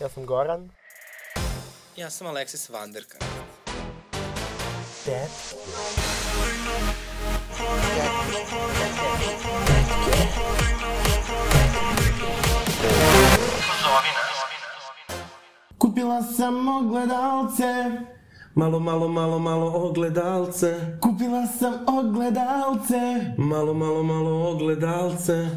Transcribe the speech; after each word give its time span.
Ja 0.00 0.08
sam 0.08 0.26
Goran. 0.26 0.70
Ja 1.96 2.10
sam 2.10 2.26
Aleksis 2.26 2.68
Vanderka. 2.70 3.18
Dead. 5.04 5.30
Kupila 15.78 16.22
sam 16.22 16.68
ogledalce, 16.68 17.74
Malo, 18.54 18.80
malo, 18.80 19.08
malo, 19.08 19.38
malo 19.38 19.66
ogledalce. 19.74 20.98
kupila 21.00 21.46
sam 21.46 21.74
ogledalce. 21.86 23.00
Malo, 23.38 23.74
malo, 23.74 24.02
malo 24.02 24.50
ogledalce. 24.50 25.48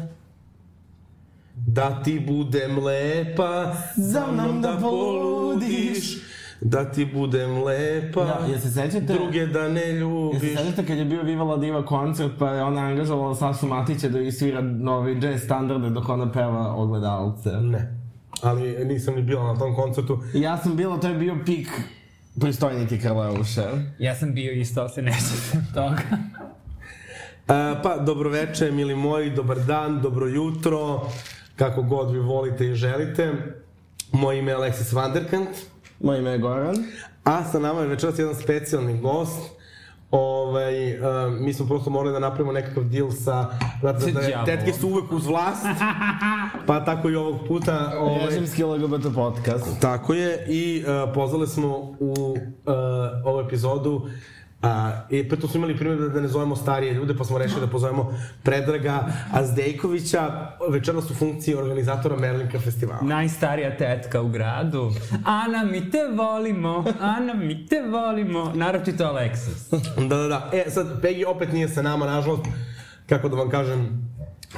Da 1.72 2.02
ti 2.02 2.20
budem 2.20 2.78
lepa, 2.78 3.72
Za 3.96 4.26
mnom 4.26 4.62
da 4.62 4.78
poludiš. 4.80 6.18
Da 6.60 6.84
ti 6.84 7.04
budem 7.06 7.64
lepa, 7.64 8.24
Da, 8.24 8.46
jel 8.48 8.58
se 8.60 8.70
sećate? 8.70 9.00
druge 9.04 9.46
da 9.46 9.68
ne 9.68 9.80
Jel 9.80 9.90
se 9.90 9.94
ljubiš. 9.94 10.58
sećate 10.58 10.86
kad 10.86 10.98
je 10.98 11.04
bio 11.04 11.22
Viva 11.22 11.44
La 11.44 11.56
Diva 11.56 11.84
koncert, 11.84 12.32
pa 12.38 12.50
je 12.50 12.62
ona 12.62 12.80
angažovala 12.80 13.34
Sašu 13.34 13.66
Matića 13.66 14.08
da 14.08 14.20
isvira 14.20 14.60
novi 14.60 15.20
jazz 15.22 15.42
standarde 15.42 15.90
dok 15.90 16.08
ona 16.08 16.32
peva 16.32 16.74
ogledalce? 16.74 17.50
Ne. 17.50 17.96
Ali 18.42 18.84
nisam 18.84 19.14
ni 19.14 19.22
bila 19.22 19.44
na 19.44 19.58
tom 19.58 19.74
koncertu. 19.74 20.18
Ja 20.34 20.56
sam 20.56 20.76
bila, 20.76 20.98
to 20.98 21.08
je 21.08 21.14
bio 21.14 21.36
pik 21.46 21.68
pristojnike 22.40 22.98
Karleuše. 22.98 23.64
Ja 23.98 24.14
sam 24.14 24.34
bio 24.34 24.52
isto, 24.52 24.88
se 24.88 25.02
ne 25.02 25.12
sjećam 25.12 25.66
toga. 25.74 26.02
E, 27.48 27.82
pa, 27.82 27.96
dobroveče, 27.96 28.70
mili 28.70 28.94
moji, 28.96 29.30
dobar 29.30 29.58
dan, 29.58 30.00
dobro 30.00 30.26
jutro, 30.26 31.00
kako 31.60 31.82
god 31.82 32.10
vi 32.10 32.18
volite 32.18 32.66
i 32.66 32.74
želite. 32.74 33.32
Moje 34.12 34.38
ime 34.38 34.52
je 34.52 34.56
Alexis 34.56 34.94
Vanderkant, 34.94 35.48
Moje 36.00 36.18
ime 36.18 36.30
je 36.30 36.38
Goran. 36.38 36.76
a 37.24 37.44
sa 37.44 37.58
nama 37.58 37.80
je 37.80 37.88
večeras 37.88 38.18
jedan 38.18 38.34
specijalni 38.34 39.00
gost. 39.00 39.50
Ovaj, 40.10 40.98
uh, 40.98 41.32
mi 41.40 41.54
smo 41.54 41.66
prosto 41.66 41.90
morali 41.90 42.12
da 42.12 42.18
napravimo 42.18 42.52
nekakav 42.52 42.84
deal 42.84 43.10
sa... 43.10 43.46
Znate, 43.80 44.12
da, 44.12 44.20
da 44.20 44.44
tetke 44.44 44.72
su 44.72 44.88
uvek 44.88 45.12
uz 45.12 45.26
vlast, 45.26 45.66
pa 46.66 46.84
tako 46.84 47.10
i 47.10 47.16
ovog 47.16 47.36
puta... 47.48 47.92
Ovaj, 47.98 48.26
Režimski 48.26 48.64
LGBT 48.64 49.14
podcast. 49.14 49.80
Tako 49.80 50.14
je, 50.14 50.46
i 50.48 50.84
uh, 50.84 51.14
pozvali 51.14 51.46
smo 51.46 51.76
u 52.00 52.14
uh, 52.30 52.74
ovu 53.24 53.40
epizodu 53.40 54.08
A, 54.62 54.92
I 55.10 55.28
preto 55.28 55.48
smo 55.48 55.58
imali 55.58 55.76
primjer 55.76 55.98
da 55.98 56.20
ne 56.20 56.28
zovemo 56.28 56.56
starije 56.56 56.94
ljude, 56.94 57.16
pa 57.16 57.24
smo 57.24 57.38
rešili 57.38 57.60
da 57.60 57.66
pozovemo 57.66 58.14
Predraga 58.42 59.06
Azdejkovića, 59.32 60.50
večeras 60.70 61.10
u 61.10 61.14
funkciji 61.14 61.54
organizatora 61.54 62.16
Merlinka 62.16 62.60
festivala. 62.60 63.02
Najstarija 63.02 63.76
tetka 63.76 64.20
u 64.20 64.28
gradu. 64.28 64.92
Ana, 65.24 65.64
mi 65.64 65.90
te 65.90 65.98
volimo, 66.16 66.84
Ana, 67.00 67.34
mi 67.34 67.66
te 67.66 67.82
volimo. 67.82 68.52
Naročito 68.54 69.04
Alexis. 69.04 69.80
Da, 70.08 70.16
da, 70.16 70.28
da. 70.28 70.50
E, 70.52 70.70
sad, 70.70 71.02
Peggy 71.02 71.26
opet 71.26 71.52
nije 71.52 71.68
sa 71.68 71.82
nama, 71.82 72.06
nažalost, 72.06 72.42
kako 73.06 73.28
da 73.28 73.36
vam 73.36 73.50
kažem, 73.50 74.08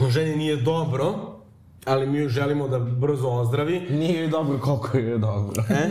ženi 0.08 0.36
nije 0.36 0.56
dobro, 0.56 1.31
ali 1.84 2.06
mi 2.06 2.28
želimo 2.28 2.68
da 2.68 2.78
brzo 2.78 3.28
ozdravi. 3.28 3.80
Nije 3.90 4.20
joj 4.20 4.28
dobro 4.28 4.58
koliko 4.58 4.98
joj 4.98 5.10
je 5.10 5.18
dobro. 5.18 5.64
E? 5.70 5.88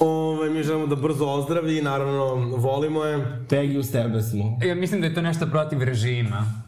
Ove, 0.00 0.50
mi 0.50 0.62
želimo 0.62 0.86
da 0.86 0.96
brzo 0.96 1.26
ozdravi 1.26 1.78
i 1.78 1.82
naravno 1.82 2.34
volimo 2.56 3.04
je. 3.04 3.44
Pegi 3.48 3.78
uz 3.78 3.92
tebe 3.92 4.22
smo. 4.22 4.58
Ja 4.64 4.74
mislim 4.74 5.00
da 5.00 5.06
je 5.06 5.14
to 5.14 5.22
nešto 5.22 5.46
protiv 5.46 5.82
režima. 5.82 6.62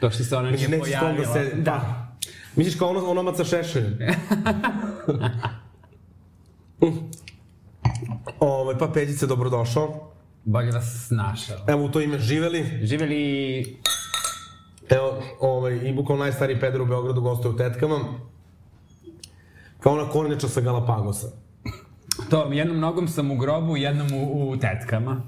To 0.00 0.10
što 0.10 0.24
se 0.24 0.36
ona 0.36 0.50
nije 0.50 0.68
neće 0.68 0.90
s 0.90 1.00
tom 1.00 1.16
da 1.16 1.22
pojavila. 1.22 1.32
se... 1.32 1.56
Da. 1.56 2.08
Misliš 2.56 2.76
kao 2.76 2.88
ono, 2.88 3.10
onomac 3.10 3.36
sa 3.36 3.44
šešeljem? 3.44 3.98
Ove, 8.40 8.78
pa 8.78 8.88
Peđice, 8.88 9.26
dobrodošao. 9.26 10.12
Bolje 10.44 10.72
da 10.72 10.80
se 10.80 10.98
snašao. 10.98 11.56
Evo 11.66 11.84
u 11.84 11.88
to 11.88 12.00
ime 12.00 12.18
živeli. 12.18 12.80
Živeli... 12.82 13.64
Evo, 14.90 15.22
ovaj, 15.40 15.74
i 15.74 15.92
bukvalno 15.92 16.24
najstariji 16.24 16.60
peder 16.60 16.80
u 16.80 16.86
Beogradu 16.86 17.20
gostuje 17.20 17.54
u 17.54 17.56
tetkama. 17.56 17.98
Kao 19.80 19.92
ona 19.92 20.08
kornjača 20.10 20.48
sa 20.48 20.60
Galapagosa. 20.60 21.26
To, 22.30 22.52
jednom 22.52 22.80
nogom 22.80 23.08
sam 23.08 23.30
u 23.30 23.36
grobu, 23.36 23.76
jednom 23.76 24.08
u, 24.12 24.50
u 24.50 24.56
tetkama. 24.56 25.20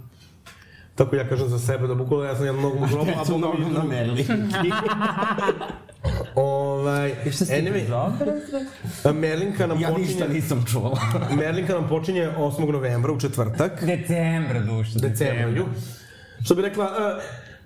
Tako 0.94 1.16
ja 1.16 1.28
kažem 1.28 1.49
za 1.49 1.59
sebe, 1.59 1.87
da 1.87 1.94
bukvalno 1.94 2.25
ja 2.25 2.37
sam 2.37 2.47
jednom 2.47 2.62
nogom 2.62 2.82
u 2.82 2.87
grobu, 2.93 3.10
a 3.10 3.25
mi 3.32 3.38
mnogo 3.38 3.59
na 3.59 3.84
Merli. 3.84 4.26
Ovaj, 6.34 7.15
anyway, 7.26 7.88
Dobro. 7.88 8.32
Merlinka 9.20 9.66
nam 9.66 9.81
Ja 9.81 9.88
počinje... 9.88 10.06
ništa 10.06 10.28
nisam 10.28 10.65
čula. 10.72 11.00
Merlinka 11.41 11.75
nam 11.75 11.88
počinje 11.88 12.28
8. 12.38 12.72
novembra 12.72 13.12
u 13.12 13.20
četvrtak. 13.20 13.84
Decembra, 13.84 14.60
duša. 14.60 14.99
decembru. 14.99 15.66
Što 16.44 16.54
bi 16.54 16.62
rekla, 16.62 16.84
uh, 16.84 17.22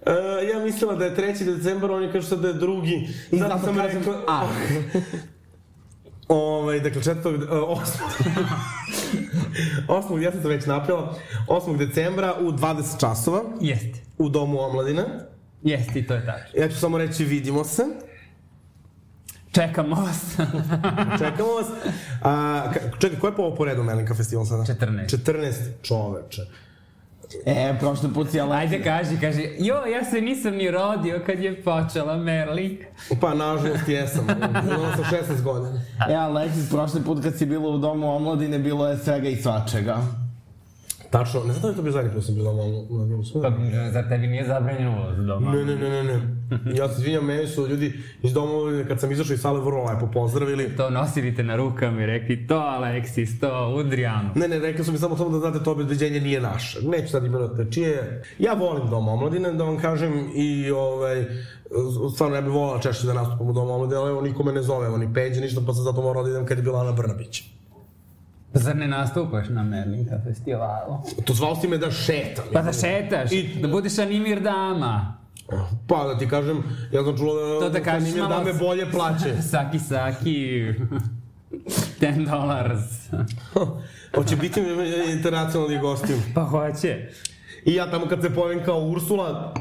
uh, 0.06 0.48
ja 0.50 0.58
mislila 0.64 0.94
da 0.94 1.04
je 1.04 1.16
3. 1.16 1.56
decembar, 1.56 1.90
oni 1.90 2.12
kažu 2.12 2.26
sad 2.26 2.38
da 2.40 2.48
je 2.48 2.54
drugi. 2.54 3.08
I 3.30 3.38
Zato 3.38 3.50
zato 3.54 3.66
sam 3.66 3.76
kažem, 3.76 3.98
rekla, 3.98 4.14
ah. 4.28 4.48
Ovaj, 6.28 6.80
dakle, 6.80 7.02
četvrtog, 7.02 7.34
uh, 7.34 7.48
8. 7.48 7.78
8. 9.88 10.18
ja 10.18 10.32
sam 10.32 10.42
se 10.42 10.48
već 10.48 10.66
napila, 10.66 11.14
8. 11.48 11.76
decembra 11.78 12.34
u 12.40 12.52
20 12.52 13.00
časova 13.00 13.42
Jeste. 13.60 14.00
u 14.18 14.28
Domu 14.28 14.60
omladine. 14.60 15.04
Jeste, 15.62 15.98
i 15.98 16.06
to 16.06 16.14
je 16.14 16.26
tačno. 16.26 16.60
Ja 16.60 16.68
ću 16.68 16.76
samo 16.76 16.98
reći 16.98 17.24
vidimo 17.24 17.64
se, 17.64 17.82
Čekamo 19.52 19.96
vas. 19.96 20.36
čekamo 21.18 21.48
vas. 21.54 21.66
A, 22.22 22.30
ka- 22.74 23.00
čekaj, 23.00 23.18
ko 23.18 23.26
je 23.26 23.36
po 23.36 23.42
ovo 23.42 23.56
po 23.56 23.64
redu 23.64 23.82
Melinka 23.82 24.14
festival 24.14 24.44
sada? 24.46 24.62
14. 24.62 25.16
14 25.16 25.52
čoveče. 25.82 26.42
E, 27.46 27.74
prošli 27.80 28.08
put 28.14 28.30
si 28.30 28.40
Alexis. 28.40 28.72
Ajde, 28.72 28.82
kaži, 28.82 29.20
kaži. 29.20 29.48
Jo, 29.58 29.74
ja 29.86 30.04
se 30.04 30.20
nisam 30.20 30.54
ni 30.54 30.70
rodio 30.70 31.20
kad 31.26 31.38
je 31.38 31.62
počela 31.62 32.16
Merlink. 32.16 32.80
Pa, 33.20 33.34
nažalost, 33.34 33.88
jesam. 33.88 34.26
Imala 34.64 34.96
sam 34.96 35.04
16 35.04 35.42
godina. 35.42 35.80
E, 36.08 36.14
Alexis, 36.14 36.70
prošli 36.70 37.02
put 37.02 37.22
kad 37.22 37.38
si 37.38 37.46
bila 37.46 37.68
u 37.68 37.78
domu 37.78 38.16
omladine, 38.16 38.58
bilo 38.58 38.88
je 38.88 38.98
svega 38.98 39.28
i 39.28 39.36
svačega. 39.36 40.23
Tačno, 41.14 41.44
ne 41.44 41.52
znam 41.52 41.62
da 41.62 41.68
li 41.68 41.72
je 41.72 41.76
to 41.76 41.82
bio 41.82 41.92
zadnji 41.92 42.10
put 42.10 42.20
da 42.20 42.26
sam 42.26 42.34
bio 42.34 42.44
doma 42.44 42.62
na 42.62 43.06
domu 43.06 43.22
Pa, 43.42 43.50
zar 43.92 44.08
tebi 44.08 44.26
nije 44.26 44.46
zabranjen 44.46 44.88
ulaz 44.88 45.16
doma? 45.26 45.52
Ne, 45.52 45.64
ne, 45.64 45.76
ne, 45.76 45.90
ne, 45.90 46.04
ne. 46.04 46.20
Ja 46.78 46.88
se 46.88 47.00
izvinjam, 47.00 47.24
meni 47.24 47.46
su 47.46 47.66
ljudi 47.68 47.92
iz 48.22 48.32
doma, 48.32 48.84
kad 48.88 49.00
sam 49.00 49.12
izašao 49.12 49.34
iz 49.34 49.40
sale, 49.40 49.60
vrlo 49.60 49.84
lepo 49.84 50.06
pozdravili. 50.12 50.76
To 50.76 50.90
nosili 50.90 51.34
te 51.34 51.42
na 51.42 51.56
rukama 51.56 52.02
i 52.02 52.06
rekli, 52.06 52.46
to 52.46 52.54
Aleksis, 52.54 53.40
to 53.40 53.74
Udrijanu. 53.76 54.30
Ne, 54.34 54.48
ne, 54.48 54.58
rekli 54.58 54.84
su 54.84 54.92
mi 54.92 54.98
samo, 54.98 55.16
samo 55.16 55.30
da 55.30 55.38
znate, 55.38 55.64
to 55.64 55.72
obezbeđenje 55.72 56.20
nije 56.20 56.40
naše. 56.40 56.78
Neću 56.82 57.08
sad 57.08 57.24
imenovati 57.24 57.72
čije. 57.72 57.88
je. 57.88 58.22
Ja 58.38 58.52
volim 58.52 58.90
Dom 58.90 59.08
omladine, 59.08 59.52
da 59.52 59.64
vam 59.64 59.78
kažem, 59.78 60.30
i 60.34 60.70
ovaj, 60.70 61.24
stvarno 62.14 62.36
ja 62.36 62.42
bih 62.42 62.52
volala 62.52 62.80
češće 62.80 63.06
da 63.06 63.14
nastupam 63.14 63.48
u 63.48 63.52
Domu 63.52 63.74
omladine, 63.74 64.00
ali 64.00 64.10
evo 64.10 64.20
nikome 64.20 64.52
ne 64.52 64.62
zove, 64.62 64.86
evo 64.86 64.96
ni 64.96 65.14
Peđe, 65.14 65.40
ništa, 65.40 65.60
pa 65.66 65.72
sam 65.72 65.84
zato 65.84 66.02
morao 66.02 66.22
da 66.22 66.30
idem 66.30 66.46
kad 66.46 66.58
je 66.58 66.64
bila 66.64 66.80
Ana 66.80 66.92
Brnabić. 66.92 67.44
Zar 68.54 68.76
ne 68.76 68.88
nastupaš 68.88 69.48
na 69.48 69.62
Merlinka 69.62 70.18
festivalu? 70.20 70.98
To 71.24 71.34
zvao 71.34 71.56
si 71.56 71.68
me 71.68 71.78
da 71.78 71.90
šetam. 71.90 72.44
Pa 72.52 72.62
da 72.62 72.72
šetaš, 72.72 73.32
I- 73.32 73.58
da 73.62 73.68
budeš 73.68 73.98
animir 73.98 74.40
dama. 74.40 75.14
Pa 75.86 76.04
da 76.04 76.18
ti 76.18 76.28
kažem, 76.28 76.62
ja 76.92 77.04
sam 77.04 77.16
čula 77.16 77.34
da, 77.44 77.60
To 77.60 77.70
da 77.70 77.80
kažeš 77.80 78.02
Sanimir 78.02 78.22
malo- 78.24 78.38
da 78.38 78.44
me 78.44 78.58
bolje 78.58 78.90
plaće. 78.90 79.42
Saki, 79.50 79.78
saki, 79.80 80.64
10 82.00 82.24
dollars. 82.26 83.10
Hoće 84.16 84.36
biti 84.36 84.60
internacionalni 85.12 85.78
gostiju. 85.78 86.16
Pa 86.34 86.42
hoće. 86.42 87.08
I 87.64 87.74
ja 87.74 87.90
tamo 87.90 88.06
kad 88.06 88.22
se 88.22 88.30
pojavim 88.30 88.64
kao 88.64 88.80
Ursula, 88.80 89.54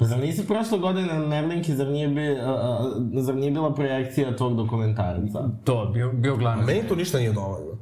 Zar 0.00 0.18
nisi 0.18 0.46
prošle 0.46 0.78
godine 0.78 1.06
na 1.08 1.18
Merlinki, 1.18 1.74
zar 1.74 1.86
nije, 1.86 2.08
bi, 2.08 2.30
a, 2.30 2.50
a, 2.50 2.90
zar 3.14 3.34
nije 3.34 3.50
bila 3.50 3.74
projekcija 3.74 4.36
tog 4.36 4.56
dokumentarca? 4.56 5.48
To, 5.64 5.90
bio, 5.94 6.12
bio 6.12 6.36
glavno. 6.36 6.64
meni 6.64 6.82
to 6.82 6.94
ništa 6.94 7.18
nije 7.18 7.32
dovoljno. 7.32 7.78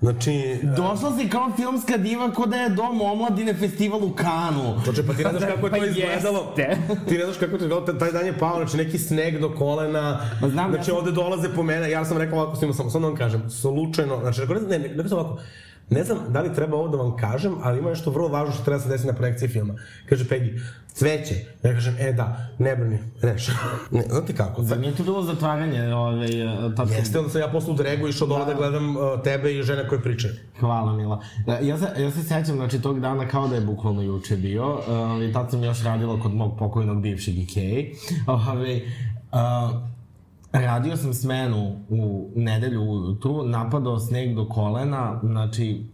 Znači, 0.00 0.58
Došla 0.76 1.16
si 1.18 1.28
kao 1.28 1.50
filmska 1.56 1.96
diva 1.96 2.30
ko 2.30 2.46
da 2.46 2.56
je 2.56 2.68
dom 2.68 3.00
omladine 3.02 3.54
festival 3.54 4.04
u 4.04 4.10
Kanu. 4.10 4.74
Čoče, 4.84 5.06
pa 5.06 5.12
ti 5.12 5.24
ne 5.24 5.30
znaš 5.30 5.42
kako 5.44 5.66
je 5.66 5.70
Pa 5.70 5.78
to 5.78 5.84
izgledalo. 5.84 6.54
jeste. 6.58 6.76
Ti 7.08 7.18
ne 7.18 7.24
znaš 7.24 7.36
kako 7.36 7.44
je 7.46 7.58
to 7.58 7.64
izgledalo, 7.64 7.92
taj 7.94 8.12
dan 8.12 8.26
je 8.26 8.38
pao, 8.38 8.56
znači 8.56 8.76
neki 8.76 8.98
sneg 8.98 9.40
do 9.40 9.50
kolena, 9.50 10.20
Ma 10.42 10.48
znam, 10.48 10.64
ja 10.64 10.70
znači 10.70 10.84
sam- 10.86 10.96
ovde 10.98 11.12
dolaze 11.12 11.48
po 11.48 11.62
mene, 11.62 11.90
ja 11.90 12.04
sam 12.04 12.18
rekao 12.18 12.38
ovako 12.38 12.56
svima, 12.56 12.72
samo, 12.72 12.90
samo 12.90 13.02
da 13.02 13.08
vam 13.08 13.16
kažem, 13.16 13.50
slučajno, 13.50 14.18
znači, 14.20 14.40
rekao, 14.40 14.56
ne, 14.56 14.62
ne, 14.62 14.78
ne, 14.78 14.94
ne, 14.94 15.08
sam 15.08 15.18
ovako, 15.18 15.34
ne 15.34 15.42
znam 16.04 16.18
da 16.28 16.40
li 16.40 16.54
treba 16.54 16.76
ovo 16.76 16.88
da 16.88 16.96
vam 16.96 17.16
kažem, 17.16 17.54
ali 17.62 17.78
ima 17.78 17.90
nešto 17.90 18.10
vrlo 18.10 18.28
važno 18.28 18.54
što 18.54 18.64
treba 18.64 18.78
da 18.78 18.82
se 18.82 18.88
desi 18.88 19.06
na 19.06 19.12
projekciji 19.12 19.48
filma. 19.48 19.74
Kaže 20.08 20.24
Peggy, 20.24 20.60
cveće. 20.92 21.34
Ja 21.62 21.72
kažem, 21.72 21.96
e 21.98 22.12
da, 22.12 22.48
ne 22.58 22.76
brini, 22.76 22.98
reš. 23.22 23.48
Ne, 23.90 24.02
znate 24.08 24.34
kako? 24.34 24.62
Zar 24.62 24.78
nije 24.78 24.94
to 24.94 25.02
bilo 25.02 25.22
zatvaranje 25.22 25.94
ove, 25.94 26.28
tačke? 26.76 26.94
Jeste, 26.94 27.18
onda 27.18 27.30
sam 27.30 27.40
ja 27.40 27.48
posle 27.48 27.72
u 27.72 27.76
Dregu 27.76 28.08
išao 28.08 28.28
dole 28.28 28.44
da 28.44 28.54
gledam 28.54 28.96
uh, 28.96 29.02
tebe 29.24 29.54
i 29.54 29.62
žene 29.62 29.88
koje 29.88 30.02
pričaju. 30.02 30.34
Hvala, 30.60 30.92
Mila. 30.92 31.20
Da, 31.46 31.58
Ja 31.58 31.78
se, 31.78 32.02
ja 32.02 32.10
se 32.10 32.22
sećam, 32.22 32.56
znači, 32.56 32.82
tog 32.82 33.00
dana 33.00 33.28
kao 33.28 33.48
da 33.48 33.54
je 33.54 33.60
bukvalno 33.60 34.02
juče 34.02 34.36
bio, 34.36 34.72
uh, 34.72 35.22
i 35.22 35.32
tad 35.32 35.50
sam 35.50 35.64
još 35.64 35.82
radila 35.82 36.20
kod 36.20 36.34
mog 36.34 36.58
pokojnog 36.58 37.02
bivšeg 37.02 37.38
Ikei. 37.38 37.94
Ove, 38.26 38.80
uh, 39.32 39.89
Radio 40.52 40.96
sam 40.96 41.14
smenu 41.14 41.80
u 41.88 42.30
nedelju 42.34 42.82
ujutru, 42.82 43.42
napadao 43.44 43.98
sneg 43.98 44.34
do 44.34 44.48
kolena, 44.48 45.20
znači, 45.22 45.84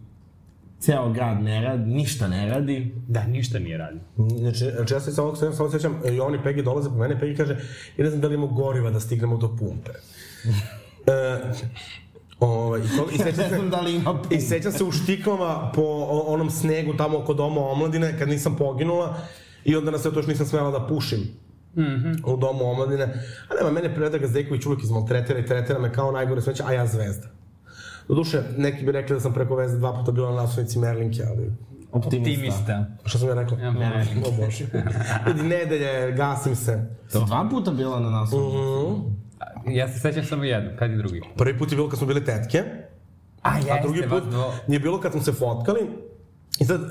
ceo 0.79 1.09
grad 1.09 1.43
ne 1.43 1.61
radi, 1.61 1.91
ništa 1.91 2.27
ne 2.27 2.49
radi. 2.49 2.95
Da, 3.07 3.23
ništa 3.23 3.59
nije 3.59 3.77
radio. 3.77 3.99
Znači, 4.15 4.65
znači 4.75 4.93
ja 4.93 4.99
se 4.99 5.11
samo, 5.11 5.35
samo, 5.35 5.51
samo 5.53 5.69
sećam, 5.69 6.01
Jovan 6.11 6.35
i 6.35 6.43
Pegi 6.43 6.63
dolaze 6.63 6.89
po 6.89 6.95
mene 6.95 7.15
i 7.15 7.19
Pegi 7.19 7.35
kaže, 7.35 7.53
ja 7.97 8.03
ne 8.03 8.09
znam 8.09 8.21
da 8.21 8.27
li 8.27 8.33
imamo 8.35 8.53
goriva 8.53 8.91
da 8.91 8.99
stignemo 8.99 9.37
do 9.37 9.55
pumpe. 9.59 9.91
e, 11.07 11.39
ovaj, 12.39 12.79
i, 12.79 12.97
to, 12.97 13.07
i 13.13 13.17
sećam 13.23 13.43
Ne 13.43 13.49
se, 13.49 13.55
znam 13.55 13.69
da 13.69 13.81
li 13.81 13.95
ima 13.95 14.21
I 14.29 14.39
sećam 14.41 14.71
se 14.71 14.83
u 14.83 14.91
štiklama 14.91 15.71
po 15.75 15.83
onom 16.27 16.49
snegu 16.49 16.93
tamo 16.93 17.17
oko 17.17 17.33
doma 17.33 17.61
omladine, 17.61 18.19
kad 18.19 18.29
nisam 18.29 18.55
poginula, 18.55 19.17
i 19.65 19.75
onda 19.75 19.91
na 19.91 19.97
sve 19.97 20.11
to 20.13 20.19
još 20.19 20.27
nisam 20.27 20.45
smela 20.45 20.71
da 20.71 20.87
pušim. 20.87 21.46
Mm 21.77 21.83
-hmm. 21.83 22.33
u 22.33 22.37
domu 22.37 22.71
omladine. 22.71 23.03
A 23.49 23.55
nema, 23.59 23.71
mene 23.71 23.95
Predrag 23.95 24.25
Zdejković 24.25 24.65
uvijek 24.65 24.83
izmaltretira 24.83 25.39
i 25.39 25.45
tretira 25.45 25.79
me 25.79 25.93
kao 25.93 26.11
najgore 26.11 26.41
smeće, 26.41 26.63
a 26.67 26.73
ja 26.73 26.87
zvezda. 26.87 27.27
Doduše, 28.07 28.43
neki 28.57 28.85
bi 28.85 28.91
rekli 28.91 29.15
da 29.15 29.19
sam 29.19 29.33
preko 29.33 29.55
veze 29.55 29.77
dva 29.77 29.93
puta 29.93 30.11
bila 30.11 30.29
na 30.29 30.35
naslovnici 30.35 30.79
Merlinke, 30.79 31.23
ali 31.29 31.51
optimista. 31.91 32.31
Optimista. 32.31 32.85
Šta 33.05 33.19
sam 33.19 33.27
ja 33.27 33.33
rekao? 33.33 33.57
Ja, 33.57 33.71
Merlin. 33.71 34.23
O 34.25 34.31
Bože. 34.31 34.65
Vidi, 35.27 35.43
nedelje, 35.43 36.11
gasim 36.11 36.55
se. 36.55 36.85
Si 37.07 37.17
dva 37.25 37.47
puta 37.51 37.71
bila 37.71 37.99
na 37.99 38.09
nas. 38.09 38.29
Ja 39.67 39.87
se 39.87 39.99
sećam 39.99 40.23
samo 40.23 40.43
jedno, 40.43 40.69
kad 40.79 40.91
je 40.91 40.97
drugi? 40.97 41.21
Prvi 41.37 41.57
put 41.57 41.71
je 41.71 41.75
bilo 41.75 41.89
kad 41.89 41.99
smo 41.99 42.07
bile 42.07 42.25
tetke, 42.25 42.63
A, 43.41 43.57
jeste, 43.57 43.71
a 43.71 43.81
drugi 43.81 44.01
put 44.01 44.11
vas 44.11 44.23
dvo... 44.23 44.53
je 44.67 44.79
bilo 44.79 44.99
kad 45.01 45.11
smo 45.11 45.21
se 45.21 45.31
fotkali. 45.33 45.79
I 46.59 46.65
sad, 46.65 46.81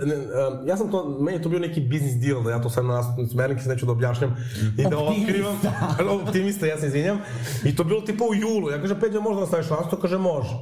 ja 0.67 0.77
sam 0.77 0.91
to, 0.91 1.19
meni 1.21 1.39
je 1.39 1.43
to 1.43 1.49
bio 1.49 1.59
neki 1.59 1.81
biznis 1.81 2.15
deal, 2.15 2.43
da 2.43 2.51
ja 2.51 2.63
to 2.63 2.71
sad 2.71 2.85
na 2.85 2.95
nas, 2.95 3.07
Merlinke 3.35 3.63
se 3.63 3.69
neću 3.69 3.87
da 3.87 3.93
objašnjam 3.93 4.37
i 4.79 4.83
da 4.83 4.99
otkrivam. 4.99 5.61
Optimista, 6.23 6.67
ja 6.67 6.79
se 6.79 6.87
izvinjam. 6.87 7.19
I 7.65 7.77
to 7.77 7.85
bilo 7.85 8.01
tipa 8.01 8.25
u 8.25 8.35
julu. 8.35 8.71
Ja 8.71 8.81
kažem, 8.81 9.01
Peđa, 9.01 9.21
možda 9.21 9.41
da 9.41 9.47
staviš 9.47 9.71
nasto? 9.71 9.97
Kaže, 9.97 10.19
može. 10.19 10.57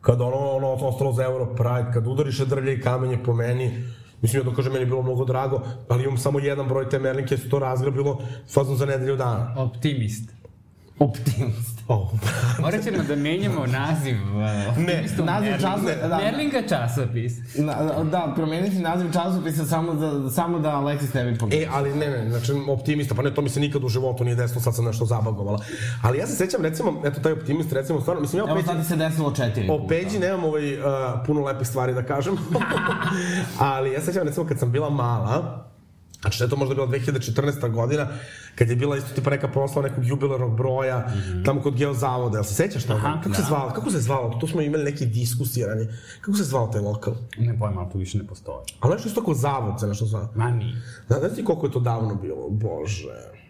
Kad 0.00 0.20
ono, 0.20 0.50
ono 0.50 0.72
ostalo 0.72 1.12
za 1.12 1.24
Euro 1.24 1.54
Pride, 1.54 1.92
kad 1.92 2.06
udariš 2.06 2.38
drlje 2.38 2.74
i 2.74 2.80
kamenje 2.80 3.18
po 3.24 3.34
meni, 3.34 3.84
mislim 4.20 4.46
ja 4.46 4.54
kažem, 4.54 4.72
meni 4.72 4.82
je 4.82 4.86
bilo 4.86 5.02
mnogo 5.02 5.24
drago, 5.24 5.62
ali 5.88 6.04
imam 6.04 6.18
samo 6.18 6.38
jedan 6.38 6.68
broj 6.68 6.88
te 6.88 6.98
Merlinke, 6.98 7.36
su 7.36 7.48
to 7.48 7.58
razgrabilo 7.58 8.22
fazno 8.54 8.74
za 8.74 8.86
nedelju 8.86 9.16
dana. 9.16 9.54
Optimist. 9.56 10.30
Optimist. 10.98 11.72
Oh. 11.88 12.08
Morat 12.62 12.84
ćemo 12.84 13.02
da 13.08 13.16
menjamo 13.16 13.66
naziv. 13.66 14.16
Uh, 14.36 14.78
Ne, 14.78 15.04
naziv 15.24 15.52
časa- 15.60 16.08
da. 16.08 16.16
Merlinga 16.16 16.62
časopis. 16.68 17.32
Na, 17.58 18.04
da, 18.04 18.32
promeniti 18.36 18.78
naziv 18.78 19.12
časopisa 19.12 19.64
samo 19.64 19.94
da, 19.94 20.30
samo 20.30 20.58
da 20.58 20.68
Alexis 20.70 21.14
ne 21.14 21.24
bi 21.24 21.38
pogledao. 21.38 21.64
E, 21.64 21.68
ali 21.72 21.94
ne, 21.94 22.10
ne, 22.10 22.30
znači 22.30 22.52
optimista, 22.68 23.14
pa 23.14 23.22
ne, 23.22 23.34
to 23.34 23.42
mi 23.42 23.48
se 23.48 23.60
nikad 23.60 23.84
u 23.84 23.88
životu 23.88 24.24
nije 24.24 24.34
desilo, 24.36 24.60
sad 24.60 24.74
sam 24.76 24.84
nešto 24.84 25.04
zabagovala. 25.04 25.58
Ali 26.02 26.18
ja 26.18 26.26
se 26.26 26.36
sećam, 26.36 26.62
recimo, 26.62 27.00
eto 27.04 27.20
taj 27.20 27.32
optimist, 27.32 27.72
recimo, 27.72 28.00
stvarno, 28.00 28.20
mislim, 28.20 28.38
ja 28.38 28.44
o 28.44 28.48
Evo 28.48 28.56
Peđi, 28.56 28.66
sad 28.66 28.80
ti 28.80 28.88
se 28.88 28.96
desilo 28.96 29.32
četiri 29.32 29.68
o. 29.70 29.86
Peđi 29.88 30.18
nemam 30.18 30.44
ovaj, 30.44 30.78
uh, 30.78 30.84
puno 31.26 31.44
lepih 31.44 31.66
stvari 31.68 31.94
da 31.94 32.02
kažem, 32.02 32.36
ali 33.58 33.92
ja 33.92 34.00
se 34.00 34.06
sećam, 34.06 34.26
recimo, 34.26 34.46
kad 34.46 34.58
sam 34.58 34.72
bila 34.72 34.90
mala, 34.90 35.64
Znači, 36.22 36.38
da 36.38 36.44
je 36.44 36.50
to 36.50 36.56
možda 36.56 36.74
bila 36.74 36.86
2014. 36.86 37.70
godina, 37.70 38.08
kad 38.54 38.70
je 38.70 38.76
bila 38.76 38.96
isto 38.96 39.14
tipa 39.14 39.30
neka 39.30 39.48
proslava 39.48 39.88
nekog 39.88 40.04
jubilarnog 40.06 40.56
broja, 40.56 40.98
mm 40.98 41.12
-hmm. 41.12 41.44
tamo 41.44 41.62
kod 41.62 41.76
Geozavoda, 41.76 42.36
jel 42.36 42.44
se 42.44 42.54
sećaš 42.54 42.84
toga? 42.84 42.98
Aha, 42.98 43.20
kako 43.22 43.34
se 43.34 43.42
da. 43.42 43.46
zvalo? 43.48 43.72
Kako 43.72 43.90
se 43.90 44.00
zvalo? 44.00 44.38
Tu 44.40 44.46
smo 44.46 44.60
imali 44.60 44.84
neke 44.84 45.04
diskusije 45.04 45.66
ranije. 45.66 45.98
Kako 46.20 46.36
se 46.36 46.44
zvao 46.44 46.66
taj 46.66 46.80
lokal? 46.80 47.14
Ne 47.38 47.58
pojma, 47.58 47.80
ali 47.80 47.92
to 47.92 47.98
više 47.98 48.18
ne 48.18 48.26
postoji. 48.26 48.64
Ali 48.80 48.94
nešto 48.94 49.08
isto 49.08 49.24
kao 49.24 49.34
zavod 49.34 49.80
se 49.80 49.86
nešto 49.86 50.06
zvao. 50.06 50.28
Ma 50.34 50.50
nije. 50.50 50.82
Znaš 51.06 51.20
znaš 51.20 51.32
ti 51.34 51.44
koliko 51.44 51.66
je 51.66 51.72
to 51.72 51.80
davno 51.80 52.14
bilo? 52.14 52.48
Bože. 52.50 53.41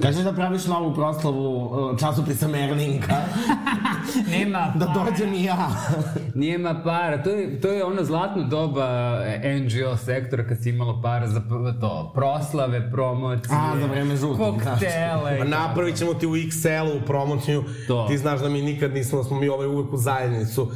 Kažeš 0.00 0.24
da 0.24 0.32
praviš 0.32 0.66
novu 0.66 0.94
proslavu 0.94 1.64
uh, 1.64 1.98
časopisa 1.98 2.48
Merlinka, 2.48 3.14
Nema 4.30 4.72
da 4.80 4.86
dođem 4.86 5.34
i 5.34 5.44
ja. 5.44 5.68
Nema 6.34 6.80
para. 6.84 7.22
To 7.22 7.30
je, 7.30 7.60
to 7.60 7.68
je 7.68 7.84
ono 7.84 8.04
zlatno 8.04 8.42
doba 8.42 9.18
e, 9.24 9.60
NGO 9.60 9.96
sektora 9.96 10.46
kad 10.48 10.62
si 10.62 10.70
imalo 10.70 11.02
para 11.02 11.28
za 11.28 11.40
to, 11.80 12.12
proslave, 12.14 12.90
promocije. 12.90 13.56
A, 13.56 13.80
za 13.80 13.86
vreme 13.86 14.16
žutih, 14.16 14.38
Koktele. 14.38 15.38
Pa 15.38 15.44
napravit 15.44 15.96
ćemo 15.96 16.14
ti 16.14 16.26
u 16.26 16.36
XL-u 16.36 17.06
promociju. 17.06 17.64
To. 17.86 18.06
Ti 18.08 18.18
znaš 18.18 18.40
da 18.40 18.48
mi 18.48 18.62
nikad 18.62 18.94
nismo, 18.94 19.18
da 19.18 19.24
smo 19.24 19.40
mi 19.40 19.48
ovaj 19.48 19.66
uvek 19.66 19.92
u 19.92 19.96
zajednicu. 19.96 20.70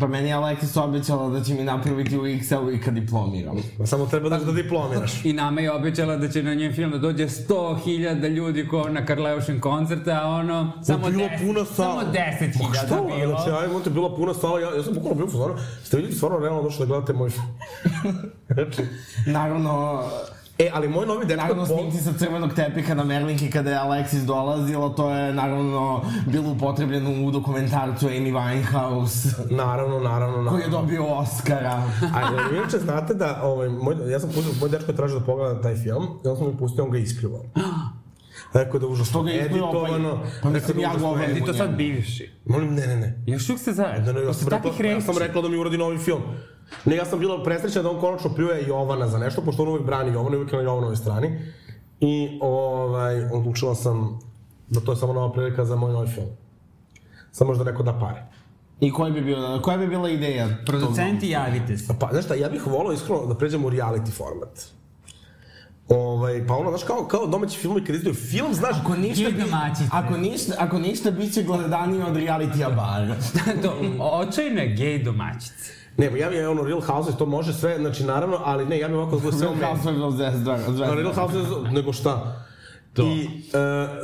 Pa 0.00 0.06
meni 0.06 0.28
je 0.28 0.34
Alexis 0.36 0.80
obećala 0.80 1.28
da 1.28 1.44
će 1.44 1.54
mi 1.54 1.64
napraviti 1.64 2.18
u 2.18 2.22
XL-u 2.22 2.72
i 2.72 2.80
kad 2.80 2.94
diplomiram. 2.94 3.56
Pa 3.78 3.86
Samo 3.86 4.06
treba 4.06 4.28
da, 4.28 4.38
da 4.38 4.52
diplomiraš. 4.52 5.24
I 5.24 5.32
nama 5.32 5.60
je 5.60 5.72
obećala 5.72 6.16
da 6.16 6.28
će 6.28 6.42
na 6.42 6.54
njen 6.54 6.74
film 6.74 6.90
da 6.90 6.98
dođe 6.98 7.24
100.000 7.28 8.28
ljudi 8.28 8.68
ko 8.68 8.88
na 8.88 9.06
Karleušin 9.06 9.60
koncert, 9.60 10.08
a 10.08 10.26
ono, 10.26 10.72
samo 10.82 11.10
bilo 11.10 11.28
10, 11.28 11.46
puno 11.46 11.64
sala. 11.64 12.00
samo 12.00 12.12
10.000 12.12 12.68
Ma 12.68 12.74
što? 12.74 13.16
bilo. 13.16 13.40
Znači, 13.40 13.64
ajmo, 13.64 13.80
te 13.80 13.90
bilo 13.90 14.16
puno 14.16 14.34
sala, 14.34 14.60
ja, 14.60 14.74
ja 14.76 14.82
sam 14.82 14.94
bukvalno 14.94 15.16
bio 15.16 15.26
u 15.26 15.30
fazonu. 15.30 15.54
Ste 15.84 15.96
vidjeli 15.96 16.16
stvarno 16.16 16.38
realno 16.38 16.62
došli 16.62 16.78
da 16.78 16.86
gledate 16.86 17.12
moj 17.12 17.30
film? 17.30 17.46
znači, 18.54 18.82
Naravno, 19.26 20.02
e, 20.62 20.70
ali 20.72 20.88
moj 20.88 21.06
novi 21.06 21.26
dečko... 21.26 21.42
naravno 21.42 21.66
po- 21.66 21.74
snimci 21.78 21.98
sa 21.98 22.12
crvenog 22.12 22.54
tepiha 22.54 22.94
na 22.94 23.04
Merlinki 23.04 23.50
kada 23.50 23.70
je 23.70 23.76
Alexis 23.78 24.24
dolazila, 24.24 24.94
to 24.94 25.10
je 25.10 25.32
naravno 25.34 26.02
bilo 26.26 26.50
upotrebljeno 26.50 27.26
u 27.26 27.30
dokumentarcu 27.30 28.06
Amy 28.08 28.32
Winehouse, 28.32 29.28
Naravno, 29.50 30.00
naravno, 30.00 30.36
naravno. 30.36 30.50
koji 30.50 30.62
je 30.62 30.68
dobio 30.68 31.04
Oscara. 31.06 31.82
A 32.14 32.20
e, 32.52 32.56
inače 32.56 32.78
znate 32.78 33.14
da, 33.14 33.40
ovaj, 33.42 33.68
moj, 33.68 33.96
ja 34.10 34.20
sam 34.20 34.30
pustio, 34.34 34.52
moj 34.60 34.68
dečko 34.68 34.90
je 34.90 34.96
tražio 34.96 35.18
da 35.18 35.24
pogleda 35.24 35.60
taj 35.60 35.74
film, 35.74 36.04
i 36.24 36.28
onda 36.28 36.36
sam 36.36 36.46
mi 36.46 36.56
pustio, 36.56 36.84
on 36.84 36.90
ga 36.90 36.98
ispljuvao. 36.98 37.42
Rekao 38.54 38.80
da 38.80 38.86
je 38.86 38.92
užasno 38.92 39.10
Što 39.10 39.22
ga 39.22 39.30
pa 39.30 39.36
editovano. 39.36 40.18
pa 40.42 40.50
mislim, 40.50 40.76
da 40.76 40.82
je 40.82 40.84
ja 40.84 40.94
govorim. 41.00 41.34
Ti 41.34 41.44
to 41.44 41.54
sad 41.54 41.76
bivši. 41.76 42.30
Molim, 42.44 42.74
ne, 42.74 42.86
ne, 42.86 42.96
ne. 42.96 43.22
Još 43.26 43.48
uvijek 43.48 43.60
ste 43.60 43.72
zajedno. 43.72 44.12
Da, 44.12 44.12
ne, 44.12 44.26
ja 44.26 44.32
sam, 44.32 44.48
rekao, 44.48 44.70
takvih 44.70 44.90
ja 44.90 45.00
sam 45.00 45.18
rekao 45.18 45.42
da 45.42 45.48
mi 45.48 45.56
uradi 45.56 45.78
novi 45.78 45.98
film. 45.98 46.22
Ne, 46.84 46.96
ja 46.96 47.04
sam 47.04 47.18
bila 47.18 47.42
presrećna 47.42 47.82
da 47.82 47.90
on 47.90 48.00
konačno 48.00 48.34
pljuje 48.34 48.66
Jovana 48.66 49.08
za 49.08 49.18
nešto, 49.18 49.42
pošto 49.42 49.62
on 49.62 49.68
uvek 49.68 49.82
brani 49.82 50.12
Jovana, 50.12 50.36
uvek 50.36 50.52
je 50.52 50.56
na 50.56 50.62
Jovanovoj 50.62 50.96
strani. 50.96 51.38
I 52.00 52.38
ovaj, 52.42 53.24
odlučila 53.24 53.74
sam 53.74 54.18
da 54.68 54.80
to 54.80 54.92
je 54.92 54.96
samo 54.96 55.12
nova 55.12 55.32
prilika 55.32 55.64
za 55.64 55.76
moj 55.76 55.92
novi 55.92 56.08
film. 56.08 56.28
Samo 57.32 57.48
možda 57.48 57.64
neko 57.64 57.82
da 57.82 57.98
pare. 57.98 58.22
I 58.80 58.92
koji 58.92 59.12
bi 59.12 59.20
bio, 59.20 59.60
koja 59.62 59.76
bi 59.78 59.86
bila 59.86 60.10
ideja? 60.10 60.48
Producenti, 60.66 61.28
javite 61.28 61.78
se. 61.78 61.94
Pa, 62.00 62.08
znaš 62.12 62.24
šta, 62.24 62.34
ja 62.34 62.48
bih 62.48 62.66
volao 62.66 62.92
iskreno 62.92 63.26
da 63.26 63.34
pređemo 63.34 63.68
u 63.68 63.70
reality 63.70 64.10
format. 64.12 64.60
Ovaj, 65.88 66.46
pa 66.46 66.54
ono, 66.54 66.70
znaš, 66.70 66.82
kao, 66.84 67.04
kao 67.04 67.26
domaći 67.26 67.58
filmovi 67.58 67.84
kad 67.84 67.96
izdaju 67.96 68.14
film, 68.14 68.54
znaš, 68.54 68.76
Ako 68.80 68.96
ništa, 68.96 69.30
bi, 69.30 69.42
domaćice. 69.42 69.88
ako 69.92 70.16
ništa, 70.16 70.54
ako 70.58 70.78
ništa, 70.78 71.10
bit 71.10 71.34
će 71.34 71.42
gledanije 71.42 72.04
od 72.04 72.16
realitija 72.16 72.68
bar. 72.70 73.16
to, 73.62 73.76
očajne 73.98 74.74
gej 74.76 75.02
domaćice. 75.02 75.81
Ne, 75.96 76.18
ja 76.18 76.30
bih 76.30 76.48
ono 76.48 76.62
Real 76.62 76.80
Houses, 76.80 77.16
to 77.16 77.26
može 77.26 77.52
sve, 77.52 77.76
znači 77.78 78.04
naravno, 78.04 78.38
ali 78.44 78.66
ne, 78.66 78.78
ja 78.78 78.88
bih 78.88 78.96
ovako 78.96 79.18
bude 79.18 79.36
sve 79.36 79.48
Real. 79.50 79.74
Housewives 79.76 80.18
Real 80.94 81.12
Houses, 81.14 81.46
nego 81.70 81.92
šta? 81.92 82.44
To. 82.92 83.02
I, 83.02 83.24
e, 83.24 83.28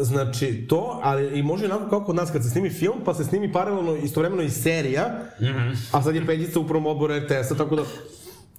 znači, 0.01 0.67
to, 0.69 1.01
ali 1.03 1.39
i 1.39 1.43
može 1.43 1.65
onako 1.65 1.89
kao 1.89 2.01
kod 2.01 2.17
nas 2.17 2.31
kad 2.31 2.43
se 2.43 2.51
snimi 2.51 2.71
film, 2.71 2.95
pa 3.05 3.15
se 3.15 3.25
snimi 3.25 3.53
paralelno 3.53 3.97
istovremeno 3.97 4.43
i 4.43 4.51
serija, 4.51 5.09
Mhm. 5.41 5.69
a 5.93 6.03
sad 6.03 6.15
je 6.15 6.27
Peđica 6.27 6.61
u 6.61 6.67
prvom 6.67 6.87
odboru 6.87 7.15
RTS-a, 7.17 7.55
tako 7.55 7.77
da, 7.77 7.83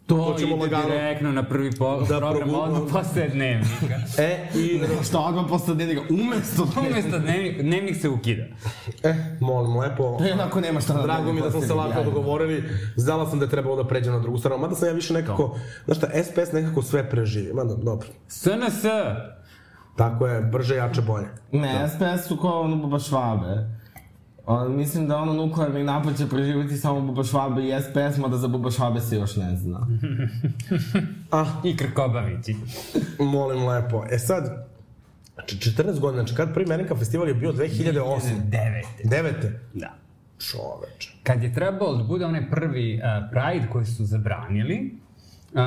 To 0.10 0.36
ide 0.38 0.56
lagano. 0.56 0.84
direktno 0.86 1.32
na 1.32 1.44
prvi 1.44 1.72
po, 1.72 2.00
Da 2.00 2.18
program, 2.18 2.50
progu- 2.50 2.56
odmah 2.58 2.82
posle 2.94 3.28
dnevnika. 3.28 3.96
e, 4.18 4.48
i, 4.56 4.82
Što 5.08 5.20
odmah 5.20 5.46
posle 5.50 5.76
dnevnika, 5.76 6.02
umesto 6.12 6.68
Umesto 6.82 7.20
dnevnik, 7.20 7.62
dnevnik 7.62 7.96
se 7.98 8.10
ukida. 8.10 8.44
e, 9.04 9.14
molim 9.40 9.78
lepo, 9.78 10.18
je 10.22 10.34
onako 10.34 10.62
nema 10.62 10.82
šta 10.82 10.94
na 10.94 11.02
Drago 11.02 11.34
mi 11.34 11.42
da 11.42 11.52
smo 11.52 11.62
se 11.62 11.74
lako 11.74 12.04
dogovorili. 12.04 12.64
Znala 12.96 13.30
sam 13.30 13.40
da 13.40 13.46
je 13.46 13.50
trebalo 13.50 13.76
da 13.76 13.88
pređem 13.88 14.14
na 14.14 14.20
drugu 14.20 14.38
stranu. 14.38 14.58
Mada 14.58 14.76
sam 14.76 14.88
ja 14.88 14.94
više 14.94 15.14
nekako, 15.14 15.56
znaš 15.86 15.98
šta, 15.98 16.08
SPS 16.24 16.52
nekako 16.54 16.82
sve 16.82 17.10
preživi. 17.10 17.54
Mada, 17.54 17.76
dobro. 17.76 18.08
SNS. 18.28 18.84
Tako 19.96 20.28
je, 20.28 20.42
brže, 20.42 20.76
jače, 20.76 21.02
bolje. 21.02 21.28
Ne, 21.52 21.88
SPS 21.90 22.28
su 22.28 22.38
kao 22.38 22.62
ono 22.62 22.76
Buba 22.76 23.00
Švabe. 24.50 24.66
O, 24.66 24.70
mislim 24.70 25.08
da 25.08 25.18
ono 25.18 25.34
nuklearni 25.34 25.84
napad 25.84 26.18
će 26.18 26.28
preživjeti 26.30 26.78
samo 26.78 27.02
Buba 27.02 27.24
Švabe 27.24 27.62
i 27.68 27.72
SPS, 27.82 28.18
mada 28.18 28.38
za 28.38 28.48
Buba 28.48 28.72
Švabe 28.72 29.00
se 29.00 29.16
još 29.16 29.36
ne 29.36 29.56
zna. 29.56 29.88
Ah, 31.32 31.48
I 31.64 31.78
Krkobavići. 31.78 32.56
molim 33.20 33.68
lepo. 33.68 34.04
E 34.12 34.20
sad, 34.20 34.68
znači 35.34 35.56
14 35.56 36.00
godina, 36.00 36.24
znači 36.24 36.36
kad 36.36 36.54
prvi 36.54 36.66
Merenka 36.66 36.96
festival 36.96 37.28
je 37.28 37.34
bio 37.34 37.52
2008. 37.52 38.20
Devete. 38.44 39.04
Devete. 39.04 39.60
Da. 39.74 39.94
Čoveče. 40.40 41.12
Kad 41.24 41.44
je 41.44 41.54
trebalo 41.54 41.98
da 41.98 42.04
bude 42.04 42.26
onaj 42.26 42.50
prvi 42.50 42.96
uh, 42.96 43.30
Pride 43.32 43.68
koji 43.72 43.86
su 43.86 44.06
zabranili, 44.06 44.92
uh, 45.54 45.60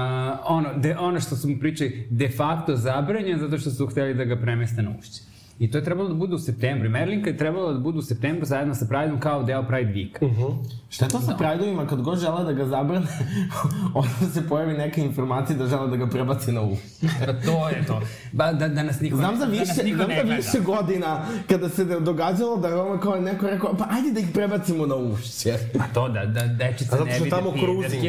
ono, 0.44 0.74
de, 0.76 0.96
ono 0.98 1.20
što 1.20 1.36
su 1.36 1.48
mu 1.48 1.58
pričali 1.60 2.08
de 2.10 2.30
facto 2.30 2.76
zabranjen 2.76 3.38
zato 3.38 3.58
što 3.58 3.70
su 3.70 3.86
hteli 3.86 4.14
da 4.14 4.24
ga 4.24 4.36
premeste 4.36 4.82
na 4.82 4.90
ušće. 4.98 5.31
I 5.62 5.70
to 5.70 5.78
je 5.78 5.84
trebalo 5.84 6.08
da 6.08 6.14
bude 6.14 6.34
u 6.34 6.38
septembru. 6.38 6.86
I 6.86 6.88
Merlinka 6.88 7.30
je 7.30 7.36
trebalo 7.36 7.72
da 7.72 7.78
bude 7.78 7.98
u 7.98 8.02
septembru 8.02 8.46
zajedno 8.46 8.74
sa 8.74 8.86
Prideom 8.88 9.20
kao 9.20 9.42
deo 9.42 9.62
Pride 9.62 9.92
Weeka. 9.92 10.56
Šta 10.88 11.04
je 11.04 11.08
to 11.08 11.20
sa 11.20 11.36
Prideovima 11.36 11.86
kad 11.86 12.00
god 12.00 12.18
žele 12.18 12.44
da 12.44 12.52
ga 12.52 12.64
zabrane, 12.64 13.06
onda 13.94 14.32
se 14.34 14.48
pojavi 14.48 14.72
neka 14.72 15.00
informacija 15.00 15.58
da 15.58 15.66
žele 15.66 15.90
da 15.90 15.96
ga 15.96 16.06
prebaci 16.06 16.52
na 16.52 16.62
uši. 16.62 16.82
Pa 17.26 17.32
to 17.32 17.68
je 17.68 17.86
to. 17.86 18.00
Ba, 18.32 18.52
da, 18.52 18.68
da 18.68 18.82
nas 18.82 19.00
niko, 19.00 19.16
Znam 19.16 19.36
za 19.36 19.46
da 19.46 19.50
više, 19.50 19.84
niko 19.84 19.96
znam 19.96 20.10
za 20.26 20.34
više 20.34 20.60
godina 20.64 21.26
kada 21.48 21.68
se 21.68 21.84
događalo 21.84 22.56
da 22.56 22.68
je 22.68 22.74
ono 22.74 23.00
kao 23.00 23.20
neko 23.20 23.46
rekao, 23.46 23.74
pa 23.76 23.86
ajde 23.90 24.10
da 24.10 24.20
ih 24.20 24.28
prebacimo 24.34 24.86
na 24.86 24.96
ušće. 24.96 25.58
Pa 25.78 25.84
to 25.94 26.08
da, 26.08 26.24
da 26.24 26.46
dečica 26.46 26.94
A 26.94 26.98
zato 26.98 27.04
ne 27.04 27.18
vide 27.18 27.30
tamo 27.30 27.50
cruising. 27.50 28.04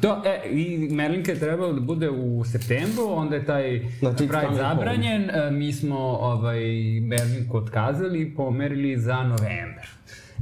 To, 0.00 0.22
e, 0.26 0.48
i 0.50 0.88
Merlinka 0.90 1.32
je 1.32 1.38
trebalo 1.38 1.72
da 1.72 1.80
bude 1.80 2.10
u 2.10 2.44
septembru, 2.44 3.04
onda 3.08 3.36
je 3.36 3.44
taj 3.44 3.80
Znači, 3.98 4.16
Pride 4.16 4.56
zabranjen, 4.56 5.30
e, 5.30 5.50
mi 5.50 5.72
smo 5.72 5.98
ovaj, 5.98 6.60
Merlinku 7.00 7.56
otkazali 7.56 8.20
i 8.20 8.34
pomerili 8.34 8.96
za 8.96 9.22
novembar. 9.22 9.86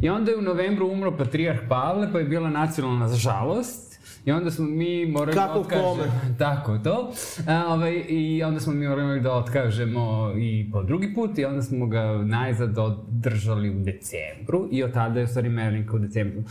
I 0.02 0.08
onda 0.08 0.30
je 0.30 0.36
u 0.36 0.42
novembru 0.42 0.88
umro 0.88 1.16
Patrijarh 1.16 1.60
Pavle, 1.68 2.12
pa 2.12 2.18
je 2.18 2.24
bila 2.24 2.50
nacionalna 2.50 3.08
žalost, 3.08 3.86
I 4.26 4.32
onda 4.32 4.50
smo 4.50 4.66
mi 4.66 5.06
morali 5.06 5.36
Kako 5.36 5.52
da 5.52 5.60
otkažemo... 5.60 5.88
kome? 5.88 6.04
Tako 6.38 6.78
to. 6.78 7.12
A, 7.48 7.64
ovaj, 7.68 8.04
I 8.08 8.42
onda 8.42 8.60
smo 8.60 8.72
mi 8.72 8.88
morali 8.88 9.20
da 9.20 9.32
otkažemo 9.32 10.32
i 10.36 10.70
po 10.72 10.82
drugi 10.82 11.14
put 11.14 11.38
i 11.38 11.44
onda 11.44 11.62
smo 11.62 11.86
ga 11.86 12.02
najzad 12.24 12.78
održali 12.78 13.70
u 13.70 13.82
decembru 13.82 14.68
i 14.70 14.82
od 14.82 14.92
tada 14.92 15.20
je 15.20 15.24
u 15.24 15.28
stvari 15.28 15.48
Merlinka 15.48 15.96
u 15.96 15.98
decembru. 15.98 16.42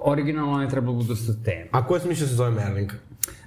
Originalno 0.00 0.52
on 0.52 0.62
je 0.62 0.68
trebalo 0.68 0.92
da 0.92 1.02
bude 1.02 1.12
u 1.12 1.16
septembru. 1.16 1.68
A 1.72 1.86
ko 1.86 1.94
je 1.94 2.00
smišljao 2.00 2.24
da 2.24 2.28
se 2.28 2.34
zove 2.34 2.50
Merlinka? 2.50 2.96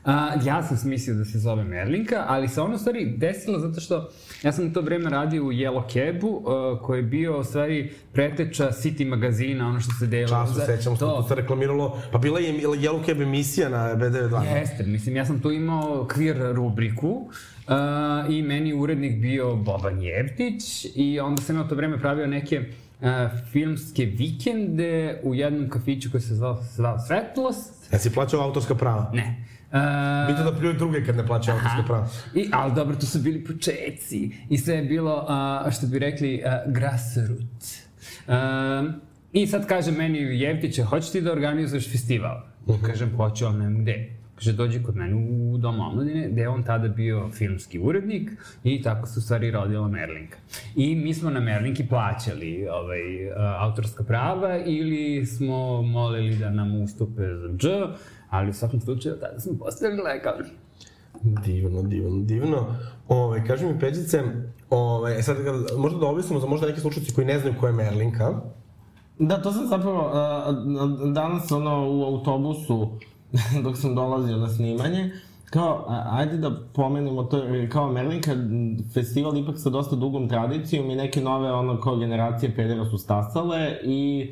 A, 0.04 0.32
ja 0.46 0.64
sam 0.64 0.78
smislio 0.78 1.16
da 1.16 1.26
se 1.26 1.40
zove 1.40 1.64
Merlinka, 1.64 2.26
ali 2.28 2.48
se 2.48 2.62
ono 2.62 2.76
u 2.76 2.78
stvari 2.78 3.14
desilo 3.18 3.60
zato 3.60 3.82
što 3.82 4.10
ja 4.44 4.52
sam 4.52 4.74
to 4.74 4.82
vreme 4.82 5.10
radio 5.10 5.44
u 5.44 5.52
Yellow 5.52 5.84
Cabu, 5.94 6.28
uh, 6.28 6.80
koji 6.82 7.00
je 7.00 7.04
bio 7.04 7.40
u 7.40 7.44
stvari 7.44 7.92
preteča 8.14 8.72
City 8.72 9.06
magazina, 9.06 9.68
ono 9.68 9.80
što 9.80 9.92
se 10.00 10.08
delilo. 10.08 10.46
Času, 10.46 10.62
sećam 10.66 10.96
se, 10.96 11.00
to 11.00 11.26
se 11.28 11.36
reklamiralo, 11.36 12.02
pa 12.12 12.18
bila 12.18 12.40
je 12.40 12.54
Yellow 12.54 13.06
Cab 13.06 13.22
emisija 13.22 13.70
na 13.70 13.96
B92. 13.96 14.56
Jeste, 14.56 14.84
mislim, 14.84 15.16
ja 15.16 15.26
sam 15.26 15.42
tu 15.42 15.52
imao 15.52 16.08
queer 16.16 16.54
rubriku 16.54 17.08
uh, 17.08 17.74
i 18.30 18.42
meni 18.42 18.74
urednik 18.74 19.22
bio 19.22 19.56
Boban 19.56 20.02
Jevtić 20.02 20.86
i 20.96 21.20
onda 21.20 21.42
sam 21.42 21.60
u 21.60 21.68
to 21.68 21.76
vreme 21.76 22.00
pravio 22.00 22.28
neke 22.28 22.62
filmske 23.52 24.06
vikende 24.06 25.20
u 25.24 25.36
jednom 25.36 25.70
kafiću 25.70 26.12
koji 26.12 26.22
se 26.22 26.36
zvao, 26.36 26.64
zvao 26.76 27.00
Svetlost. 27.00 27.94
Ja 27.94 28.00
si 28.00 28.14
plaćao 28.14 28.42
autorska 28.42 28.76
prava. 28.76 29.12
Ne. 29.14 29.46
Uh, 29.72 29.80
Bito 30.28 30.52
da 30.52 30.58
pljuju 30.60 30.74
druge 30.74 31.06
kad 31.06 31.16
ne 31.16 31.28
plaćaju 31.28 31.58
autorska 31.58 31.84
prava. 31.88 32.10
I, 32.36 32.50
ali 32.52 32.74
dobro, 32.76 32.96
to 32.96 33.06
su 33.06 33.20
bili 33.20 33.44
početci. 33.44 34.32
I 34.50 34.58
sve 34.58 34.76
je 34.76 34.84
bilo, 34.84 35.26
a, 35.28 35.70
što 35.72 35.88
bi 35.88 36.00
rekli, 36.00 36.44
a, 36.46 36.64
grassroots. 36.68 37.84
Um, 38.28 38.94
I 39.32 39.48
sad 39.48 39.68
kaže 39.68 39.92
meni 39.92 40.20
Jevtiće, 40.20 40.84
hoćeš 40.84 41.12
ti 41.12 41.22
da 41.22 41.32
organizuješ 41.32 41.92
festival? 41.92 42.42
Kažem, 42.86 43.16
hoću, 43.18 43.46
ali 43.46 43.58
nemam 43.58 43.82
gde. 43.82 44.23
Kaže, 44.36 44.54
dođi 44.54 44.84
kod 44.84 44.96
mene 44.96 45.16
u 45.16 45.58
Dom 45.58 45.80
omladine, 45.80 46.30
gde 46.30 46.42
je 46.42 46.50
on 46.50 46.64
tada 46.64 46.88
bio 46.88 47.30
filmski 47.30 47.80
urednik 47.80 48.32
i 48.64 48.82
tako 48.82 49.08
se 49.08 49.20
u 49.20 49.22
stvari 49.22 49.52
rodila 49.52 49.88
Merlinka. 49.88 50.38
I 50.76 50.96
mi 50.96 51.14
smo 51.14 51.30
na 51.30 51.40
Merlinki 51.40 51.88
plaćali 51.88 52.68
ovaj, 52.72 53.32
a, 53.32 53.58
autorska 53.60 54.04
prava 54.04 54.58
ili 54.58 55.26
smo 55.26 55.82
molili 55.82 56.38
da 56.38 56.50
nam 56.50 56.82
ustupe 56.82 57.22
za 57.22 57.50
dž, 57.58 57.68
ali 58.30 58.50
u 58.50 58.54
svakom 58.54 58.82
slučaju 58.82 59.16
tada 59.16 59.40
smo 59.40 59.54
postali 59.58 60.02
legalni. 60.02 60.50
Divno, 61.46 61.84
divno, 61.84 62.24
divno. 62.24 62.76
Ove, 63.08 63.46
kaži 63.46 63.66
mi, 63.66 63.80
Peđice, 63.80 64.24
ove, 64.70 65.18
e 65.18 65.22
sad, 65.22 65.38
možda 65.78 66.00
da 66.00 66.06
objasnimo 66.06 66.40
za 66.40 66.48
možda 66.48 66.68
neki 66.68 66.80
slučajci 66.80 67.14
koji 67.14 67.28
ne 67.28 67.40
znaju 67.40 67.56
ko 67.60 67.68
je 67.68 67.74
Merlinka. 67.74 68.42
Da, 69.20 69.42
to 69.42 69.52
sam 69.52 69.68
zapravo 69.68 70.08
uh, 70.08 71.14
danas 71.14 71.52
ono 71.52 71.92
u 71.92 72.04
autobusu 72.04 73.00
dok 73.64 73.78
sam 73.78 73.96
dolazio 73.96 74.38
na 74.38 74.50
snimanje, 74.50 75.12
kao, 75.50 75.86
ajde 76.12 76.38
da 76.38 76.52
pomenemo 76.74 77.24
to, 77.24 77.42
kao 77.72 77.92
Merlinka 77.92 78.32
festival 78.94 79.38
ipak 79.38 79.60
sa 79.60 79.70
dosta 79.70 79.96
dugom 79.96 80.30
tradicijom 80.30 80.90
i 80.90 80.96
neke 80.96 81.22
nove 81.22 81.52
ono 81.52 81.82
kao 81.82 81.98
generacije 81.98 82.56
pedera 82.56 82.86
su 82.86 82.98
stasale 82.98 83.78
i 83.84 84.32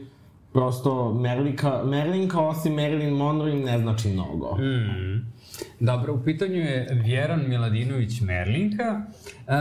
prosto 0.54 1.14
Merlinka, 1.14 1.82
Merlinka 1.86 2.40
osim 2.40 2.74
Marilyn 2.74 3.18
Monroe 3.18 3.52
im 3.52 3.64
ne 3.64 3.80
znači 3.80 4.10
mnogo. 4.10 4.58
Mm. 4.58 5.32
Dobro, 5.80 6.14
u 6.14 6.24
pitanju 6.24 6.56
je 6.56 6.88
Vjeran 6.92 7.44
Miladinović 7.48 8.22
Merlinka. 8.22 9.02
Uh, 9.48 9.54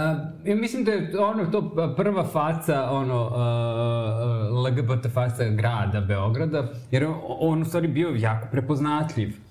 ja 0.45 0.57
mislim 0.57 0.85
da 0.85 0.93
je 0.93 1.19
ono 1.19 1.47
to 1.47 1.95
prva 1.97 2.25
faca, 2.25 2.91
ono, 2.91 3.27
uh, 3.27 4.67
LGBT 4.67 5.13
faca 5.15 5.45
grada 5.49 6.01
Beograda, 6.01 6.69
jer 6.91 7.07
on 7.23 7.63
u 7.63 7.65
stvari 7.65 7.89
bio 7.89 8.09
jako 8.17 8.49
prepoznatljiv. 8.51 9.50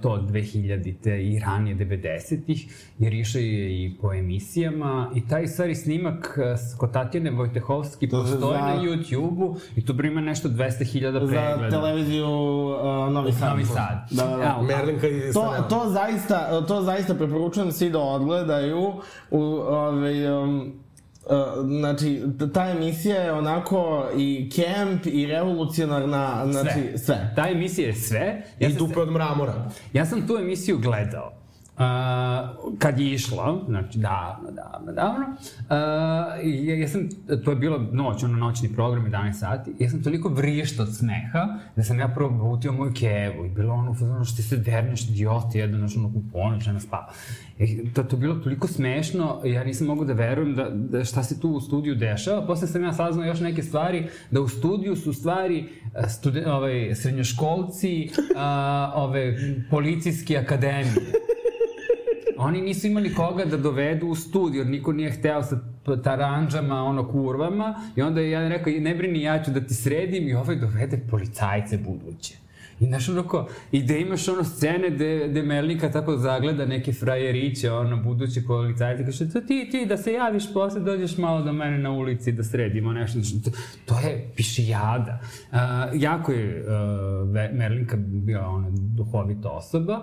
To 0.00 0.18
2000-te 0.20 1.22
i 1.22 1.38
ranije 1.38 1.76
90-ih, 1.76 2.66
jer 2.98 3.14
išao 3.14 3.40
je 3.40 3.84
i 3.84 3.96
po 3.96 4.12
emisijama 4.14 4.84
i 5.14 5.28
taj 5.28 5.46
stvari 5.46 5.74
snimak 5.74 6.38
uh, 6.38 6.58
s- 6.58 6.74
kod 6.74 6.92
Tatjane 6.92 7.30
Vojtehovski 7.30 8.08
To 8.08 8.20
postoji 8.20 8.40
za- 8.52 8.60
na 8.60 8.76
YouTube-u 8.76 9.56
i 9.76 9.84
to 9.84 9.94
prima 9.94 10.20
nešto 10.20 10.48
200.000 10.48 10.86
pregleda. 11.18 11.58
Za 11.60 11.70
televiziju 11.70 12.26
uh, 12.26 12.82
Novi 13.12 13.32
Sad. 13.32 13.50
Novi 13.50 13.64
Sad. 13.64 14.06
Da, 14.10 14.24
da, 14.24 14.36
da. 14.36 14.42
Evo, 14.50 14.62
Merlinka 14.64 15.08
i 15.08 15.32
To, 15.32 15.54
to 15.68 15.82
zaista, 15.86 16.60
to 16.62 16.82
zaista 16.82 17.14
preporučujem 17.14 17.72
svi 17.72 17.90
da 17.90 17.98
odgledaju. 18.00 18.92
U, 19.30 19.40
ovaj, 19.58 20.26
um, 20.34 20.72
Uh, 21.26 21.66
znači, 21.66 22.22
ta 22.54 22.70
emisija 22.70 23.16
je 23.16 23.32
onako 23.32 24.08
i 24.16 24.50
camp 24.50 25.06
i 25.06 25.26
revolucionarna, 25.26 26.46
znači 26.52 26.80
sve. 26.80 26.98
sve. 26.98 27.32
Ta 27.36 27.48
emisija 27.48 27.86
je 27.86 27.94
sve. 27.94 28.42
Ja 28.58 28.68
I 28.68 28.72
sam, 28.72 28.78
dupe 28.78 29.00
od 29.00 29.12
mramora. 29.12 29.70
ja 29.92 30.06
sam 30.06 30.26
tu 30.26 30.36
emisiju 30.36 30.78
gledao. 30.78 31.32
Uh, 31.74 31.80
kad 32.78 33.00
je 33.00 33.12
išla, 33.12 33.60
znači 33.68 33.98
davno, 33.98 34.50
davno, 34.50 34.92
davno, 34.92 35.26
uh, 35.28 36.66
ja, 36.66 36.74
ja 36.74 36.88
sam, 36.88 37.08
to 37.44 37.50
je 37.50 37.56
bilo 37.56 37.78
noć, 37.92 38.22
ono 38.22 38.36
noćni 38.36 38.74
program, 38.74 39.06
11 39.06 39.32
sati, 39.32 39.72
ja 39.78 39.90
sam 39.90 40.02
toliko 40.02 40.28
vrišta 40.28 40.82
od 40.82 40.96
smeha, 40.96 41.58
da 41.76 41.82
sam 41.82 41.98
ja 41.98 42.08
prvo 42.08 42.30
butio 42.30 42.72
moju 42.72 42.92
kevu 42.92 43.46
i 43.46 43.48
bilo 43.48 43.74
ono, 43.74 43.96
ono 44.00 44.24
što 44.24 44.42
se 44.42 44.56
derneš, 44.56 45.08
idioti, 45.08 45.58
jedan, 45.58 45.78
znaš, 45.78 45.96
ono, 45.96 46.08
u 46.08 46.22
ponoć, 46.32 46.66
nema 46.66 46.80
spava. 46.80 47.12
I 47.58 47.92
to, 47.94 48.16
bilo 48.16 48.34
toliko 48.34 48.68
smešno, 48.68 49.40
ja 49.44 49.64
nisam 49.64 49.86
mogu 49.86 50.04
da 50.04 50.12
verujem 50.12 50.54
da, 50.54 50.70
da 50.70 51.04
šta 51.04 51.22
se 51.22 51.40
tu 51.40 51.50
u 51.50 51.60
studiju 51.60 51.94
dešava. 51.94 52.46
Posle 52.46 52.68
sam 52.68 52.84
ja 52.84 52.92
saznao 52.92 53.26
još 53.26 53.40
neke 53.40 53.62
stvari, 53.62 54.06
da 54.30 54.40
u 54.40 54.48
studiju 54.48 54.96
su 54.96 55.12
stvari 55.12 55.64
a, 55.94 56.08
studen, 56.08 56.48
ovaj, 56.48 56.94
srednjoškolci 56.94 58.10
a, 58.36 58.92
ove 59.04 59.36
policijske 59.70 60.36
akademije. 60.36 60.94
Oni 62.36 62.60
nisu 62.60 62.86
imali 62.86 63.14
koga 63.14 63.44
da 63.44 63.56
dovedu 63.56 64.06
u 64.06 64.14
studiju, 64.14 64.60
jer 64.60 64.66
niko 64.66 64.92
nije 64.92 65.10
hteo 65.10 65.42
sa 65.42 65.60
taranđama, 66.04 66.84
ono, 66.84 67.08
kurvama. 67.08 67.74
I 67.96 68.02
onda 68.02 68.20
je 68.20 68.30
jedan 68.30 68.48
rekao, 68.48 68.72
ne 68.72 68.94
brini, 68.94 69.22
ja 69.22 69.42
ću 69.42 69.50
da 69.50 69.60
ti 69.60 69.74
sredim 69.74 70.28
i 70.28 70.34
ovaj 70.34 70.56
dovede 70.56 71.00
policajce 71.10 71.78
buduće. 71.78 72.43
I 72.80 72.86
znaš, 72.86 73.08
ono 73.08 73.22
ko, 73.22 73.48
i 73.72 73.82
da 73.82 73.96
imaš 73.96 74.28
ono 74.28 74.44
scene 74.44 74.90
gde, 74.90 75.28
gde 75.28 75.42
Merlinka 75.42 75.90
tako 75.90 76.16
zagleda 76.16 76.66
neke 76.66 76.92
frajeriće, 76.92 77.72
ono, 77.72 78.02
buduće 78.02 78.42
policajce, 78.46 79.04
kaže, 79.04 79.30
to 79.30 79.40
ti, 79.40 79.68
ti, 79.70 79.86
da 79.86 79.96
se 79.96 80.12
javiš 80.12 80.52
posle, 80.52 80.80
dođeš 80.80 81.18
malo 81.18 81.42
do 81.42 81.52
mene 81.52 81.78
na 81.78 81.90
ulici 81.90 82.32
da 82.32 82.42
sredimo 82.42 82.92
nešto. 82.92 83.20
Znači, 83.20 83.44
to, 83.44 83.50
to 83.86 83.98
je 83.98 84.30
pišijada. 84.36 85.20
Uh, 85.52 85.58
jako 85.94 86.32
je 86.32 86.64
uh, 86.64 87.56
Merlinka 87.58 87.96
bila 87.96 88.46
ona 88.46 88.68
duhovita 88.70 89.50
osoba. 89.50 90.00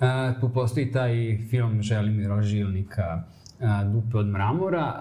Uh, 0.00 0.40
tu 0.40 0.48
postoji 0.48 0.92
taj 0.92 1.38
film 1.50 1.82
Želimira 1.82 2.42
Žilnika 2.42 3.24
uh, 3.60 3.92
Dupe 3.92 4.18
od 4.18 4.26
mramora. 4.26 4.94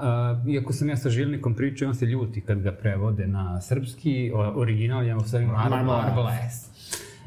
Uh, 0.43 0.53
iako 0.53 0.73
sam 0.73 0.89
ja 0.89 0.97
sa 0.97 1.09
Žilnikom 1.09 1.55
pričao, 1.55 1.87
on 1.87 1.95
se 1.95 2.05
ljuti 2.05 2.41
kad 2.41 2.61
ga 2.61 2.71
prevode 2.71 3.27
na 3.27 3.61
srpski, 3.61 4.31
o, 4.35 4.61
original 4.61 5.05
je 5.05 5.15
u 5.15 5.19
stvari 5.19 5.45
Mar 5.45 5.69
Marble. 5.85 6.31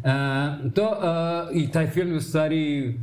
Uh, 0.05 0.73
to, 0.73 0.83
uh, 0.83 1.57
I 1.57 1.71
taj 1.71 1.87
film 1.87 2.11
je 2.11 2.17
u 2.17 2.21
stvari 2.21 2.95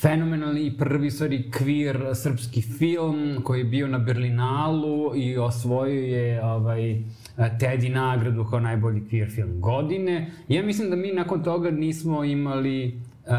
fenomenalni 0.00 0.66
i 0.66 0.76
prvi 0.78 1.10
stvari 1.10 1.50
queer 1.50 2.14
srpski 2.14 2.62
film 2.62 3.40
koji 3.44 3.60
je 3.60 3.64
bio 3.64 3.88
na 3.88 3.98
Berlinalu 3.98 5.16
i 5.16 5.38
osvojio 5.38 6.16
je 6.16 6.44
ovaj, 6.44 7.02
Teddy 7.36 7.94
nagradu 7.94 8.44
kao 8.50 8.60
najbolji 8.60 9.00
queer 9.00 9.34
film 9.34 9.60
godine. 9.60 10.30
Ja 10.48 10.62
mislim 10.62 10.90
da 10.90 10.96
mi 10.96 11.12
nakon 11.12 11.42
toga 11.42 11.70
nismo 11.70 12.24
imali 12.24 13.00
uh, 13.26 13.32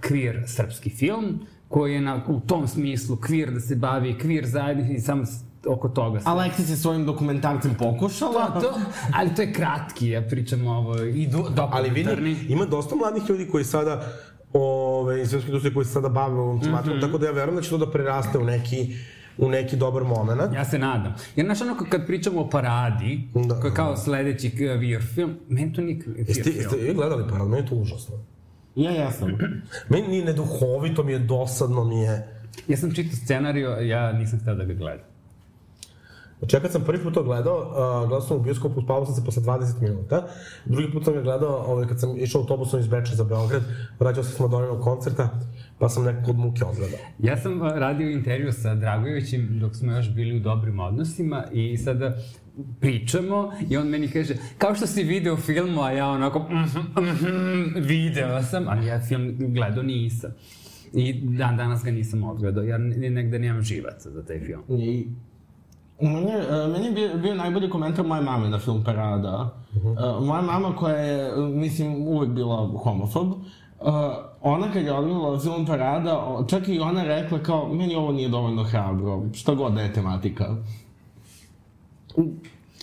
queer 0.00 0.46
srpski 0.46 0.90
film 0.90 1.40
koji 1.68 1.94
je 1.94 2.00
na, 2.00 2.24
u 2.28 2.40
tom 2.40 2.68
smislu 2.68 3.16
queer 3.16 3.50
da 3.50 3.60
se 3.60 3.76
bavi 3.76 4.14
queer 4.14 4.44
zajednici 4.44 5.00
samo 5.00 5.24
oko 5.66 5.88
toga 5.88 6.20
se 6.20 6.28
Aleksis 6.28 6.70
je 6.70 6.76
svojim 6.76 7.06
dokumentarcem 7.06 7.74
pokušala. 7.74 8.46
To, 8.50 8.60
to, 8.60 8.80
ali 9.14 9.34
to 9.34 9.42
je 9.42 9.52
kratki, 9.52 10.08
ja 10.08 10.22
pričam 10.22 10.66
ovo, 10.66 11.02
i 11.02 11.26
do, 11.26 11.68
Ali 11.70 11.90
vidi, 11.90 12.10
ima 12.48 12.64
dosta 12.64 12.94
mladih 12.96 13.22
ljudi 13.28 13.48
koji 13.48 13.64
sada 13.64 14.12
ove, 14.52 15.22
iz 15.22 15.28
svetske 15.28 15.48
industrije 15.48 15.74
koji 15.74 15.86
se 15.86 15.92
sada 15.92 16.08
bave 16.08 16.34
ovom 16.34 16.60
tematom, 16.60 16.90
Mhm. 16.92 17.00
tako 17.00 17.18
da 17.18 17.26
ja 17.26 17.32
verujem 17.32 17.56
da 17.56 17.62
će 17.62 17.70
to 17.70 17.78
da 17.78 17.90
preraste 17.90 18.38
u 18.38 18.44
neki 18.44 18.94
u 19.38 19.48
neki 19.48 19.76
dobar 19.76 20.04
moment. 20.04 20.54
Ja 20.54 20.64
se 20.64 20.78
nadam. 20.78 21.14
Jer, 21.36 21.46
znaš, 21.46 21.60
ono, 21.60 21.76
kad 21.90 22.06
pričamo 22.06 22.40
o 22.40 22.50
paradi, 22.50 23.28
Da. 23.34 23.60
koji 23.60 23.70
je 23.70 23.74
kao 23.74 23.96
sledeći 23.96 24.48
VR 24.48 25.02
film, 25.04 25.36
meni 25.48 25.72
to 25.72 25.80
nije 25.80 25.96
VR 25.98 26.18
Jeste, 26.18 26.42
film. 26.42 26.56
jeste 26.56 26.76
vi 26.76 26.94
gledali 26.94 27.24
parad? 27.30 27.48
Meni 27.48 27.62
je 27.62 27.66
to 27.66 27.74
užasno. 27.74 28.14
Ja 28.76 28.90
jesam. 28.90 29.28
Meni 29.90 30.08
nije 30.08 30.24
neduhovito, 30.24 31.02
mi 31.02 31.12
je 31.12 31.18
dosadno, 31.18 31.84
mi 31.84 32.00
je... 32.00 32.28
Ja 32.68 32.76
sam 32.76 32.94
čitao 32.94 33.16
scenariju, 33.16 33.68
ja 33.80 34.12
nisam 34.12 34.38
hteo 34.40 34.54
da 34.54 34.64
ga 34.64 34.74
gledam. 34.74 35.06
Znači, 36.42 36.56
ja 36.56 36.60
kad 36.60 36.72
sam 36.72 36.82
prvi 36.84 37.02
put 37.02 37.14
to 37.14 37.22
gledao, 37.22 37.58
uh, 37.58 38.08
gledao 38.08 38.20
sam 38.20 38.36
u 38.36 38.40
bioskopu, 38.40 38.82
spavao 38.82 39.06
sam 39.06 39.14
se 39.14 39.24
posle 39.24 39.42
20 39.42 39.82
minuta. 39.82 40.26
Drugi 40.64 40.92
put 40.92 41.04
sam 41.04 41.14
ga 41.14 41.20
gledao, 41.22 41.56
ovaj, 41.56 41.88
kad 41.88 42.00
sam 42.00 42.18
išao 42.18 42.40
autobusom 42.40 42.80
iz 42.80 42.88
Beča 42.88 43.14
za 43.14 43.24
Beograd, 43.24 43.62
vraćao 44.00 44.24
se 44.24 44.32
s 44.32 44.38
Madoninog 44.38 44.80
koncerta, 44.80 45.40
pa 45.78 45.88
sam 45.88 46.04
nekako 46.04 46.30
od 46.30 46.38
muke 46.38 46.64
odgledao. 46.64 46.98
Ja 47.18 47.36
sam 47.36 47.62
radio 47.62 48.10
intervju 48.10 48.52
sa 48.52 48.74
Dragojevićem 48.74 49.58
dok 49.60 49.76
smo 49.76 49.92
još 49.92 50.14
bili 50.14 50.36
u 50.36 50.40
dobrim 50.40 50.80
odnosima 50.80 51.44
i 51.52 51.76
sada 51.76 52.16
pričamo 52.80 53.52
i 53.70 53.76
on 53.76 53.88
meni 53.88 54.08
kaže, 54.08 54.34
kao 54.58 54.74
što 54.74 54.86
si 54.86 55.02
video 55.02 55.36
filmu, 55.36 55.82
a 55.82 55.90
ja 55.90 56.08
onako, 56.08 56.38
mhm, 56.38 57.08
mhm, 57.10 57.84
video 57.86 58.42
sam, 58.42 58.64
ali 58.68 58.86
ja 58.86 59.00
film 59.00 59.36
gledao 59.38 59.82
nisam. 59.82 60.30
I 60.94 61.12
dan 61.12 61.56
danas 61.56 61.84
ga 61.84 61.90
nisam 61.90 62.24
odgledao, 62.24 62.64
jer 62.64 62.80
ne- 62.80 63.10
negde 63.10 63.38
nemam 63.38 63.62
živaca 63.62 64.10
za 64.10 64.24
taj 64.24 64.40
film. 64.40 64.62
I, 64.80 65.06
meni, 66.00 66.30
je- 66.30 66.46
meni 66.68 66.86
je 66.86 66.92
bio, 66.92 67.16
bio 67.16 67.34
najbolji 67.34 67.70
komentar 67.70 68.06
moje 68.06 68.22
mame 68.22 68.48
na 68.48 68.58
film 68.58 68.84
Parada. 68.84 69.50
Uh, 69.74 70.26
moja 70.26 70.42
mama 70.42 70.76
koja 70.76 70.96
je, 70.96 71.32
mislim, 71.38 71.94
uvek 71.98 72.28
bila 72.30 72.70
homofob, 72.74 73.26
uh, 73.26 73.38
ona 74.42 74.72
kad 74.72 74.82
je 74.82 74.92
odgledala 74.92 75.38
film 75.38 75.66
Parada, 75.66 76.18
čak 76.48 76.68
i 76.68 76.80
ona 76.80 77.02
rekla 77.04 77.38
kao, 77.38 77.68
meni 77.68 77.94
ovo 77.94 78.12
nije 78.12 78.28
dovoljno 78.28 78.64
hrabro, 78.64 79.22
šta 79.32 79.54
god 79.54 79.72
da 79.72 79.80
je 79.80 79.92
tematika. 79.92 80.56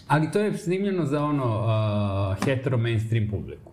Ali 0.08 0.32
to 0.32 0.40
je 0.40 0.58
snimljeno 0.58 1.06
za 1.06 1.24
ono 1.24 1.46
uh, 1.46 2.46
hetero 2.46 2.78
mainstream 2.78 3.28
publiku. 3.30 3.69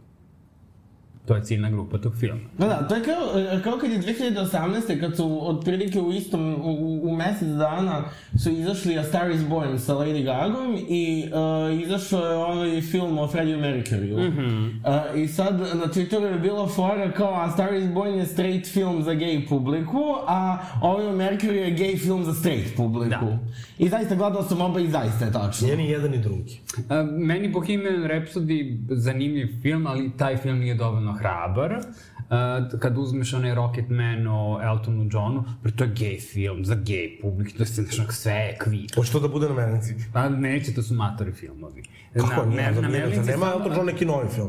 To 1.27 1.35
je 1.35 1.45
ciljna 1.45 1.71
grupa 1.71 1.99
tog 1.99 2.17
filma. 2.21 2.41
Da, 2.59 2.67
da, 2.67 2.89
to 2.89 2.95
je 2.95 3.03
kao, 3.05 3.17
kao 3.65 3.79
kad 3.79 3.91
je 3.91 3.99
2018. 3.99 5.01
kad 5.01 5.17
su 5.17 5.49
otprilike 5.49 6.01
u 6.01 6.13
istom, 6.13 6.55
u, 6.55 7.01
u, 7.03 7.17
mesec 7.17 7.49
dana 7.49 8.05
su 8.43 8.51
izašli 8.51 8.99
A 8.99 9.05
Star 9.05 9.31
is 9.31 9.45
Born 9.49 9.79
sa 9.79 9.95
Lady 9.95 10.25
Gagom 10.25 10.77
i 10.89 11.25
uh, 11.27 11.83
izašao 11.83 12.27
je 12.27 12.37
ovaj 12.37 12.81
film 12.81 13.19
o 13.19 13.29
Freddie 13.29 13.57
Mercuryu. 13.57 14.29
Mm 14.29 14.37
-hmm. 14.37 15.15
uh, 15.15 15.21
I 15.21 15.29
sad 15.29 15.59
na 15.61 15.87
Twitteru 15.87 16.25
je 16.25 16.39
bila 16.39 16.69
fora 16.69 17.13
kao 17.13 17.35
A 17.35 17.51
Star 17.51 17.75
is 17.75 17.89
Born 17.95 18.15
je 18.15 18.27
straight 18.27 18.73
film 18.73 19.03
za 19.03 19.11
gay 19.11 19.49
publiku, 19.49 20.03
a 20.27 20.59
ovaj 20.83 21.07
o 21.07 21.13
Mercury 21.13 21.53
je 21.53 21.77
gay 21.77 21.99
film 22.03 22.25
za 22.25 22.35
straight 22.35 22.77
publiku. 22.77 23.09
Da. 23.09 23.39
I 23.79 23.89
zaista 23.89 24.15
gledao 24.15 24.43
sam 24.43 24.61
oba 24.61 24.81
i 24.81 24.91
zaista 24.91 25.25
je 25.25 25.33
tačno. 25.33 25.67
Nije 25.67 25.77
ni 25.77 25.91
jedan 25.91 26.11
ni 26.11 26.19
drugi. 26.19 26.61
Uh, 26.77 26.85
meni 27.19 27.49
Bohemian 27.49 28.05
Rhapsody 28.05 28.79
zanimljiv 28.91 29.49
film, 29.63 29.87
ali 29.87 30.11
taj 30.17 30.37
film 30.37 30.59
nije 30.59 30.75
dovoljno 30.75 31.16
hrabar. 31.19 31.73
Uh, 31.73 32.81
kad 32.81 32.99
uzmeš 32.99 33.35
onaj 33.35 33.55
Rocketman 33.55 34.27
o 34.27 34.61
Eltonu 34.63 35.09
Johnu, 35.13 35.45
pre 35.63 35.73
to 35.73 35.85
je 35.85 35.91
gay 35.91 36.33
film, 36.33 36.65
za 36.65 36.75
gay 36.75 37.21
publik, 37.23 37.57
to 37.57 37.63
je 37.63 37.83
nešto 37.87 38.13
sve 38.13 38.33
je 38.33 38.59
kvir. 38.59 38.87
Hoće 38.95 39.13
to 39.13 39.21
da 39.21 39.29
bude 39.29 39.49
na 39.49 39.55
Mernici? 39.55 39.95
Pa 40.13 40.29
neće, 40.29 40.75
to 40.75 40.83
su 40.83 40.95
matori 40.95 41.33
filmovi. 41.33 41.83
Kako 42.15 42.47
na, 42.47 42.73
Zar 42.73 42.83
na 42.83 42.89
nije? 42.89 42.91
Zar 42.91 42.91
Merlici 42.91 43.31
nema 43.31 43.47
Elton 43.47 43.73
John 43.73 43.87
neki 43.87 44.05
novi 44.05 44.29
film? 44.29 44.49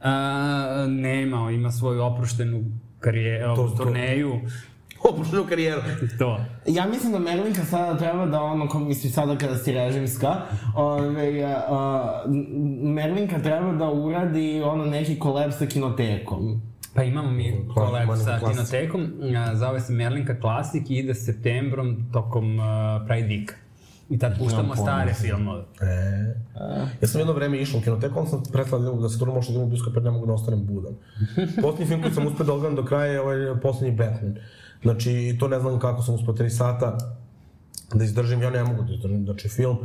Uh, 0.00 0.04
nema, 0.90 1.50
ima 1.50 1.70
svoju 1.70 2.02
oproštenu 2.02 2.64
karijeru, 3.00 3.56
to- 3.56 3.74
turneju, 3.76 4.40
Opuštenu 5.04 5.46
karijeru. 5.48 5.80
to. 6.18 6.40
Ja 6.66 6.86
mislim 6.86 7.12
da 7.12 7.18
Merlinka 7.18 7.64
sada 7.64 7.98
treba 7.98 8.26
da 8.26 8.42
ono, 8.42 8.68
ko 8.68 8.78
mislim 8.78 9.12
sada 9.12 9.38
kada 9.38 9.58
si 9.58 9.72
režimska, 9.72 10.36
ove, 10.76 11.44
a, 11.68 12.22
Merlinka 12.82 13.38
treba 13.38 13.72
da 13.72 13.90
uradi 13.90 14.62
ono 14.64 14.84
neki 14.84 15.18
kolab 15.18 15.52
sa 15.52 15.66
kinotekom. 15.66 16.62
Pa 16.94 17.02
imamo 17.02 17.30
mi 17.30 17.68
kolab 17.74 18.08
sa 18.24 18.38
kinotekom, 18.38 19.12
zove 19.54 19.80
se 19.80 19.92
Merlinka 19.92 20.36
Classic 20.40 20.90
i 20.90 20.94
ide 20.94 21.14
septembrom 21.14 21.96
tokom 22.12 22.58
uh, 22.58 22.64
Pride 23.06 23.28
Week. 23.28 23.52
I 24.10 24.18
tad 24.18 24.38
puštamo 24.38 24.62
pojma. 24.62 24.76
stare 24.76 25.14
filmove. 25.14 25.64
E. 25.80 26.34
Ja 27.00 27.08
sam 27.08 27.20
jedno 27.20 27.32
vreme 27.32 27.58
išao 27.58 27.78
u 27.80 27.82
kinoteku, 27.82 28.18
onda 28.18 28.30
sam 28.30 28.42
prestao 28.52 28.78
da 28.78 28.92
da 28.92 29.08
se 29.08 29.18
turno 29.18 29.34
možda 29.34 29.52
idem 29.52 29.62
u 29.62 29.66
bioskop 29.66 29.94
jer 29.94 30.04
ne 30.04 30.10
mogu 30.10 30.26
da 30.26 30.32
ostanem 30.32 30.66
budan. 30.66 30.92
Poslednji 31.62 31.86
film 31.86 32.02
koji 32.02 32.14
sam 32.14 32.26
uspeo 32.26 32.46
da 32.46 32.52
odgledam 32.52 32.76
do 32.76 32.84
kraja 32.84 33.12
je 33.12 33.20
ovaj 33.20 33.60
poslednji 33.62 33.96
Batman. 33.96 34.36
Znači, 34.82 35.36
to 35.40 35.48
ne 35.48 35.60
znam 35.60 35.78
kako 35.78 36.02
sam 36.02 36.14
uspeo 36.14 36.34
3 36.34 36.48
sata 36.50 36.98
da 37.94 38.04
izdržim, 38.04 38.42
ja 38.42 38.50
ne 38.50 38.64
mogu 38.64 38.82
da 38.82 38.92
izdržim. 38.92 39.24
Znači, 39.24 39.48
film, 39.48 39.76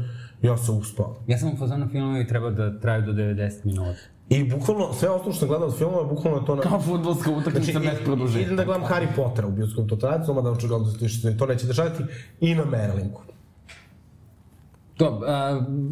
ja 0.41 0.57
sam 0.57 0.77
uspao. 0.77 1.15
Ja 1.27 1.37
sam 1.37 1.49
u 1.49 1.57
fazonu 1.57 1.87
filmovi 1.87 2.27
treba 2.27 2.49
da 2.51 2.79
traju 2.79 3.01
do 3.01 3.11
90 3.13 3.51
minuta. 3.63 3.99
I 4.29 4.43
bukvalno, 4.45 4.93
sve 4.93 5.09
ostalo 5.09 5.31
što 5.31 5.39
sam 5.39 5.47
gledao 5.47 5.67
od 5.67 5.77
filmova, 5.77 6.03
bukvalno 6.05 6.39
je 6.39 6.45
to 6.45 6.55
na... 6.55 6.61
Kao 6.61 6.81
futbolska 6.81 7.31
utakmica 7.31 7.71
Znači, 7.71 7.87
bez 7.87 7.97
i- 8.01 8.05
produženja. 8.05 8.41
idem 8.41 8.55
da 8.55 8.63
gledam 8.63 8.83
Harry 8.83 9.07
Pottera 9.15 9.47
u 9.47 9.51
bioskopu, 9.51 9.87
to 9.87 9.95
tradicionalno, 9.95 10.41
da 10.41 10.51
očigledno 10.51 10.87
da 11.23 11.37
to 11.37 11.45
neće 11.45 11.67
dešavati, 11.67 12.03
i 12.39 12.55
na 12.55 12.65
Merlinku. 12.65 13.21
To, 14.95 15.05
uh, 15.07 15.21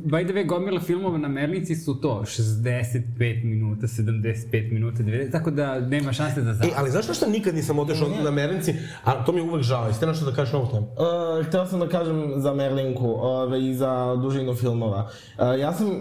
by 0.06 0.24
the 0.24 0.34
way, 0.34 0.46
gomila 0.46 0.80
filmova 0.80 1.18
na 1.18 1.28
Merlici 1.28 1.76
su 1.76 1.96
to 1.96 2.22
65 2.22 3.04
minuta, 3.46 3.88
75 3.88 4.36
minuta, 4.72 4.98
90, 5.00 5.32
tako 5.32 5.52
da 5.52 5.80
nema 5.80 6.14
šanse 6.14 6.42
da 6.42 6.50
E, 6.50 6.54
završi. 6.54 6.74
ali 6.78 6.92
znaš 6.92 7.08
na 7.08 7.14
šta 7.14 7.28
nikad 7.28 7.56
nisam 7.56 7.80
otišao 7.80 8.08
na 8.24 8.32
Merlinci, 8.32 8.74
a 9.04 9.26
to 9.26 9.32
mi 9.32 9.40
je 9.40 9.44
uvek 9.44 9.64
žao, 9.64 9.88
jeste 9.88 10.08
nešto 10.08 10.26
da 10.26 10.32
kažeš 10.32 10.54
ovu 10.54 10.68
temu? 10.68 10.88
Uh, 10.88 11.46
hteo 11.46 11.66
sam 11.66 11.80
da 11.80 11.88
kažem 11.88 12.34
za 12.38 12.54
Merlinku 12.54 13.08
ove, 13.12 13.62
i 13.62 13.76
za 13.76 14.16
dužinu 14.16 14.54
filmova. 14.54 15.10
Uh, 15.38 15.60
ja 15.60 15.74
sam... 15.74 15.88
Uh, 15.88 15.94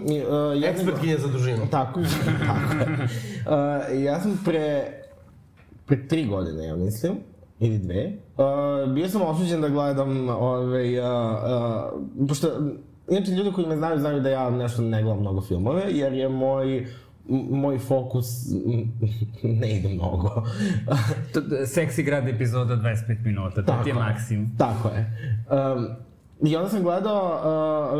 jednog- 0.53 0.63
Ekspertkinja 0.65 1.17
za 1.17 1.27
dužinu. 1.27 1.67
Tako, 1.71 1.99
tako 2.47 2.91
je. 2.91 3.07
Uh, 3.97 4.03
ja 4.03 4.19
sam 4.19 4.41
pre, 4.45 4.83
pre 5.85 6.07
tri 6.07 6.25
godine, 6.25 6.65
ja 6.65 6.75
mislim, 6.75 7.13
ili 7.59 7.77
dve, 7.77 8.11
uh, 8.37 8.93
bio 8.93 9.09
sam 9.09 9.21
osuđen 9.23 9.61
da 9.61 9.69
gledam, 9.69 10.29
ovaj, 10.29 10.99
uh, 10.99 11.05
uh, 11.05 12.27
pošto, 12.27 12.47
inače 13.09 13.31
ljudi 13.31 13.51
koji 13.51 13.67
me 13.67 13.77
znaju, 13.77 13.99
znaju 13.99 14.21
da 14.21 14.29
ja 14.29 14.49
nešto 14.49 14.81
ne 14.81 15.03
gledam 15.03 15.19
mnogo 15.19 15.41
filmove, 15.41 15.83
jer 15.89 16.13
je 16.13 16.29
moj, 16.29 16.87
moj 17.49 17.79
fokus 17.79 18.25
ne 19.61 19.77
ide 19.77 19.89
mnogo. 19.89 20.43
Seksi 21.65 22.03
grad 22.03 22.27
epizoda 22.27 22.75
25 22.75 23.25
minuta, 23.25 23.65
to 23.65 23.73
ti 23.83 23.89
je 23.89 23.93
maksimum. 23.93 24.51
Tako 24.57 24.89
je. 24.89 25.17
Um, 25.49 25.87
I 26.43 26.55
onda 26.55 26.69
sam 26.69 26.83
gledao, 26.83 27.39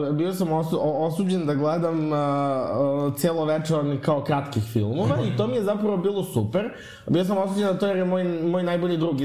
uh, 0.09 0.15
bio 0.15 0.33
sam 0.33 0.51
osu, 0.51 0.79
osuđen 0.81 1.45
da 1.45 1.53
gledam 1.53 2.11
uh, 2.11 2.17
uh, 2.17 3.15
cijelo 3.15 3.45
večer 3.45 3.77
kao 4.01 4.23
kratkih 4.23 4.63
filmova 4.63 5.17
i 5.27 5.37
to 5.37 5.47
mi 5.47 5.55
je 5.55 5.63
zapravo 5.63 5.97
bilo 5.97 6.23
super. 6.23 6.69
Bio 7.09 7.23
sam 7.23 7.37
osuđen 7.37 7.67
na 7.67 7.73
to 7.73 7.87
jer 7.87 7.97
je 7.97 8.05
moj, 8.05 8.23
moj 8.23 8.63
najbolji 8.63 8.97
drug 8.97 9.15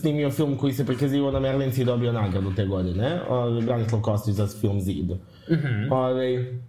snimio 0.00 0.30
film 0.30 0.56
koji 0.56 0.72
se 0.72 0.86
prikazivao 0.86 1.30
na 1.30 1.40
Merlinci 1.40 1.82
i 1.82 1.84
dobio 1.84 2.12
nagradu 2.12 2.54
te 2.54 2.66
godine. 2.66 3.20
Uh, 3.30 3.64
Branislav 3.64 4.02
Kostić 4.02 4.34
za 4.34 4.46
film 4.46 4.80
Zid. 4.80 5.10
Mm 5.10 5.54
-hmm. 5.54 6.60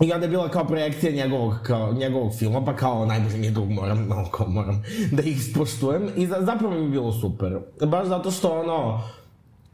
I 0.00 0.12
onda 0.12 0.26
je 0.26 0.30
bila 0.30 0.48
kao 0.48 0.64
projekcija 0.66 1.12
njegovog, 1.12 1.54
kao, 1.62 1.92
njegovog 1.92 2.32
filma, 2.38 2.64
pa 2.64 2.76
kao 2.76 3.06
najbolji 3.06 3.38
mi 3.38 3.46
je 3.46 3.50
drug, 3.50 3.70
moram, 3.70 4.06
malo 4.06 4.28
kao 4.30 4.48
moram 4.48 4.82
da 5.12 5.22
ih 5.22 5.36
ispoštujem. 5.36 6.08
I 6.16 6.26
za, 6.26 6.36
zapravo 6.40 6.74
mi 6.74 6.82
je 6.82 6.88
bilo 6.90 7.12
super. 7.12 7.58
Baš 7.86 8.06
zato 8.06 8.30
što 8.30 8.60
ono, 8.60 9.00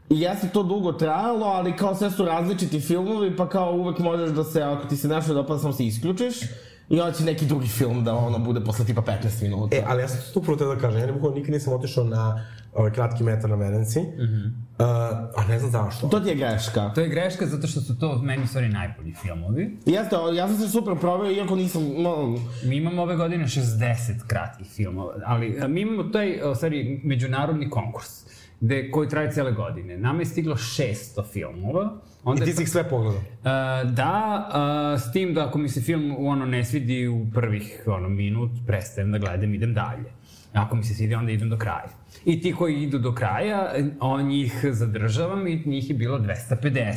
Jeste 0.09 0.47
to 0.53 0.63
dugo 0.63 0.91
trajalo, 0.91 1.45
ali 1.45 1.75
kao 1.75 1.95
sve 1.95 2.11
su 2.11 2.25
različiti 2.25 2.79
filmovi, 2.79 3.35
pa 3.35 3.49
kao 3.49 3.71
uvek 3.71 3.99
možeš 3.99 4.29
da 4.29 4.43
se, 4.43 4.61
ako 4.61 4.87
ti 4.87 4.97
se 4.97 5.07
nešto 5.07 5.33
dopada, 5.33 5.59
samo 5.59 5.73
se 5.73 5.85
isključiš 5.85 6.35
i 6.89 6.99
onda 6.99 7.11
će 7.11 7.23
neki 7.23 7.45
drugi 7.45 7.67
film 7.67 8.03
da 8.03 8.15
ono 8.15 8.39
bude 8.39 8.61
posle 8.61 8.85
tipa 8.85 9.01
15 9.01 9.43
minuta. 9.43 9.75
E, 9.75 9.83
ali 9.87 10.01
ja 10.01 10.07
sam 10.07 10.33
tu 10.33 10.41
prvo 10.41 10.57
te 10.57 10.65
da 10.65 10.77
kažem, 10.77 10.99
ja 10.99 11.05
ne 11.05 11.13
nikad 11.35 11.53
nisam 11.53 11.73
otišao 11.73 12.03
na 12.03 12.45
ovaj 12.73 12.91
kratki 12.91 13.23
metar 13.23 13.49
na 13.49 13.55
Merenci, 13.55 13.99
mm 13.99 14.21
-hmm. 14.21 14.51
uh, 14.79 15.43
a 15.43 15.47
ne 15.47 15.59
znam 15.59 15.71
zašto. 15.71 16.07
To 16.07 16.19
ti 16.19 16.29
je 16.29 16.35
greška. 16.35 16.91
To 16.95 17.01
je 17.01 17.09
greška 17.09 17.45
zato 17.45 17.67
što 17.67 17.81
su 17.81 17.99
to 17.99 18.21
meni 18.21 18.47
stvari 18.47 18.69
najbolji 18.69 19.13
filmovi. 19.13 19.77
Jeste, 19.85 20.15
ja 20.35 20.47
sam 20.47 20.57
se 20.57 20.69
super 20.69 20.93
proveo, 20.99 21.31
iako 21.31 21.55
nisam, 21.55 21.81
no, 21.97 22.37
Mi 22.63 22.75
imamo 22.75 23.01
ove 23.01 23.15
godine 23.15 23.45
60 23.45 24.27
kratkih 24.27 24.67
filmova, 24.67 25.13
ali 25.25 25.61
mi 25.67 25.81
imamo 25.81 26.03
taj, 26.03 26.51
u 26.51 26.55
stvari, 26.55 27.01
međunarodni 27.03 27.69
konkurs 27.69 28.25
gde, 28.61 28.91
koji 28.91 29.09
traje 29.09 29.31
cele 29.31 29.51
godine. 29.51 29.97
Nama 29.97 30.19
je 30.19 30.25
stiglo 30.25 30.55
600 30.55 31.23
filmova. 31.33 31.93
I 32.03 32.19
Onda 32.23 32.43
ti 32.43 32.49
je 32.49 32.55
si 32.55 32.63
ih 32.63 32.69
sve 32.69 32.89
pogledao. 32.89 33.19
Uh, 33.19 33.91
da, 33.91 34.47
uh, 34.95 35.01
s 35.01 35.11
tim 35.11 35.33
da 35.33 35.47
ako 35.47 35.57
mi 35.57 35.69
se 35.69 35.81
film 35.81 36.15
ono, 36.19 36.45
ne 36.45 36.65
svidi 36.65 37.07
u 37.07 37.27
prvih 37.33 37.83
ono, 37.85 38.09
minut, 38.09 38.51
prestajem 38.67 39.11
da 39.11 39.17
gledam, 39.17 39.53
idem 39.53 39.73
dalje. 39.73 40.11
Ako 40.53 40.75
mi 40.75 40.83
se 40.83 40.93
svidi, 40.93 41.15
onda 41.15 41.31
idem 41.31 41.49
do 41.49 41.57
kraja. 41.57 41.89
I 42.25 42.41
ti 42.41 42.53
koji 42.53 42.83
idu 42.83 42.99
do 42.99 43.13
kraja, 43.13 43.71
on 43.99 44.27
njih 44.27 44.65
zadržavam 44.71 45.47
i 45.47 45.63
njih 45.65 45.89
je 45.89 45.95
bilo 45.95 46.19
250. 46.19 46.95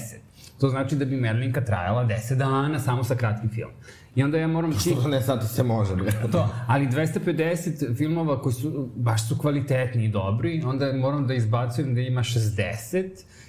To 0.61 0.69
znači 0.69 0.97
da 0.97 1.05
bi 1.05 1.17
Merlinka 1.17 1.65
trajala 1.65 2.07
10 2.07 2.35
dana 2.35 2.79
samo 2.79 3.05
sa 3.05 3.15
kratkim 3.15 3.51
filmom. 3.51 3.75
I 4.17 4.23
onda 4.23 4.39
ja 4.39 4.47
moram 4.49 4.73
čim... 4.83 5.11
Ne, 5.11 5.23
sad 5.23 5.51
se 5.51 5.63
može, 5.63 5.97
bre. 5.97 6.13
To, 6.33 6.49
ali 6.67 6.87
250 6.87 7.97
filmova 7.97 8.43
koji 8.43 8.53
su, 8.53 8.89
baš 8.97 9.29
su 9.29 9.39
kvalitetni 9.39 10.05
i 10.05 10.09
dobri, 10.09 10.63
onda 10.67 10.93
moram 10.93 11.27
da 11.27 11.35
izbacujem 11.35 11.95
da 11.95 12.01
ima 12.01 12.21
60 12.21 13.05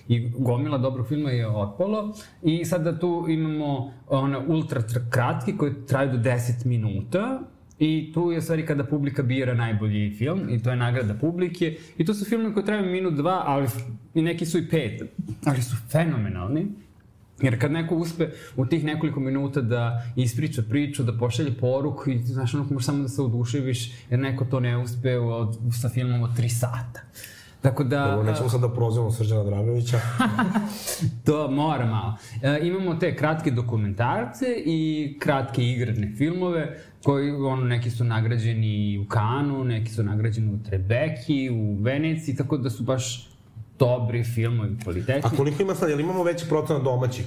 i 0.07 0.29
gomila 0.37 0.77
dobrog 0.77 1.07
filma 1.07 1.29
je 1.29 1.47
otpalo 1.47 2.13
i 2.43 2.65
sada 2.65 2.99
tu 2.99 3.25
imamo 3.29 3.93
one 4.07 4.37
ultra 4.37 4.81
tr- 4.81 5.09
kratki 5.09 5.57
koji 5.57 5.73
traju 5.87 6.11
do 6.11 6.17
10 6.17 6.65
minuta 6.65 7.39
I 7.79 8.11
tu 8.13 8.31
je 8.31 8.37
u 8.37 8.41
stvari 8.41 8.65
kada 8.65 8.83
publika 8.83 9.23
bira 9.23 9.53
najbolji 9.53 10.15
film 10.17 10.49
i 10.49 10.63
to 10.63 10.69
je 10.69 10.75
nagrada 10.75 11.13
publike. 11.13 11.77
I 11.97 12.05
to 12.05 12.13
su 12.13 12.25
filme 12.25 12.53
koji 12.53 12.65
traju 12.65 12.91
minut, 12.91 13.13
dva, 13.13 13.43
ali 13.45 13.67
i 14.13 14.21
neki 14.21 14.45
su 14.45 14.57
i 14.57 14.69
pet, 14.69 15.01
ali 15.45 15.61
su 15.61 15.75
fenomenalni. 15.91 16.67
Jer 17.41 17.61
kad 17.61 17.71
neko 17.71 17.95
uspe 17.95 18.29
u 18.55 18.65
tih 18.65 18.83
nekoliko 18.83 19.19
minuta 19.19 19.61
da 19.61 20.03
ispriča 20.15 20.61
priču, 20.69 21.03
da 21.03 21.17
pošalje 21.17 21.57
poruku 21.57 22.09
i 22.09 22.23
znaš 22.23 22.53
ono 22.53 22.63
možeš 22.69 22.85
samo 22.85 23.01
da 23.01 23.07
se 23.07 23.21
oduševiš 23.21 23.91
jer 24.09 24.19
neko 24.19 24.45
to 24.45 24.59
ne 24.59 24.77
uspe 24.77 25.17
od, 25.17 25.57
sa 25.81 25.89
filmom 25.89 26.21
od 26.21 26.37
3 26.37 26.49
sata. 26.49 27.01
Tako 27.61 27.83
da... 27.83 28.13
Ovo, 28.13 28.23
nećemo 28.23 28.49
sad 28.49 28.61
da 28.61 28.73
prozivamo 28.73 29.11
Srđana 29.11 29.43
Dragovića. 29.43 29.99
To 31.25 31.51
mora 31.51 31.85
malo. 31.85 32.17
E, 32.41 32.59
imamo 32.67 32.95
te 32.95 33.15
kratke 33.15 33.51
dokumentarce 33.51 34.45
i 34.65 35.17
kratke 35.19 35.63
igrane 35.63 36.13
filmove, 36.17 36.79
koji, 37.03 37.31
ono, 37.31 37.63
neki 37.63 37.91
su 37.91 38.03
nagrađeni 38.03 38.99
u 39.05 39.09
Kanu, 39.09 39.63
neki 39.63 39.91
su 39.91 40.03
nagrađeni 40.03 40.53
u 40.53 40.63
Trebeki, 40.63 41.49
u 41.49 41.83
Veneciji, 41.83 42.35
tako 42.35 42.57
da 42.57 42.69
su 42.69 42.83
baš 42.83 43.28
dobri 43.79 44.23
filmovi, 44.25 44.77
kvalitetni. 44.83 45.21
A 45.25 45.37
koliko 45.37 45.61
ima 45.63 45.75
sad, 45.75 45.89
jel 45.89 45.99
imamo 45.99 46.23
veći 46.23 46.45
procenat 46.47 46.83
domaćih? 46.83 47.25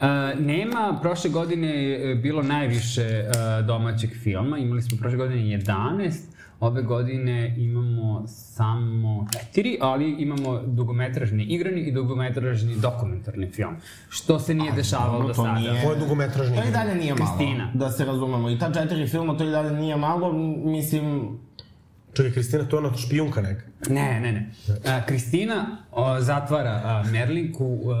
E, 0.00 0.06
nema, 0.36 0.98
prošle 1.02 1.30
godine 1.30 1.68
je 1.84 2.14
bilo 2.16 2.42
najviše 2.44 3.02
e, 3.02 3.30
domaćeg 3.62 4.10
filma, 4.14 4.58
imali 4.58 4.82
smo 4.82 4.98
prošle 4.98 5.18
godine 5.18 5.40
11, 5.58 6.12
ove 6.60 6.82
godine 6.82 7.54
imamo 7.58 8.24
samo 8.26 9.26
četiri, 9.32 9.78
ali 9.80 10.10
imamo 10.12 10.60
dugometražni 10.60 11.44
igrani 11.44 11.80
i 11.80 11.92
dugometražni 11.92 12.76
dokumentarni 12.76 13.46
film, 13.48 13.76
što 14.08 14.38
se 14.38 14.54
nije 14.54 14.72
dešavalo 14.72 15.12
dobro, 15.12 15.28
do 15.28 15.34
sada. 15.34 15.54
nije- 15.54 15.82
Ko 15.84 15.90
je 15.90 15.98
dugometražni? 15.98 16.56
To 16.56 16.62
i 16.62 16.72
dalje 16.72 16.94
nije 16.94 17.14
malo, 17.14 17.26
Kristina. 17.28 17.70
da 17.74 17.90
se 17.90 18.04
razumemo. 18.04 18.50
I 18.50 18.58
ta 18.58 18.72
četiri 18.72 19.06
filma, 19.06 19.36
to 19.36 19.44
i 19.44 19.50
dalje 19.50 19.70
nije 19.72 19.96
malo, 19.98 20.32
mislim, 20.64 21.38
Čekaj, 22.16 22.32
Kristina, 22.32 22.64
to 22.64 22.76
je 22.76 22.86
ona 22.86 22.96
špijunka 22.96 23.40
neka. 23.42 23.62
Ne, 23.88 24.20
ne, 24.20 24.32
ne. 24.32 24.50
A, 24.86 25.06
Kristina 25.06 25.76
o, 25.92 26.20
zatvara 26.20 26.80
a, 26.84 27.04
Merlinku 27.12 27.80
a, 27.90 27.94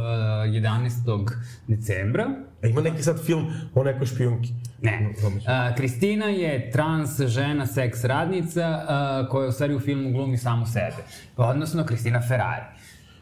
11. 0.46 1.30
decembra. 1.68 2.26
A 2.64 2.66
ima 2.66 2.80
neki 2.80 3.02
sad 3.02 3.24
film 3.24 3.46
o 3.74 3.84
nekoj 3.84 4.06
špijunki. 4.06 4.52
Ne. 4.82 5.12
A, 5.46 5.74
Kristina 5.74 6.26
je 6.26 6.70
trans 6.70 7.20
žena, 7.20 7.66
seks 7.66 8.04
radnica, 8.04 8.84
a, 8.88 9.26
koja 9.30 9.48
u 9.48 9.52
stvari 9.52 9.74
u 9.74 9.80
filmu 9.80 10.12
glumi 10.12 10.38
samu 10.38 10.66
sebe. 10.66 11.04
Odnosno, 11.36 11.84
Kristina 11.86 12.20
Ferrari. 12.28 12.64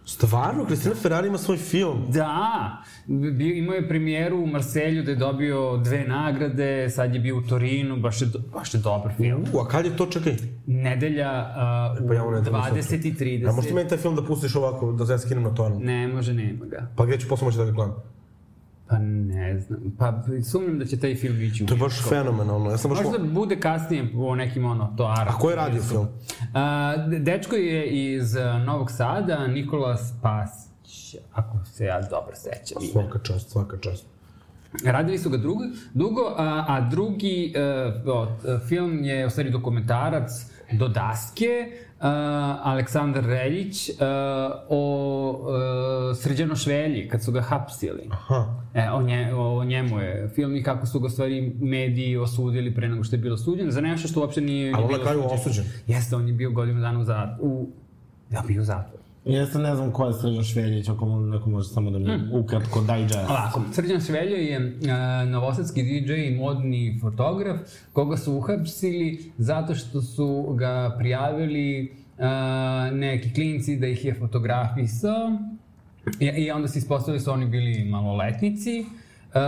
Stvarno, 0.06 0.66
Kristina 0.66 0.94
Ferrari 0.94 1.28
ima 1.28 1.38
svoj 1.38 1.56
film. 1.56 2.06
Da, 2.08 2.82
bio, 3.06 3.54
imao 3.54 3.74
je 3.74 3.88
premijeru 3.88 4.38
u 4.38 4.46
Marselju 4.46 5.02
da 5.02 5.10
je 5.10 5.16
dobio 5.16 5.76
dve 5.76 6.04
nagrade, 6.08 6.90
sad 6.90 7.14
je 7.14 7.20
bio 7.20 7.36
u 7.36 7.42
Torinu, 7.42 7.96
baš 7.96 8.20
je, 8.20 8.26
do- 8.26 8.38
baš 8.52 8.74
je 8.74 8.80
dobar 8.80 9.12
film. 9.16 9.44
U, 9.52 9.58
a 9.58 9.68
kad 9.68 9.84
je 9.84 9.96
to, 9.96 10.06
čekaj? 10.06 10.36
Nedelja 10.66 11.54
uh, 12.00 12.08
Pa 12.08 12.14
ja 12.14 12.22
ovo 12.22 12.30
ne 12.30 12.38
u 12.38 12.44
znam 12.44 12.62
20 12.62 13.06
i 13.06 13.14
30. 13.14 13.48
A 13.48 13.52
možete 13.52 13.74
meni 13.74 13.88
taj 13.88 13.98
film 13.98 14.16
da 14.16 14.24
pustiš 14.24 14.54
ovako, 14.56 14.92
da 14.92 15.06
se 15.06 15.18
skinem 15.18 15.42
na 15.42 15.54
tonu? 15.54 15.80
Ne, 15.80 16.08
može, 16.08 16.34
nema 16.34 16.66
ga. 16.66 16.88
Pa 16.96 17.06
gde 17.06 17.18
ću 17.18 17.28
posle 17.28 17.44
moći 17.44 17.58
da 17.58 17.64
ga 17.64 17.70
gledam? 17.70 17.94
Pa 18.88 18.98
ne 18.98 19.60
znam, 19.60 19.80
pa 19.98 20.22
sumnjam 20.50 20.78
da 20.78 20.84
će 20.84 21.00
taj 21.00 21.14
film 21.14 21.40
ići 21.42 21.64
u 21.64 21.66
To 21.66 21.74
je 21.74 21.78
baš 21.78 22.08
fenomenalno. 22.08 22.70
Ja 22.70 22.78
sam 22.78 22.90
baš... 22.90 23.04
Možda 23.04 23.24
bude 23.24 23.60
kasnije 23.60 24.12
po 24.12 24.34
nekim 24.34 24.64
ono, 24.64 24.94
to 24.96 25.14
Arab. 25.18 25.34
A 25.34 25.38
ko 25.38 25.50
je 25.50 25.56
radio 25.56 25.82
film? 25.82 26.08
A, 26.54 26.94
dečko 27.20 27.56
je 27.56 27.86
iz 28.14 28.36
a, 28.36 28.58
Novog 28.58 28.90
Sada, 28.90 29.46
Nikola 29.46 29.96
Spasić, 29.96 31.16
ako 31.32 31.58
se 31.64 31.84
ja 31.84 32.00
dobro 32.10 32.34
sećam. 32.34 32.82
ime. 32.82 32.92
Svaka 32.92 33.18
čast, 33.18 33.50
svaka 33.50 33.76
čast. 33.78 34.06
Radili 34.84 35.18
su 35.18 35.30
ga 35.30 35.36
drugo, 35.36 35.64
dugo, 35.94 36.34
a, 36.36 36.64
a 36.68 36.80
drugi 36.90 37.54
uh, 38.06 38.14
o, 38.14 38.26
film 38.68 39.04
je 39.04 39.26
u 39.26 39.30
stvari 39.30 39.50
dokumentarac 39.50 40.30
do 40.72 40.88
daske, 40.88 41.66
uh, 42.00 42.06
Aleksandar 42.62 43.24
Reljić 43.24 43.88
uh, 43.88 43.96
o 44.68 45.40
uh, 46.10 46.16
Srđano 46.16 46.56
Švelji, 46.56 47.08
kad 47.08 47.22
su 47.22 47.32
ga 47.32 47.40
hapsili. 47.40 48.08
Aha. 48.10 48.64
E, 48.74 48.90
o, 48.90 49.02
nje, 49.02 49.34
o 49.34 49.64
njemu 49.64 50.00
je 50.00 50.30
film 50.34 50.56
i 50.56 50.62
kako 50.62 50.86
su 50.86 51.00
ga 51.00 51.08
stvari 51.08 51.52
mediji 51.60 52.16
osudili 52.16 52.74
pre 52.74 52.88
nego 52.88 53.04
što 53.04 53.16
je 53.16 53.20
bilo 53.20 53.36
suđen, 53.36 53.70
za 53.70 53.80
nešto 53.80 54.08
što 54.08 54.20
uopšte 54.20 54.40
nije, 54.40 54.72
Ali 54.74 54.84
nije 54.84 54.84
on 54.84 54.90
na 54.92 54.96
bilo 54.96 55.04
kraju 55.04 55.22
suđeno. 55.22 55.40
osuđen. 55.40 55.64
Jeste, 55.86 56.16
on 56.16 56.28
je 56.28 56.32
bio 56.32 56.50
godinu 56.50 56.80
dana 56.80 57.00
u 57.00 57.04
zatvoru. 57.04 57.50
U... 57.50 57.68
Ja, 58.30 58.42
bio 58.46 58.62
u 58.62 58.64
zatvoru. 58.64 59.03
Sad 59.52 59.62
ne 59.62 59.76
znam 59.76 59.92
ko 59.92 60.06
je 60.06 60.12
Sređan 60.12 60.44
Šveljić, 60.44 60.88
ako 60.88 61.20
neko 61.20 61.50
može 61.50 61.68
samo 61.68 61.90
da 61.90 61.98
mi 61.98 62.04
Hmm. 62.04 62.28
ukratko 62.32 62.80
digest. 62.80 63.30
Ovako, 63.30 63.62
Srđan 63.72 64.00
Šveljo 64.00 64.36
je 64.36 64.58
uh, 64.58 65.30
novosadski 65.30 65.82
DJ 65.82 66.12
i 66.12 66.36
modni 66.38 66.98
fotograf 67.00 67.56
koga 67.92 68.16
su 68.16 68.32
uhapsili 68.34 69.32
zato 69.38 69.74
što 69.74 70.02
su 70.02 70.54
ga 70.58 70.96
prijavili 70.98 71.92
uh, 72.18 72.24
neki 72.98 73.34
klinci 73.34 73.76
da 73.76 73.86
ih 73.86 74.04
je 74.04 74.14
fotografisao 74.14 75.38
i, 76.20 76.26
i 76.26 76.50
onda 76.50 76.68
se 76.68 76.78
ispostavili 76.78 77.18
da 77.18 77.24
su 77.24 77.30
oni 77.32 77.46
bili 77.46 77.84
maloletnici 77.84 78.84
Uh, 79.34 79.40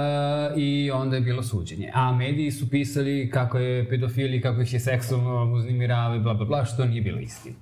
i 0.59 0.91
onda 0.91 1.17
je 1.17 1.23
bilo 1.23 1.43
suđenje. 1.43 1.91
A 1.95 2.12
mediji 2.12 2.51
su 2.51 2.71
pisali 2.71 3.31
kako 3.31 3.59
je 3.59 3.89
pedofili, 3.89 4.41
kako 4.41 4.61
ih 4.61 4.73
je 4.73 4.81
seksualno 4.81 5.53
uznimiravaju, 5.55 6.23
bla, 6.23 6.35
bla, 6.35 6.47
bla, 6.47 6.65
što 6.65 6.85
nije 6.85 7.03
bilo 7.03 7.21
istina. 7.21 7.57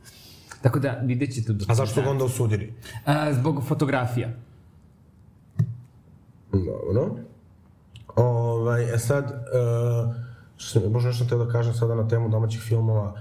Tako 0.64 0.79
da, 0.79 1.00
vidjet 1.03 1.35
ćete... 1.35 1.53
A 1.68 1.74
zašto 1.74 2.03
ga 2.03 2.11
onda 2.11 2.24
osudili? 2.24 2.74
Uh, 3.07 3.12
zbog 3.33 3.64
fotografija. 3.68 4.29
Dobro. 6.53 7.16
Ovaj, 8.16 8.94
e 8.94 8.98
sad, 8.98 9.24
uh, 9.24 10.14
što 10.57 10.81
sam, 10.81 10.92
možda 10.92 11.09
nešto 11.09 11.24
teo 11.24 11.44
da 11.44 11.53
kažem 11.53 11.74
sada 11.74 11.94
na 11.94 12.09
temu 12.09 12.29
domaćih 12.29 12.61
filmova. 12.61 13.14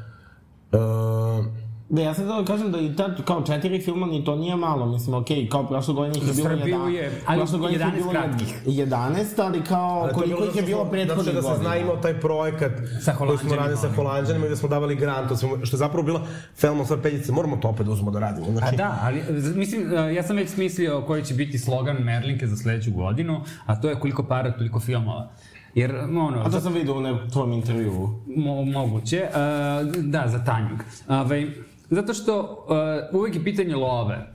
Uh, 0.71 1.45
Ne, 1.93 2.03
ja 2.03 2.13
sad 2.13 2.25
da 2.25 2.45
kažem 2.47 2.71
da 2.71 2.79
i 2.79 2.95
ta, 2.95 3.15
kao 3.25 3.41
četiri 3.41 3.81
filma 3.81 4.07
ni 4.07 4.25
to 4.25 4.35
nije 4.35 4.55
malo, 4.55 4.85
mislim, 4.85 5.15
okej, 5.15 5.49
kao 5.49 5.67
prošle 5.67 5.93
godine 5.93 6.17
ih 6.17 6.27
je 6.27 6.33
bilo 6.33 6.49
Srbiju 6.49 6.75
11, 6.75 6.87
je, 6.87 7.21
ali 7.25 7.39
prošle 7.39 7.59
godine 7.59 7.85
ih 7.87 7.93
je 7.93 8.01
11 8.01 8.01
bilo 8.01 8.11
kratkih. 8.11 8.47
11, 8.65 9.25
ali 9.37 9.63
kao 9.63 10.01
ali 10.03 10.13
koliko 10.13 10.43
ih 10.45 10.55
je 10.55 10.61
bilo 10.61 10.85
prethodnih 10.85 11.23
što 11.23 11.33
da 11.33 11.41
se 11.41 11.47
zna 11.47 11.55
godina. 11.55 11.77
imao 11.77 11.97
taj 11.97 12.19
projekat 12.19 12.71
Sa 13.01 13.15
koji 13.15 13.37
smo 13.37 13.55
radili 13.55 13.77
sa 13.77 13.81
Holanđanima. 13.81 13.95
Holandjanima 13.95 14.45
i 14.45 14.49
da 14.49 14.55
smo 14.55 14.69
davali 14.69 14.95
grant, 14.95 15.31
što 15.63 15.75
je 15.75 15.79
zapravo 15.79 16.03
bila 16.03 16.21
Felmo 16.55 16.85
sad 16.85 17.01
peljice, 17.01 17.31
moramo 17.31 17.57
to 17.57 17.67
opet 17.67 17.85
da 17.85 17.91
uzmemo 17.91 18.11
da 18.11 18.19
radimo. 18.19 18.47
A 18.47 18.51
Znači, 18.51 18.77
da, 18.77 18.99
ali 19.01 19.23
mislim, 19.55 19.81
uh, 19.81 20.15
ja 20.15 20.23
sam 20.23 20.35
već 20.35 20.49
smislio 20.49 21.01
koji 21.07 21.23
će 21.23 21.33
biti 21.33 21.59
slogan 21.59 21.97
Merlinke 21.97 22.47
za 22.47 22.57
sledeću 22.57 22.91
godinu, 22.91 23.41
a 23.65 23.81
to 23.81 23.89
je 23.89 23.99
koliko 23.99 24.23
para, 24.23 24.51
toliko 24.51 24.79
filmova. 24.79 25.31
Jer, 25.75 25.95
ono, 25.95 26.43
A 26.45 26.49
to 26.49 26.59
sam 26.61 26.73
vidio 26.73 26.97
u 26.97 27.01
nekom 27.01 27.29
tvom 27.29 27.53
intervjuu. 27.53 28.09
mo, 28.35 28.65
moguće, 28.65 29.27
uh, 29.29 30.03
da, 30.03 30.27
za 30.27 30.43
Tanjug. 30.43 30.79
Ovaj, 31.07 31.47
zato 31.89 32.13
što 32.13 32.65
uh, 33.11 33.19
uvek 33.19 33.35
je 33.35 33.43
pitanje 33.43 33.75
love. 33.75 34.27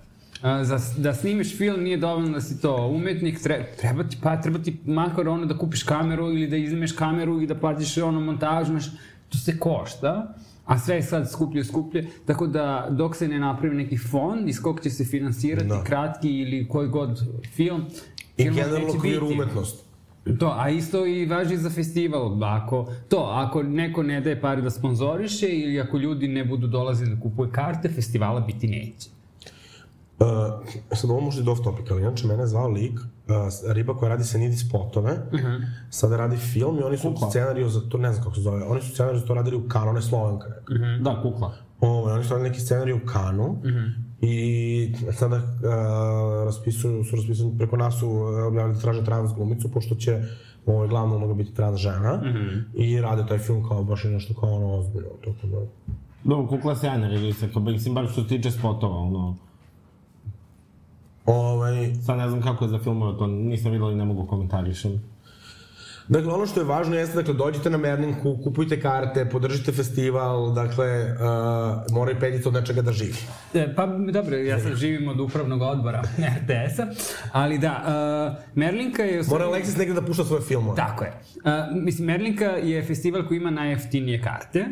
Uh, 0.42 0.66
za, 0.66 0.78
da 0.96 1.14
snimiš 1.14 1.56
film 1.56 1.82
nije 1.82 1.96
dovoljno 1.96 2.28
da 2.28 2.40
si 2.40 2.60
to 2.60 2.86
umetnik, 2.86 3.42
tre, 3.42 3.66
treba 3.80 4.04
ti, 4.04 4.16
pa 4.22 4.40
treba 4.40 4.58
ti 4.58 4.76
makar 4.86 5.28
ono 5.28 5.46
da 5.46 5.58
kupiš 5.58 5.82
kameru 5.82 6.26
ili 6.26 6.46
da 6.46 6.56
izmeš 6.56 6.92
kameru 6.92 7.40
i 7.40 7.46
da 7.46 7.54
platiš 7.54 7.98
ono 7.98 8.20
montažu, 8.20 8.70
znaš, 8.70 8.86
to 9.28 9.38
se 9.38 9.58
košta. 9.58 10.34
A 10.66 10.78
sve 10.78 10.94
je 10.96 11.02
sad 11.02 11.30
skuplje 11.30 11.64
skuplje, 11.64 12.06
tako 12.26 12.46
da 12.46 12.86
dok 12.90 13.16
se 13.16 13.28
ne 13.28 13.38
napravi 13.38 13.76
neki 13.76 13.98
fond 13.98 14.48
iz 14.48 14.62
kog 14.62 14.80
će 14.80 14.90
se 14.90 15.04
finansirati 15.04 15.68
Da. 15.68 15.84
kratki 15.84 16.30
ili 16.30 16.68
koji 16.68 16.88
god 16.88 17.22
film, 17.54 17.84
I 18.36 18.44
generalno 18.44 18.78
neće 18.78 18.98
queer 18.98 19.28
biti. 19.28 19.87
To, 20.36 20.54
a 20.58 20.68
isto 20.68 21.06
i 21.06 21.26
važi 21.26 21.56
za 21.56 21.70
festival. 21.70 22.44
Ako, 22.44 22.92
to, 23.08 23.30
ako 23.32 23.62
neko 23.62 24.02
ne 24.02 24.20
daje 24.20 24.40
pare 24.40 24.62
da 24.62 24.70
sponzoriše 24.70 25.48
ili 25.48 25.80
ako 25.80 25.98
ljudi 25.98 26.28
ne 26.28 26.44
budu 26.44 26.66
dolazili 26.66 27.14
da 27.14 27.20
kupuje 27.20 27.50
karte, 27.52 27.88
festivala 27.88 28.40
biti 28.40 28.68
neće. 28.68 29.08
Uh, 30.20 30.26
sad 30.92 31.10
ovo 31.10 31.20
može 31.20 31.40
i 31.40 31.44
dosta 31.44 31.64
topic, 31.64 31.90
ali 31.90 32.02
inače 32.02 32.26
mene 32.26 32.42
je 32.42 32.46
zvao 32.46 32.68
lik, 32.68 33.00
uh, 33.00 33.72
riba 33.72 33.96
koja 33.96 34.08
radi 34.08 34.24
Senidi 34.24 34.56
spotove, 34.56 35.12
uh 35.12 35.40
-huh. 35.40 35.66
sada 35.90 36.16
radi 36.16 36.36
film 36.36 36.78
i 36.78 36.82
oni 36.82 36.98
su 36.98 37.14
scenariju 37.30 37.68
za 37.68 37.80
to, 37.80 37.98
ne 37.98 38.12
znam 38.12 38.24
kako 38.24 38.34
se 38.34 38.40
zove, 38.40 38.64
oni 38.64 38.80
su 38.80 38.90
scenariju 38.90 39.20
za 39.20 39.26
to 39.26 39.34
radili 39.34 39.56
u 39.56 39.68
Kanu, 39.68 39.88
ona 39.90 39.98
je 39.98 40.02
slovenka 40.02 40.48
neka. 40.48 40.74
Mhm. 40.74 41.04
Da, 41.04 41.22
kukla. 41.22 41.54
Ovo, 41.80 42.12
oni 42.12 42.24
su 42.24 42.30
radili 42.30 42.48
neki 42.48 42.60
scenarij 42.60 42.94
u 42.94 43.00
Kanu 43.06 43.46
uh 43.46 43.62
-huh. 43.62 44.07
I 44.20 44.92
sada 45.12 45.36
uh, 45.36 45.42
raspisuju, 46.44 47.04
su 47.04 47.16
raspisani, 47.16 47.58
preko 47.58 47.76
nas 47.76 47.98
su 47.98 48.08
uh, 48.08 48.46
objavili 48.48 48.74
da 48.74 48.80
traže 48.80 49.04
trans 49.04 49.32
glumicu, 49.34 49.68
pošto 49.68 49.94
će 49.94 50.22
ovaj, 50.66 50.88
glavna 50.88 51.16
uloga 51.16 51.34
biti 51.34 51.54
trans 51.54 51.80
žena 51.80 52.14
uh 52.14 52.22
-huh. 52.22 52.62
i 52.74 53.00
rade 53.00 53.26
taj 53.28 53.38
film 53.38 53.68
kao 53.68 53.84
baš 53.84 54.04
nešto 54.04 54.34
kao 54.34 54.54
ono 54.54 54.74
ozbiljno, 54.74 55.08
tako 55.24 55.46
da... 55.46 55.56
Dobro, 56.24 56.46
kukla 56.46 56.76
sjajna 56.76 57.08
režisa, 57.08 57.48
kao, 57.52 57.62
mislim, 57.62 57.94
bar 57.94 58.08
što 58.08 58.22
se 58.22 58.28
tiče 58.28 58.50
spotova, 58.50 58.96
ono. 58.96 59.36
Ovaj, 61.26 61.94
Sad 61.94 62.18
ne 62.18 62.28
znam 62.28 62.42
kako 62.42 62.64
je 62.64 62.68
za 62.68 62.78
filmove, 62.78 63.18
to 63.18 63.26
nisam 63.26 63.72
vidio 63.72 63.90
i 63.90 63.94
ne 63.94 64.04
mogu 64.04 64.26
komentarišem. 64.26 65.02
Dakle, 66.08 66.32
ono 66.32 66.46
što 66.46 66.60
je 66.60 66.64
važno 66.64 66.96
jeste, 66.96 67.16
dakle, 67.16 67.34
dođite 67.34 67.70
na 67.70 67.78
Merninku, 67.78 68.38
kupujte 68.44 68.80
karte, 68.80 69.24
podržite 69.24 69.72
festival, 69.72 70.54
dakle, 70.54 70.86
uh, 71.02 71.94
mora 71.94 72.12
i 72.12 72.20
Peljica 72.20 72.48
od 72.48 72.54
nečega 72.54 72.82
da 72.82 72.92
živi. 72.92 73.18
E, 73.54 73.74
pa 73.74 73.86
dobro, 73.86 74.36
ja 74.36 74.60
sad 74.60 74.74
živim 74.74 75.08
od 75.08 75.20
upravnog 75.20 75.62
odbora 75.62 76.02
RTS-a, 76.38 76.86
ali 77.32 77.58
da, 77.58 77.84
uh, 77.86 78.44
Merlinka 78.54 79.02
je... 79.02 79.22
Mora 79.28 79.46
Alexis 79.46 79.78
negde 79.78 79.94
da 79.94 80.02
pušta 80.02 80.24
svoje 80.24 80.42
filmove. 80.42 80.76
Tako 80.76 81.04
je. 81.04 81.12
Uh, 81.36 81.82
mislim, 81.84 82.06
Merlinka 82.06 82.44
je 82.44 82.82
festival 82.82 83.26
koji 83.26 83.38
ima 83.38 83.50
najjeftinije 83.50 84.22
karte 84.22 84.66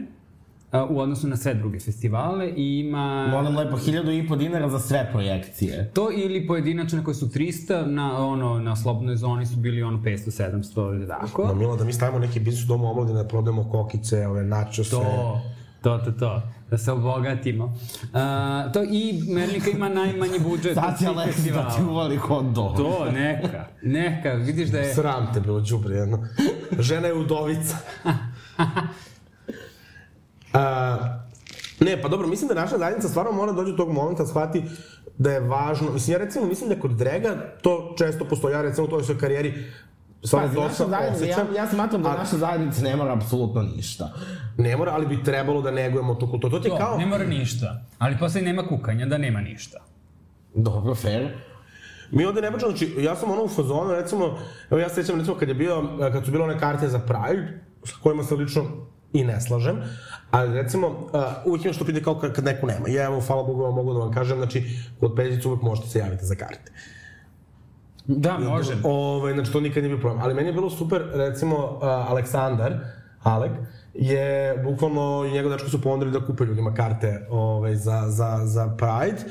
u 0.90 1.00
odnosu 1.00 1.28
na 1.28 1.36
sve 1.36 1.54
druge 1.54 1.80
festivale 1.80 2.48
i 2.56 2.78
ima... 2.78 3.26
Moram 3.26 3.56
lepo, 3.56 3.76
hiljadu 3.76 4.12
i 4.12 4.28
po 4.28 4.36
dinara 4.36 4.68
za 4.68 4.78
sve 4.78 5.08
projekcije. 5.12 5.90
To 5.94 6.08
ili 6.14 6.46
pojedinačne 6.46 7.04
koje 7.04 7.14
su 7.14 7.26
300, 7.26 7.86
na, 7.86 8.26
ono, 8.26 8.58
na 8.58 8.76
slobodnoj 8.76 9.16
zoni 9.16 9.46
su 9.46 9.56
bili 9.56 9.82
ono 9.82 9.98
500, 9.98 10.50
700 10.74 10.94
ili 10.94 11.08
tako. 11.08 11.44
Ma 11.44 11.54
Milo, 11.54 11.76
da 11.76 11.84
mi 11.84 11.92
stavimo 11.92 12.18
neki 12.18 12.40
biznis 12.40 12.64
u 12.64 12.68
domu 12.68 12.90
omladine, 12.90 13.22
da 13.22 13.28
prodajemo 13.28 13.70
kokice, 13.70 14.26
ove 14.26 14.44
načose. 14.44 14.90
To, 14.90 15.40
to, 15.82 15.98
to, 15.98 16.12
to. 16.12 16.42
Da 16.70 16.78
se 16.78 16.92
obogatimo. 16.92 17.64
Uh, 17.64 18.72
to 18.72 18.82
i 18.82 19.22
Merlinka 19.28 19.70
ima 19.70 19.88
najmanji 19.88 20.38
budžet 20.38 20.74
Sad 20.74 20.98
svih 20.98 21.08
Alexis 21.08 21.52
da 21.54 21.70
ti 21.76 21.82
uvali 21.82 22.16
hot 22.16 22.46
dog. 22.46 22.76
To, 22.76 23.06
neka, 23.12 23.66
neka, 23.82 24.32
vidiš 24.32 24.68
da 24.68 24.78
je... 24.78 24.94
Sram 24.94 25.28
te 25.34 25.40
bilo, 25.40 25.60
džubre 25.60 25.96
jedno. 25.96 26.28
Žena 26.78 27.06
je 27.06 27.14
udovica. 27.14 27.76
A, 30.56 30.96
ne, 31.80 32.02
pa 32.02 32.08
dobro, 32.08 32.28
mislim 32.28 32.48
da 32.48 32.54
naša 32.54 32.78
zajednica 32.78 33.08
stvarno 33.08 33.32
mora 33.32 33.52
dođe 33.52 33.70
do 33.70 33.76
tog 33.76 33.92
momenta 33.92 34.22
da 34.22 34.28
shvati 34.28 34.62
da 35.18 35.32
je 35.32 35.40
važno, 35.40 35.90
mislim, 35.92 36.12
ja 36.12 36.18
recimo 36.18 36.46
mislim 36.46 36.68
da 36.70 36.80
kod 36.80 36.90
Drega 36.90 37.30
to 37.62 37.94
često 37.98 38.24
postoji, 38.24 38.52
ja 38.52 38.62
recimo 38.62 38.86
u 38.86 38.90
toj 38.90 39.02
svojoj 39.02 39.20
karijeri 39.20 39.64
stvarno 40.24 40.48
Pazi, 40.48 40.56
dosta 40.58 40.84
osjećam. 41.12 41.46
ja, 41.48 41.62
ja 41.62 41.68
smatram 41.68 42.02
da 42.02 42.08
a- 42.08 42.16
naša 42.16 42.36
zajednica 42.36 42.82
ne 42.82 42.96
mora 42.96 43.12
apsolutno 43.12 43.62
ništa. 43.64 44.12
Ne 44.58 44.76
mora, 44.76 44.92
ali 44.92 45.06
bi 45.06 45.22
trebalo 45.24 45.62
da 45.62 45.70
negujemo 45.70 46.14
tu 46.14 46.30
kulturu. 46.30 46.50
To 46.50 46.60
ti 46.60 46.68
To, 46.68 46.76
kao... 46.76 46.98
ne 46.98 47.06
mora 47.06 47.24
ništa. 47.24 47.80
Ali 47.98 48.18
posle 48.18 48.42
nema 48.42 48.62
kukanja 48.62 49.06
da 49.06 49.18
nema 49.18 49.40
ništa. 49.40 49.78
Dobro, 50.54 50.94
fair. 50.94 51.28
Mi 52.10 52.24
ovde 52.24 52.40
ne 52.42 52.50
pričamo, 52.50 52.70
znači, 52.70 52.94
ja 52.98 53.16
sam 53.16 53.30
ono 53.30 53.42
u 53.42 53.48
fazonu, 53.48 53.92
recimo, 53.92 54.38
evo 54.70 54.80
ja 54.80 54.88
se 54.88 54.94
sećam, 54.94 55.18
recimo, 55.18 55.36
kad 55.36 55.48
je 55.48 55.54
bio, 55.54 55.82
kad 56.12 56.24
su 56.24 56.30
bile 56.30 56.44
one 56.44 56.58
karte 56.58 56.88
za 56.88 56.98
Pride, 56.98 57.60
sa 57.84 57.94
kojima 58.02 58.22
se 58.22 58.34
lično 58.34 58.64
i 59.12 59.24
ne 59.24 59.40
slažem, 59.40 59.76
ali 60.30 60.54
recimo, 60.54 60.88
uh, 60.88 61.22
uvijek 61.44 61.64
ima 61.64 61.74
što 61.74 61.84
pride 61.84 62.02
kao 62.02 62.18
kad, 62.18 62.44
neko 62.44 62.66
nema. 62.66 62.88
Ja 62.88 63.04
evo, 63.04 63.20
hvala 63.20 63.42
Bogu, 63.42 63.72
mogu 63.72 63.92
da 63.92 63.98
vam 63.98 64.12
kažem, 64.12 64.36
znači, 64.36 64.64
kod 65.00 65.12
Peđicu 65.16 65.48
uvijek 65.48 65.62
možete 65.62 65.88
se 65.88 65.98
javiti 65.98 66.26
za 66.26 66.34
karte. 66.34 66.72
Da, 68.06 68.38
može. 68.38 68.76
Ove, 68.84 69.32
znači, 69.32 69.52
to 69.52 69.60
nikad 69.60 69.82
nije 69.82 69.94
bio 69.94 70.00
problem. 70.00 70.22
Ali 70.22 70.34
meni 70.34 70.48
je 70.48 70.52
bilo 70.52 70.70
super, 70.70 71.02
recimo, 71.14 71.56
uh, 71.56 71.82
Aleksandar, 71.82 72.74
Alek, 73.22 73.52
je 73.94 74.56
bukvalno 74.64 75.24
i 75.24 75.32
njegov 75.32 75.52
dečko 75.52 75.68
su 75.68 75.82
ponudili 75.82 76.12
da 76.12 76.26
kupe 76.26 76.44
ljudima 76.44 76.74
karte 76.74 77.26
ove, 77.30 77.76
za, 77.76 78.02
za, 78.08 78.40
za 78.44 78.76
Pride. 78.76 79.22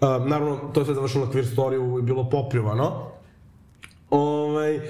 Uh, 0.00 0.26
naravno, 0.26 0.56
to 0.56 0.80
je 0.80 0.84
sve 0.84 0.94
završeno 0.94 1.24
na 1.24 1.32
queer 1.32 1.52
storiju 1.52 1.98
i 1.98 2.02
bilo 2.02 2.30
popljuvano. 2.30 3.12
Ovaj, 4.10 4.80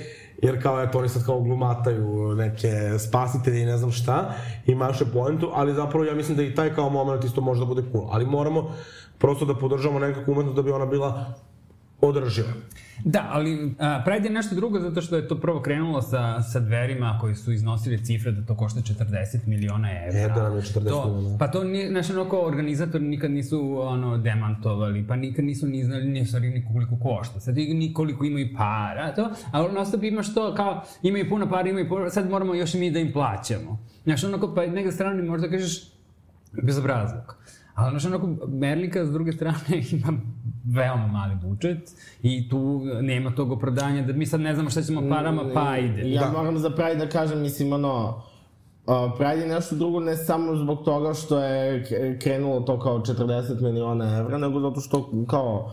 jer 0.42 0.62
kao 0.62 0.82
eto 0.82 0.98
oni 0.98 1.08
sad 1.08 1.26
kao 1.26 1.40
glumataju 1.40 2.34
neke 2.34 2.98
spasitelje 2.98 3.62
i 3.62 3.66
ne 3.66 3.76
znam 3.78 3.92
šta 3.92 4.34
i 4.66 4.74
maše 4.74 5.04
poentu, 5.04 5.50
ali 5.54 5.74
zapravo 5.74 6.04
ja 6.04 6.14
mislim 6.14 6.36
da 6.36 6.42
i 6.42 6.54
taj 6.54 6.74
kao 6.74 6.90
moment 6.90 7.24
isto 7.24 7.40
može 7.40 7.60
da 7.60 7.66
bude 7.66 7.82
cool. 7.92 8.08
Ali 8.10 8.26
moramo 8.26 8.70
prosto 9.18 9.44
da 9.44 9.54
podržamo 9.54 9.98
nekakvu 9.98 10.32
umetnost 10.32 10.56
da 10.56 10.62
bi 10.62 10.70
ona 10.70 10.86
bila 10.86 11.34
održiva. 12.00 12.48
Da, 13.04 13.28
ali 13.32 13.74
a, 13.78 14.02
Pride 14.04 14.28
je 14.28 14.32
nešto 14.32 14.54
drugo 14.54 14.80
zato 14.80 15.00
što 15.00 15.16
je 15.16 15.28
to 15.28 15.40
prvo 15.40 15.60
krenulo 15.62 16.02
sa, 16.02 16.42
sa 16.42 16.60
dverima 16.60 17.18
koji 17.20 17.34
su 17.34 17.52
iznosili 17.52 18.04
cifre 18.04 18.32
da 18.32 18.46
to 18.46 18.56
košta 18.56 18.80
40 18.80 19.46
miliona 19.46 19.88
evra. 20.06 20.20
E, 20.20 20.28
da 20.28 20.42
nam 20.42 20.56
je 20.56 20.62
40 20.62 20.88
to, 20.88 21.14
miliona. 21.14 21.38
Pa 21.38 21.48
to, 21.48 21.64
nije, 21.64 21.88
znaš, 21.88 22.10
ono 22.10 22.28
kao 22.28 22.46
organizatori 22.46 23.04
nikad 23.04 23.30
nisu 23.30 23.78
ono, 23.80 24.18
demantovali, 24.18 25.06
pa 25.08 25.16
nikad 25.16 25.44
nisu 25.44 25.66
ni 25.66 25.84
znali 25.84 26.04
ni 26.04 26.26
stvari 26.26 26.50
ni 26.50 26.64
koliko 26.72 26.96
košta. 26.96 27.40
Sad 27.40 27.58
i 27.58 27.74
ni 27.74 27.94
koliko 27.94 28.24
imaju 28.24 28.48
para, 28.56 29.14
to, 29.14 29.30
a 29.52 29.62
non 29.62 29.86
stop 29.86 30.02
imaš 30.02 30.34
to 30.34 30.54
kao, 30.54 30.82
imaju 31.02 31.28
puno 31.28 31.50
para, 31.50 31.68
imaju 31.68 31.88
puno, 31.88 32.10
sad 32.10 32.30
moramo 32.30 32.54
još 32.54 32.74
i 32.74 32.78
mi 32.78 32.90
da 32.90 32.98
im 32.98 33.12
plaćamo. 33.12 33.78
Znaš, 34.04 34.24
onako, 34.24 34.54
pa 34.54 34.66
negde 34.66 34.92
strane 34.92 35.22
možda 35.22 35.48
kažeš 35.48 35.92
bezobrazluk. 36.62 37.36
Ali, 37.74 37.90
znaš, 37.90 38.04
onako, 38.04 38.46
Merlika, 38.48 39.06
s 39.06 39.12
druge 39.12 39.32
strane, 39.32 39.58
ima 39.92 40.20
veoma 40.64 41.06
mali 41.06 41.34
budžet 41.42 41.90
i 42.22 42.48
tu 42.48 42.80
nema 43.00 43.30
tog 43.34 43.52
opravdanja 43.52 44.02
da 44.02 44.12
mi 44.12 44.26
sad 44.26 44.40
ne 44.40 44.54
znamo 44.54 44.70
šta 44.70 44.82
ćemo 44.82 45.02
parama, 45.10 45.42
pa 45.54 45.70
ajde. 45.70 46.10
Ja 46.10 46.22
Da. 46.22 46.30
moram 46.30 46.58
za 46.58 46.70
Pride 46.70 46.94
da 46.94 47.08
kažem, 47.08 47.40
mislim, 47.40 47.72
ono, 47.72 48.22
Pride 49.18 49.40
je 49.40 49.48
nešto 49.48 49.76
drugo 49.76 50.00
ne 50.00 50.16
samo 50.16 50.56
zbog 50.56 50.84
toga 50.84 51.14
što 51.14 51.38
je 51.38 51.84
krenulo 52.22 52.60
to 52.60 52.80
kao 52.80 52.98
40 52.98 53.60
miliona 53.62 54.18
evra, 54.18 54.38
nego 54.38 54.60
zato 54.60 54.80
što 54.80 55.10
kao 55.28 55.72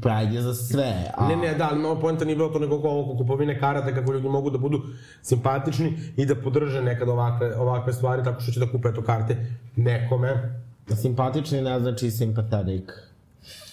Pride 0.00 0.34
je 0.34 0.42
za 0.42 0.54
sve. 0.54 1.10
A, 1.16 1.28
Ne, 1.28 1.36
ne, 1.36 1.54
da, 1.54 1.68
ali 1.70 1.82
malo 1.82 2.00
poenta 2.00 2.24
nije 2.24 2.36
bilo 2.36 2.48
to 2.48 2.58
nego 2.58 2.82
kao 2.82 3.00
oko 3.00 3.16
kupovine 3.16 3.60
karata, 3.60 3.94
kako 3.94 4.12
ljudi 4.12 4.28
mogu 4.28 4.50
da 4.50 4.58
budu 4.58 4.82
simpatični 5.22 5.98
i 6.16 6.26
da 6.26 6.34
podrže 6.34 6.82
nekad 6.82 7.08
ovakve, 7.08 7.56
ovakve 7.56 7.92
stvari, 7.92 8.24
tako 8.24 8.40
što 8.40 8.52
će 8.52 8.60
da 8.60 8.70
kupe 8.70 8.88
eto 8.88 9.02
karte 9.02 9.36
nekome. 9.76 10.60
Simpatični 11.02 11.62
ne 11.62 11.80
znači 11.80 12.06
sympathetic. 12.06 12.82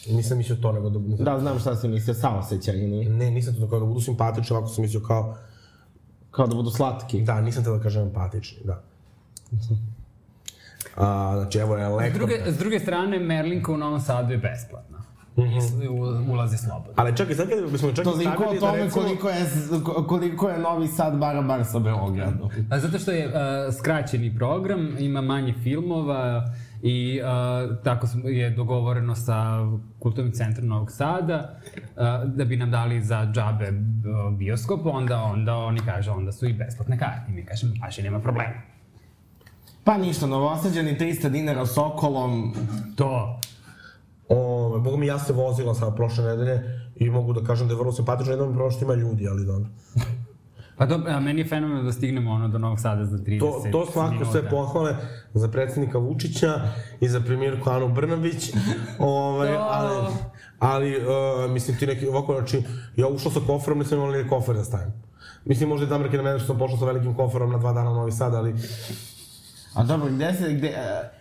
Nisam 0.09 0.37
mislio 0.37 0.55
to, 0.55 0.71
nego 0.71 0.89
da... 0.89 1.23
Da, 1.23 1.39
znam 1.39 1.59
šta 1.59 1.75
si 1.75 1.87
mislio, 1.87 2.13
saosećajni. 2.13 3.05
Ne, 3.09 3.31
nisam 3.31 3.53
to 3.53 3.59
da 3.59 3.67
kao 3.69 3.79
da 3.79 3.85
budu 3.85 3.99
simpatični, 4.01 4.55
ovako 4.55 4.73
sam 4.73 4.81
mislio 4.81 5.01
kao... 5.01 5.37
Kao 6.31 6.47
da 6.47 6.55
budu 6.55 6.69
slatki. 6.69 7.21
Da, 7.21 7.41
nisam 7.41 7.63
te 7.63 7.69
da 7.69 7.79
kažem 7.79 8.01
empatični, 8.03 8.57
da. 8.63 8.81
A, 10.95 11.33
znači, 11.35 11.57
evo 11.57 11.77
je 11.77 11.85
S 11.85 11.91
lektor. 11.91 12.17
druge, 12.19 12.51
s 12.51 12.57
druge 12.57 12.79
strane, 12.79 13.19
Merlinka 13.19 13.71
u 13.71 13.77
Novom 13.77 13.99
Sadu 14.01 14.31
je 14.31 14.37
besplatna. 14.37 14.97
I 15.83 15.87
u- 15.87 16.31
ulazi 16.33 16.57
slobodno. 16.57 16.93
Ali 16.95 17.17
čekaj, 17.17 17.35
sad 17.35 17.49
kada 17.49 17.67
bismo 17.67 17.91
čak 17.91 17.99
i 17.99 18.03
Toliko 18.03 18.43
o 18.43 18.55
stavili 18.55 18.59
da 18.59 18.67
tome 18.67 18.83
recimo... 18.83 19.03
koliko 19.03 19.29
je, 19.29 19.45
koliko 20.07 20.49
je 20.49 20.59
Novi 20.59 20.87
Sad 20.87 21.17
barabar 21.17 21.65
sa 21.65 21.79
Beogradom. 21.79 22.49
A 22.69 22.79
zato 22.79 22.99
što 22.99 23.11
je 23.11 23.27
uh, 23.27 23.33
skraćeni 23.79 24.35
program, 24.37 24.95
ima 24.99 25.21
manje 25.21 25.53
filmova 25.63 26.49
i 26.83 27.21
uh, 27.21 27.83
tako 27.83 28.07
je 28.23 28.49
dogovoreno 28.49 29.15
sa 29.15 29.67
Kulturnim 29.99 30.33
centrom 30.33 30.67
Novog 30.67 30.91
Sada 30.91 31.59
uh, 31.73 32.31
da 32.33 32.45
bi 32.45 32.57
nam 32.57 32.71
dali 32.71 33.01
za 33.01 33.31
džabe 33.33 33.71
bioskop, 34.37 34.79
onda, 34.85 35.17
onda 35.21 35.55
oni 35.55 35.79
kažu 35.79 36.11
onda 36.11 36.31
su 36.31 36.45
i 36.47 36.53
besplatne 36.53 36.99
karte. 36.99 37.31
I 37.31 37.31
mi 37.31 37.45
kažemo, 37.45 37.73
paši, 37.81 38.03
nema 38.03 38.19
problema. 38.19 38.53
Pa 39.83 39.97
ništa, 39.97 40.27
novosađeni 40.27 40.97
300 40.97 41.29
dinara 41.29 41.65
Sokolom. 41.65 42.53
To. 42.95 43.39
O, 44.29 44.79
Boga 44.79 44.97
mi 44.97 45.07
ja 45.07 45.19
se 45.19 45.33
vozila 45.33 45.73
sad 45.73 45.95
prošle 45.95 46.23
nedelje 46.23 46.61
i 46.95 47.09
mogu 47.09 47.33
da 47.33 47.43
kažem 47.43 47.67
da 47.67 47.73
je 47.73 47.77
vrlo 47.77 47.91
simpatično, 47.91 48.33
jedno 48.33 48.45
mi 48.45 48.57
ima 48.81 48.93
ljudi, 48.93 49.27
ali 49.27 49.45
dobro. 49.45 49.69
Pa 50.77 50.85
dobro, 50.85 51.11
a 51.11 51.19
meni 51.19 51.41
je 51.41 51.47
fenomen 51.47 51.85
da 51.85 51.91
stignemo 51.91 52.31
ono 52.31 52.47
do 52.47 52.57
Novog 52.57 52.79
Sada 52.79 53.05
za 53.05 53.17
30 53.17 53.39
To, 53.39 53.63
to 53.71 53.91
svako 53.91 54.11
minuta. 54.11 54.31
sve 54.31 54.49
pohvale 54.49 54.95
za 55.33 55.47
predsednika 55.47 55.97
Vučića 55.97 56.61
i 57.01 57.09
za 57.09 57.19
premijerku 57.21 57.69
Anu 57.69 57.89
Brnabić, 57.89 58.53
ovaj, 58.99 59.55
ali, 59.59 60.13
ali 60.59 60.95
uh, 60.97 61.51
mislim 61.51 61.77
ti 61.77 61.87
neki, 61.87 62.07
ovako, 62.07 62.33
znači, 62.33 62.63
ja 62.95 63.07
ušla 63.07 63.31
sa 63.31 63.39
koferom, 63.47 63.79
nisam 63.79 63.97
imala 63.97 64.17
ni 64.17 64.29
kofer 64.29 64.55
da 64.55 64.63
stavim. 64.63 64.93
Mislim, 65.45 65.69
možda 65.69 65.85
i 65.85 65.89
Damerke 65.89 66.17
na 66.17 66.23
mene 66.23 66.39
što 66.39 66.47
sam 66.47 66.57
pošla 66.57 66.77
sa 66.77 66.85
velikim 66.85 67.13
koferom 67.15 67.51
na 67.51 67.57
dva 67.57 67.73
dana 67.73 67.91
u 67.91 67.95
Novi 67.95 68.11
Sad, 68.11 68.35
ali 68.35 68.55
A 69.73 69.83
dobro, 69.83 70.09
gde 70.11 70.33
se, 70.33 70.53
gde... 70.53 70.67
e, 70.67 71.11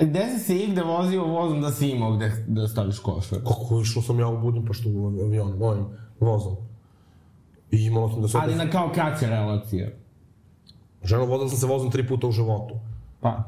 Gde 0.00 0.26
si 0.28 0.38
se 0.38 0.56
igde 0.56 0.82
vozio 0.82 1.24
vozom 1.24 1.60
da 1.60 1.70
si 1.70 1.88
imao 1.88 2.16
gde 2.16 2.44
da 2.46 2.68
staviš 2.68 2.98
kofer? 2.98 3.38
kako 3.38 3.80
išao 3.82 4.02
sam 4.02 4.20
ja 4.20 4.28
u 4.28 4.38
Budimpeštu 4.38 4.88
u 4.90 5.06
avionu, 5.06 5.56
ovim 5.60 5.84
vozom. 6.20 6.56
I 7.70 7.84
imala 7.84 8.12
sam 8.12 8.22
da 8.22 8.28
se... 8.28 8.38
Ali 8.40 8.54
na 8.54 8.70
kao 8.70 8.90
kraće 8.94 9.26
relacije. 9.26 9.98
Ženo, 11.04 11.24
vozila 11.24 11.48
sam 11.48 11.58
se 11.58 11.66
vozom 11.66 11.90
tri 11.90 12.08
puta 12.08 12.26
u 12.26 12.32
životu. 12.32 12.74
Pa. 13.20 13.44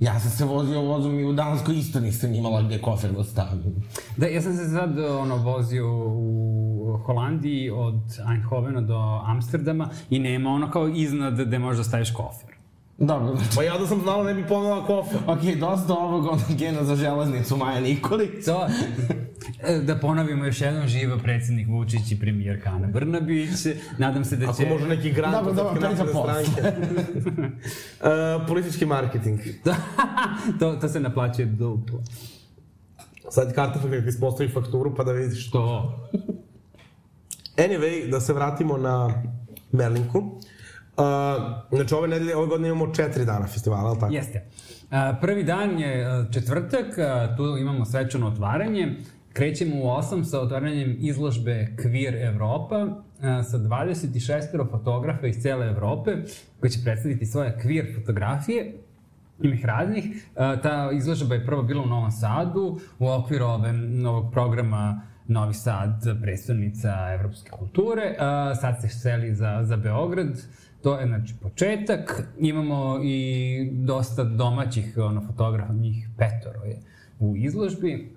Ja 0.00 0.20
sam 0.20 0.30
se 0.30 0.44
vozio 0.44 0.80
vozom 0.80 1.18
i 1.20 1.24
u 1.24 1.32
Danskoj 1.32 1.78
isto 1.78 2.00
nisam 2.00 2.34
imala 2.34 2.62
gde 2.62 2.82
kofer 2.82 3.12
da 3.12 3.24
stavim. 3.24 3.74
Da, 4.16 4.26
ja 4.26 4.42
sam 4.42 4.56
se 4.56 4.68
sad 4.68 4.98
ono, 4.98 5.36
vozio 5.36 5.86
u 6.06 6.98
Holandiji 7.06 7.70
od 7.70 8.00
Eindhovena 8.32 8.80
do 8.80 9.22
Amsterdama 9.24 9.88
i 10.10 10.18
nema 10.18 10.50
ono 10.50 10.70
kao 10.70 10.88
iznad 10.88 11.40
gde 11.46 11.58
možeš 11.58 11.78
da 11.78 11.84
staviš 11.84 12.12
kofer. 12.12 12.53
Dobro, 12.98 13.36
Pa 13.56 13.62
ja 13.62 13.78
da 13.78 13.86
sam 13.86 14.00
znala 14.00 14.24
ne 14.24 14.34
bi 14.34 14.46
pomela 14.46 14.86
kofer. 14.86 15.18
ok, 15.26 15.42
dosta 15.60 15.94
ovog 15.94 16.24
onog 16.24 16.54
gena 16.58 16.84
za 16.84 16.96
železnicu 16.96 17.56
Maja 17.56 17.80
Nikolić. 17.80 18.44
To, 18.44 18.66
e, 19.62 19.78
da 19.78 19.96
ponovimo 19.96 20.44
još 20.44 20.60
jednom, 20.60 20.88
živa 20.88 21.18
predsednik 21.18 21.68
Vučić 21.68 22.12
i 22.12 22.20
premijerka 22.20 22.70
Ana 22.70 22.86
Brnabić. 22.86 23.50
Nadam 23.98 24.24
se 24.24 24.36
da 24.36 24.44
Ako 24.50 24.62
će... 24.62 24.68
može 24.68 24.88
neki 24.88 25.12
grant 25.12 25.34
Dobro, 25.34 25.50
od 25.50 25.56
dobro, 25.56 25.80
Srpske 25.80 26.04
napredne 26.04 26.44
stranke. 26.44 26.80
uh, 28.00 28.46
politički 28.48 28.86
marketing. 28.86 29.40
to, 30.60 30.72
to 30.72 30.88
se 30.88 31.00
naplaćuje 31.00 31.46
duplo. 31.46 32.02
Sad 33.30 33.54
karta 33.54 33.80
kad 33.82 34.06
ispostavi 34.06 34.48
fakturu 34.48 34.94
pa 34.94 35.04
da 35.04 35.12
vidiš. 35.12 35.50
To. 35.50 35.98
Anyway, 37.56 38.10
da 38.10 38.20
se 38.20 38.32
vratimo 38.32 38.76
na 38.76 39.22
Merlinku. 39.72 40.18
Uh, 40.18 40.53
znači, 41.70 41.94
ove 41.94 42.08
nedelje, 42.08 42.36
ove 42.36 42.46
godine 42.46 42.68
imamo 42.68 42.94
četiri 42.94 43.24
dana 43.24 43.46
festivala, 43.46 43.90
ali 43.90 44.00
tako? 44.00 44.14
Jeste. 44.14 44.44
A, 44.90 45.14
prvi 45.20 45.44
dan 45.44 45.78
je 45.78 46.06
a, 46.06 46.24
četvrtak, 46.32 46.98
a, 46.98 47.36
tu 47.36 47.56
imamo 47.56 47.84
svečano 47.84 48.26
otvaranje. 48.26 48.96
Krećemo 49.32 49.76
u 49.76 49.84
8 49.84 50.24
sa 50.24 50.40
otvaranjem 50.40 50.96
izložbe 51.00 51.68
Queer 51.76 52.28
Evropa 52.28 52.86
sa 53.50 53.58
26 53.58 54.70
fotografa 54.70 55.26
iz 55.26 55.36
cele 55.36 55.66
Evrope 55.66 56.10
koji 56.60 56.70
će 56.70 56.78
predstaviti 56.84 57.26
svoje 57.26 57.58
queer 57.64 57.94
fotografije 57.94 58.74
ima 59.42 59.54
ih 59.54 59.64
raznih. 59.64 60.04
Ta 60.34 60.90
izložba 60.92 61.34
je 61.34 61.46
prvo 61.46 61.62
bila 61.62 61.82
u 61.82 61.86
Novom 61.86 62.10
Sadu 62.10 62.78
u 62.98 63.08
okviru 63.08 63.44
ove, 63.44 63.72
novog 63.72 64.32
programa 64.32 65.00
Novi 65.26 65.54
Sad, 65.54 66.02
predstavnica 66.22 66.90
evropske 67.14 67.50
kulture. 67.50 68.14
Sad 68.60 68.80
se 68.80 68.88
seli 68.88 69.34
za, 69.34 69.60
za 69.62 69.76
Beograd. 69.76 70.40
To 70.84 70.98
je, 70.98 71.06
znači, 71.06 71.34
početak. 71.42 72.28
Imamo 72.38 73.00
i 73.04 73.70
dosta 73.72 74.24
domaćih 74.24 74.98
ono, 74.98 75.22
fotografa, 75.26 75.72
njih 75.72 76.08
petoro 76.18 76.64
je 76.64 76.78
u 77.18 77.36
izložbi. 77.36 78.14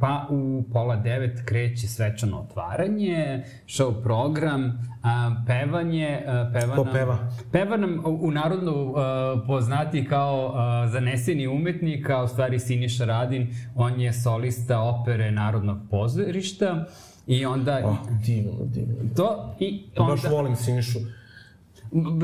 Pa 0.00 0.26
u 0.30 0.64
pola 0.72 0.96
devet 0.96 1.42
kreće 1.44 1.88
svečano 1.88 2.40
otvaranje, 2.40 3.44
show 3.66 4.02
program, 4.02 4.88
a, 5.02 5.44
pevanje, 5.46 6.22
a, 6.26 6.50
peva 6.52 6.76
Ko 6.76 6.84
nam, 6.84 6.94
peva? 6.94 7.18
Peva 7.52 7.76
nam 7.76 8.00
u, 8.04 8.30
narodu 8.30 8.94
a, 8.96 9.42
poznati 9.46 10.04
kao 10.04 10.52
a, 10.54 10.88
zaneseni 10.88 11.46
umetnik, 11.46 12.10
a 12.10 12.22
u 12.22 12.28
stvari 12.28 12.58
Siniša 12.58 13.04
Radin, 13.04 13.54
on 13.74 14.00
je 14.00 14.12
solista 14.12 14.80
opere 14.80 15.30
Narodnog 15.30 15.78
pozorišta 15.90 16.84
i 17.26 17.46
onda... 17.46 17.80
Oh, 17.84 17.96
divno, 18.26 18.52
divno. 18.64 18.94
To 19.16 19.56
i 19.60 19.84
onda... 19.96 20.12
Baš 20.12 20.30
volim 20.30 20.56
Sinišu. 20.56 20.98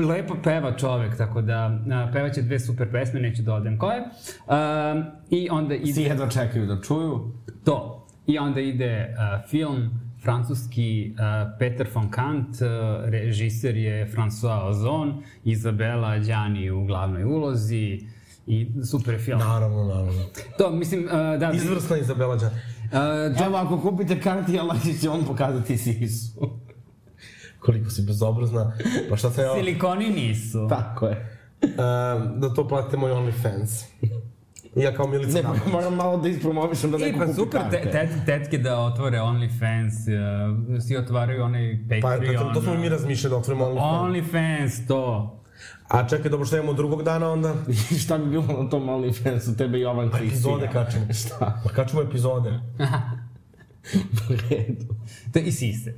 Lepo 0.07 0.35
peva 0.43 0.77
čovek, 0.77 1.17
tako 1.17 1.41
da 1.41 1.79
a, 1.91 2.09
pevaće 2.13 2.41
dve 2.41 2.59
super 2.59 2.91
pesme, 2.91 3.19
neću 3.19 3.41
da 3.41 3.53
odem 3.53 3.77
koje. 3.77 4.03
A, 4.47 5.03
I 5.29 5.47
onda 5.51 5.75
ide... 5.75 5.93
Svi 5.93 6.03
jedva 6.03 6.29
čekaju 6.29 6.65
da 6.65 6.81
čuju. 6.81 7.31
To. 7.65 8.07
I 8.27 8.37
onda 8.37 8.61
ide 8.61 9.15
uh, 9.17 9.49
film 9.49 9.89
francuski 10.23 11.13
uh, 11.13 11.57
Peter 11.59 11.87
von 11.93 12.11
Kant, 12.11 12.49
uh, 12.49 13.09
režiser 13.09 13.77
je 13.77 14.07
François 14.15 14.69
Ozon, 14.69 15.23
Izabela 15.43 16.17
Đani 16.19 16.71
u 16.71 16.85
glavnoj 16.85 17.23
ulozi 17.23 17.99
i 18.47 18.67
super 18.91 19.19
film. 19.19 19.39
Naravno, 19.39 19.83
naravno. 19.83 20.23
To, 20.57 20.71
mislim, 20.71 21.05
uh, 21.05 21.11
da... 21.39 21.51
Izvrsna 21.53 21.97
Izabela 21.97 22.35
Đan. 22.35 22.51
Uh, 22.51 23.45
Evo, 23.45 23.57
ako 23.57 23.81
kupite 23.81 24.19
karti, 24.19 24.59
Aleksić 24.59 25.01
će 25.01 25.09
on 25.09 25.25
pokazati 25.25 25.77
Sisu. 25.77 26.59
Koliko 27.65 27.89
si 27.89 28.01
bezobrazna. 28.01 28.71
Pa 29.09 29.15
šta 29.17 29.31
sam 29.31 29.43
ja... 29.43 29.53
silikoni 29.53 30.09
nisu. 30.09 30.67
Tako 30.69 31.07
je. 31.07 31.39
Uh, 31.61 31.69
da 32.39 32.53
to 32.55 32.67
platite 32.67 32.97
moj 32.97 33.11
OnlyFans. 33.11 33.83
Ja 34.75 34.93
kao 34.93 35.07
Milica 35.07 35.41
Ne, 35.41 35.43
moram 35.71 35.95
malo 35.95 36.17
da 36.17 36.27
ispromovišem 36.27 36.91
da 36.91 36.97
I 36.97 36.99
neko 36.99 37.19
pa 37.19 37.25
kupi 37.25 37.35
super, 37.35 37.61
te, 37.71 37.81
karte. 37.81 37.91
tet, 37.91 38.09
tetke 38.25 38.57
da 38.57 38.79
otvore 38.79 39.17
OnlyFans, 39.19 39.93
uh, 40.75 40.81
svi 40.81 40.97
otvaraju 40.97 41.43
onaj 41.43 41.77
Pa, 42.01 42.07
Patreon. 42.07 42.35
pa 42.47 42.53
to, 42.53 42.53
to 42.53 42.61
smo 42.61 42.73
i 42.73 42.77
mi 42.77 42.89
razmišljali 42.89 43.31
da 43.31 43.37
otvorimo 43.37 43.65
OnlyFans. 43.65 44.01
OnlyFans, 44.01 44.87
to. 44.87 45.31
A 45.87 46.07
čekaj, 46.07 46.31
dobro, 46.31 46.45
šta 46.45 46.57
imamo 46.57 46.73
drugog 46.73 47.03
dana 47.03 47.31
onda? 47.31 47.53
Šta 48.03 48.17
bi 48.17 48.29
bilo 48.29 48.63
na 48.63 48.69
tom 48.69 48.89
OnlyFansu, 48.89 49.57
tebe 49.57 49.79
Jovan 49.79 50.09
Kristija? 50.09 50.27
Epizode 50.27 50.69
kačemo. 50.73 51.13
Šta? 51.13 51.61
Pa 51.63 51.69
kačemo 51.69 52.01
epizode. 52.01 52.59
Redu. 54.49 54.85
To 55.33 55.39
je 55.39 55.45
i 55.45 55.51
sise. 55.51 55.93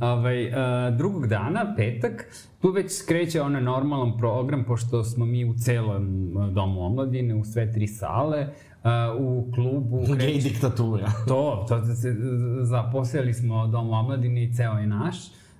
Ovaj, 0.00 0.46
uh, 0.46 0.54
drugog 0.96 1.26
dana, 1.26 1.74
petak, 1.76 2.26
tu 2.60 2.70
već 2.70 2.92
kreće 3.08 3.42
onaj 3.42 3.62
normalan 3.62 4.18
program, 4.18 4.64
pošto 4.64 5.04
smo 5.04 5.26
mi 5.26 5.44
u 5.44 5.54
celom 5.54 6.36
uh, 6.36 6.48
domu 6.48 6.86
omladine, 6.86 7.34
u 7.34 7.44
sve 7.44 7.72
tri 7.72 7.86
sale, 7.86 8.46
uh, 8.84 8.90
u 9.20 9.52
klubu 9.54 10.04
Gej 10.06 10.16
kreće... 10.16 10.48
diktatura. 10.48 11.12
To, 11.28 11.66
to 11.68 11.84
se, 11.84 12.16
zaposeli 12.62 13.34
smo 13.34 13.66
dom 13.66 13.90
omladine 13.90 14.44
i 14.44 14.54
ceo 14.54 14.72
je 14.72 14.86
naš. 14.86 15.16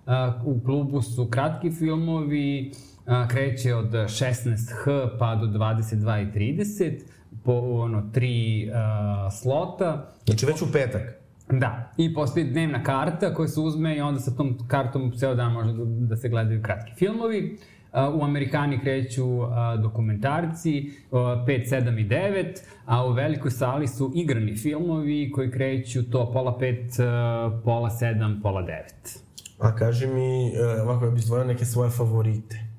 Uh, 0.07 0.13
u 0.45 0.61
klubu 0.65 1.03
su 1.03 1.27
kratki 1.27 1.71
filmovi, 1.71 2.73
uh, 3.07 3.29
kreće 3.29 3.75
od 3.75 3.91
16h 3.91 5.09
pa 5.19 5.35
do 5.35 5.47
22.30, 5.47 7.01
po 7.45 7.53
ono, 7.53 8.11
tri 8.13 8.69
uh, 8.69 9.33
slota. 9.33 10.13
Znači 10.27 10.47
već 10.47 10.63
u 10.63 10.73
petak. 10.73 11.22
Da, 11.61 11.93
i 11.97 12.15
postoji 12.15 12.45
dnevna 12.45 12.83
karta 12.83 13.35
koja 13.35 13.49
se 13.49 13.61
uzme 13.61 13.97
i 13.97 14.01
onda 14.01 14.21
sa 14.21 14.31
tom 14.31 14.59
kartom 14.69 15.13
ceo 15.17 15.35
dan 15.35 15.53
može 15.53 15.73
da, 15.73 15.85
da 15.85 16.17
se 16.17 16.29
gledaju 16.29 16.63
kratki 16.63 16.93
filmovi. 16.95 17.59
Uh, 17.93 18.21
u 18.21 18.25
Amerikani 18.25 18.81
kreću 18.81 19.25
uh, 19.25 19.49
dokumentarci 19.83 20.91
uh, 21.11 21.19
5, 21.19 21.47
7 21.47 22.01
i 22.01 22.09
9, 22.09 22.59
a 22.85 23.07
u 23.07 23.13
velikoj 23.13 23.51
sali 23.51 23.89
su 23.89 24.13
igrani 24.15 24.57
filmovi 24.57 25.31
koji 25.35 25.51
kreću 25.51 26.11
to 26.11 26.33
pola 26.33 26.59
5, 26.61 26.81
uh, 26.83 27.63
pola 27.65 27.91
7, 27.91 28.43
pola 28.43 28.63
9. 28.63 29.19
A 29.59 29.75
kaži 29.75 30.07
mi, 30.07 30.47
uh, 30.47 30.83
ovako, 30.83 31.05
ja 31.05 31.11
bih 31.11 31.23
izdvojio 31.23 31.45
neke 31.45 31.65
svoje 31.65 31.91
favorite. 31.91 32.73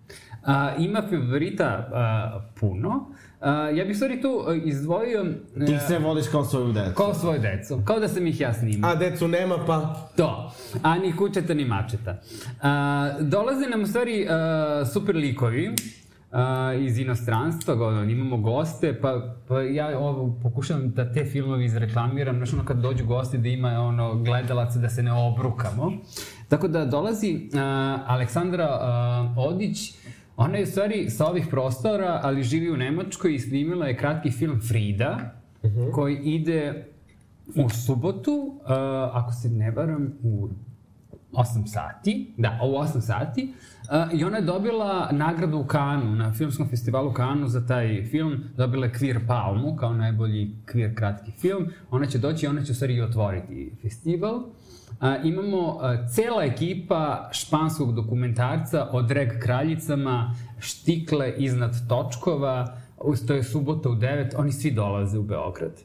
A, 0.45 0.75
ima 0.79 1.01
favorita 1.09 1.65
a, 1.65 2.41
puno. 2.59 3.05
A, 3.43 3.69
ja 3.69 3.86
bih 3.86 3.95
stvari 3.95 4.21
tu 4.21 4.43
a, 4.47 4.53
izdvojio 4.56 5.25
Ti 5.67 5.75
a, 5.75 5.79
se 5.79 5.99
voliš 5.99 6.27
kao 6.27 6.45
svoju 6.45 6.73
decu. 6.73 6.95
kao 6.95 7.13
svoju 7.13 7.39
decu, 7.39 7.82
kao 7.86 7.99
da 7.99 8.08
sam 8.08 8.27
ih 8.27 8.41
ja 8.41 8.53
snimao. 8.53 8.91
A 8.91 8.95
decu 8.95 9.27
nema, 9.27 9.58
pa... 9.67 9.95
To, 10.15 10.53
a 10.84 10.97
ni 10.97 11.15
kućeta 11.15 11.53
ni 11.53 11.65
mačeta. 11.65 12.21
A, 12.62 13.10
dolaze 13.19 13.65
nam 13.69 13.82
u 13.82 13.88
stvari 13.88 14.27
a, 14.29 14.86
super 14.93 15.15
likovi 15.15 15.75
a, 16.32 16.73
iz 16.73 16.97
inostranstva, 16.99 17.75
go, 17.75 17.91
imamo 17.91 18.38
goste, 18.38 18.99
pa, 19.01 19.36
pa 19.47 19.62
ja 19.62 19.99
ovo, 19.99 20.39
pokušavam 20.43 20.89
da 20.91 21.13
te 21.13 21.25
filmove 21.25 21.65
izreklamiram, 21.65 22.38
znaš 22.38 22.53
ono 22.53 22.65
kad 22.65 22.77
dođu 22.77 23.06
gosti 23.06 23.38
da 23.38 23.47
ima 23.49 23.69
ono 23.69 24.15
gledalaca 24.15 24.79
da 24.79 24.89
se 24.89 25.03
ne 25.03 25.13
obrukamo. 25.13 25.91
Tako 26.49 26.67
da 26.67 26.86
dolazi 26.86 27.49
a, 27.56 27.99
Aleksandra 28.08 28.67
a, 28.82 29.34
Odić, 29.38 29.93
Ona 30.38 30.58
je 30.58 30.63
u 30.63 30.67
stvari 30.67 31.10
sa 31.10 31.28
ovih 31.28 31.48
prostora, 31.50 32.19
ali 32.24 32.43
živi 32.43 32.72
u 32.72 32.78
Nemačkoj 32.78 33.36
i 33.36 33.39
snimila 33.39 33.88
je 33.88 33.98
kratki 33.98 34.32
film 34.32 34.62
Frida, 34.67 35.34
koji 35.91 36.17
ide 36.17 36.86
u 37.56 37.69
subotu, 37.69 38.32
uh, 38.32 38.69
ako 39.13 39.32
se 39.32 39.50
ne 39.50 39.72
varam, 39.72 40.13
u 40.24 40.50
8 41.32 41.67
sati, 41.67 42.34
da, 42.38 42.60
u 42.63 42.67
8 42.67 43.02
sati, 43.02 43.54
uh, 44.13 44.19
i 44.19 44.24
ona 44.24 44.38
je 44.38 44.43
dobila 44.43 45.10
nagradu 45.12 45.58
u 45.58 45.65
Kanu, 45.65 46.15
na 46.15 46.34
filmskom 46.34 46.69
festivalu 46.69 47.10
u 47.10 47.13
Kanu 47.13 47.48
za 47.48 47.67
taj 47.67 48.04
film, 48.04 48.43
dobila 48.58 48.86
je 48.86 48.93
Queer 48.93 49.28
Palmu, 49.28 49.76
kao 49.76 49.93
najbolji 49.93 50.52
queer 50.65 50.96
kratki 50.96 51.32
film, 51.32 51.67
ona 51.91 52.06
će 52.06 52.17
doći 52.17 52.46
i 52.46 52.50
ona 52.50 52.63
će 52.63 52.72
u 52.72 52.76
stvari 52.76 52.96
i 52.96 53.02
otvoriti 53.02 53.72
festival. 53.82 54.43
A, 54.99 55.17
imamo 55.17 55.79
a, 55.82 56.08
cela 56.08 56.43
ekipa 56.43 57.29
španskog 57.32 57.95
dokumentarca 57.95 58.89
o 58.91 59.01
drag 59.01 59.27
kraljicama, 59.39 60.36
štikle 60.60 61.34
iznad 61.38 61.88
točkova, 61.88 62.77
to 63.27 63.34
je 63.34 63.43
subota 63.43 63.89
u 63.89 63.95
9, 63.95 64.34
oni 64.38 64.51
svi 64.51 64.71
dolaze 64.71 65.17
u 65.17 65.23
Beograd. 65.23 65.82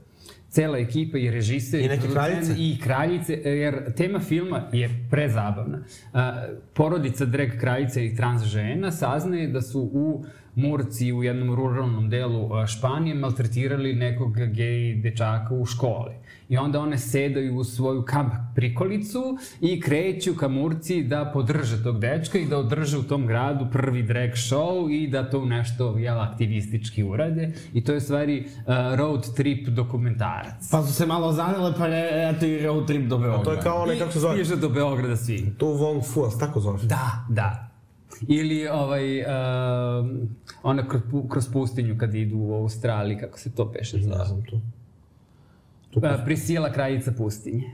Cela 0.48 0.78
ekipa 0.78 1.18
i 1.18 1.30
režiser 1.30 1.80
I 1.80 1.88
neke 1.88 2.08
kraljice? 2.08 2.54
i 2.58 2.78
kraljice, 2.82 3.34
jer 3.34 3.94
tema 3.94 4.20
filma 4.20 4.62
je 4.72 5.06
prezabavna. 5.10 5.78
A, 6.12 6.46
porodica 6.74 7.24
drag 7.24 7.48
kraljica 7.60 8.00
i 8.00 8.16
trans 8.16 8.42
žena 8.42 8.92
saznaje 8.92 9.48
da 9.48 9.62
su 9.62 9.80
u 9.92 10.24
Murci 10.54 11.12
u 11.12 11.22
jednom 11.22 11.54
ruralnom 11.54 12.10
delu 12.10 12.54
a, 12.54 12.66
Španije 12.66 13.14
maltretirali 13.14 13.92
nekog 13.92 14.36
gej 14.36 14.94
dečaka 14.94 15.54
u 15.54 15.66
školi. 15.66 16.12
I 16.48 16.56
onda 16.56 16.80
one 16.80 16.98
sedaju 16.98 17.56
u 17.56 17.64
svoju 17.64 18.02
kamp 18.02 18.32
prikolicu 18.54 19.38
i 19.60 19.80
kreću 19.80 20.34
ka 20.34 20.48
Murci 20.48 21.02
da 21.02 21.30
podrže 21.34 21.82
tog 21.82 21.98
dečka 21.98 22.38
i 22.38 22.46
da 22.46 22.58
održe 22.58 22.98
u 22.98 23.02
tom 23.02 23.26
gradu 23.26 23.66
prvi 23.72 24.02
drag 24.02 24.30
show 24.30 25.02
i 25.02 25.08
da 25.08 25.30
to 25.30 25.44
nešto 25.44 25.98
jel, 25.98 26.20
aktivistički 26.20 27.02
urade. 27.02 27.52
I 27.74 27.84
to 27.84 27.92
je 27.92 28.00
stvari 28.00 28.44
uh, 28.44 28.98
road 28.98 29.34
trip 29.36 29.68
dokumentarac. 29.68 30.70
Pa 30.70 30.82
su 30.82 30.92
se 30.92 31.06
malo 31.06 31.32
zanele, 31.32 31.74
pa 31.78 31.86
je, 31.86 32.30
eto 32.30 32.46
i 32.46 32.62
road 32.62 32.86
trip 32.86 33.02
do 33.02 33.18
Beograda. 33.18 33.44
To 33.44 33.52
je 33.52 33.60
kao 33.60 33.82
onaj, 33.82 33.98
kako 33.98 34.12
se 34.12 34.20
zove? 34.20 34.34
Stiže 34.34 34.56
do 34.56 34.68
Beograda 34.68 35.16
svi. 35.16 35.54
To 35.58 35.66
Wong 35.66 36.12
Fu, 36.12 36.22
a 36.24 36.30
tako 36.40 36.60
zove? 36.60 36.78
Da, 36.82 37.26
da. 37.28 37.67
Ili 38.28 38.68
ovaj, 38.68 39.20
uh, 39.20 39.26
ona 40.62 40.88
kroz, 40.88 41.02
kroz 41.28 41.48
pustinju 41.52 41.98
kad 41.98 42.14
idu 42.14 42.36
u 42.38 42.54
Australiji, 42.54 43.18
kako 43.18 43.38
se 43.38 43.54
to 43.54 43.64
beše 43.64 43.96
Ne 43.96 44.02
zove. 44.02 44.24
znam 44.26 44.42
to. 44.42 44.60
To, 45.90 46.00
Uh, 46.00 46.24
Prisila 46.24 46.72
kraljica 46.72 47.12
pustinje. 47.12 47.70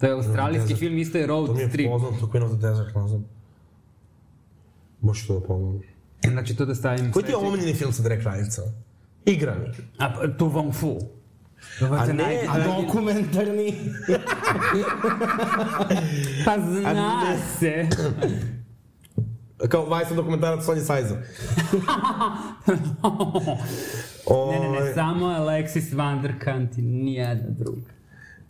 To 0.00 0.06
je 0.06 0.12
australijski 0.12 0.74
film, 0.74 0.98
isto 0.98 1.18
je 1.18 1.26
road 1.26 1.46
to 1.46 1.54
mi 1.54 1.60
je 1.60 1.70
trip. 1.70 1.90
poznato, 1.90 2.26
Queen 2.26 2.42
of 2.44 2.50
the 2.50 2.58
Desert, 2.58 2.94
ne 2.94 3.08
znam. 3.08 3.24
Možeš 5.00 5.26
to 5.26 5.40
da 5.40 5.46
pogledam. 5.46 5.80
Znači 6.30 6.56
to 6.56 6.64
da 6.64 6.74
stavim... 6.74 7.12
Koji 7.12 7.24
ti 7.24 7.32
je 7.32 7.36
omiljeni 7.36 7.74
film 7.74 7.92
sa 7.92 8.02
drag 8.02 8.20
kraljicama? 8.20 8.68
Igrani. 9.24 9.66
A, 9.98 10.12
pa, 10.12 10.28
Tu 10.38 10.50
Wong 10.50 10.72
Fu. 10.72 10.98
Dobar 11.80 11.98
A 11.98 12.06
te 12.06 12.14
ne, 12.14 12.22
najbolji. 12.22 12.48
A 12.48 12.58
dokumentarni? 12.80 13.74
Pa 16.44 16.58
zna 16.60 17.22
se. 17.58 17.86
Kao 19.68 19.84
Vajsa 19.84 20.14
dokumentarac 20.14 20.64
Sonja 20.64 20.80
Sajza. 20.82 21.14
Ne, 22.66 22.74
ne, 24.60 24.60
ne, 24.60 24.68
Ovaj, 24.68 24.94
samo 24.94 25.26
Alexis 25.26 25.94
Vanderkant 25.94 26.78
i 26.78 26.82
nijedna 26.82 27.50
druga. 27.50 27.94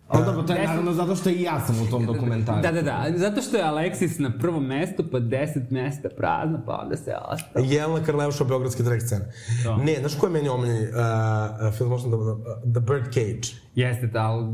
Ali 0.09 0.25
dobro, 0.25 0.43
to 0.43 0.53
je 0.53 0.59
Deset- 0.59 0.67
naravno 0.67 0.93
zato 0.93 1.17
što 1.17 1.31
i 1.31 1.43
ja 1.43 1.61
sam 1.61 1.83
u 1.83 1.87
tom 1.87 2.07
dokumentarcu. 2.07 2.63
Da, 2.63 2.73
da, 2.73 2.83
da, 2.83 3.07
zato 3.17 3.43
što 3.43 3.57
je 3.57 3.63
Alexis 3.65 4.21
na 4.21 4.39
prvom 4.39 4.67
mestu, 4.67 5.05
pa 5.13 5.19
deset 5.21 5.71
mesta 5.71 6.09
prazno, 6.17 6.63
pa 6.67 6.81
onda 6.85 6.97
se 6.97 7.15
ostalo. 7.23 7.67
Jelena 7.67 8.05
Karleuša, 8.07 8.45
Beogradske 8.45 8.83
drag 8.83 9.01
scene. 9.01 9.25
Da. 9.65 9.77
Ne, 9.77 9.97
znaš 10.01 10.15
ko 10.15 10.27
je 10.27 10.33
meni 10.33 10.49
omiljeni 10.49 10.87
uh, 10.87 11.75
film, 11.75 11.91
možda 11.91 12.11
da, 12.11 12.17
uh, 12.17 12.39
The 12.73 12.81
Bird 12.81 13.05
Cage. 13.05 13.57
Jeste, 13.75 14.07
da, 14.07 14.23
ali 14.23 14.47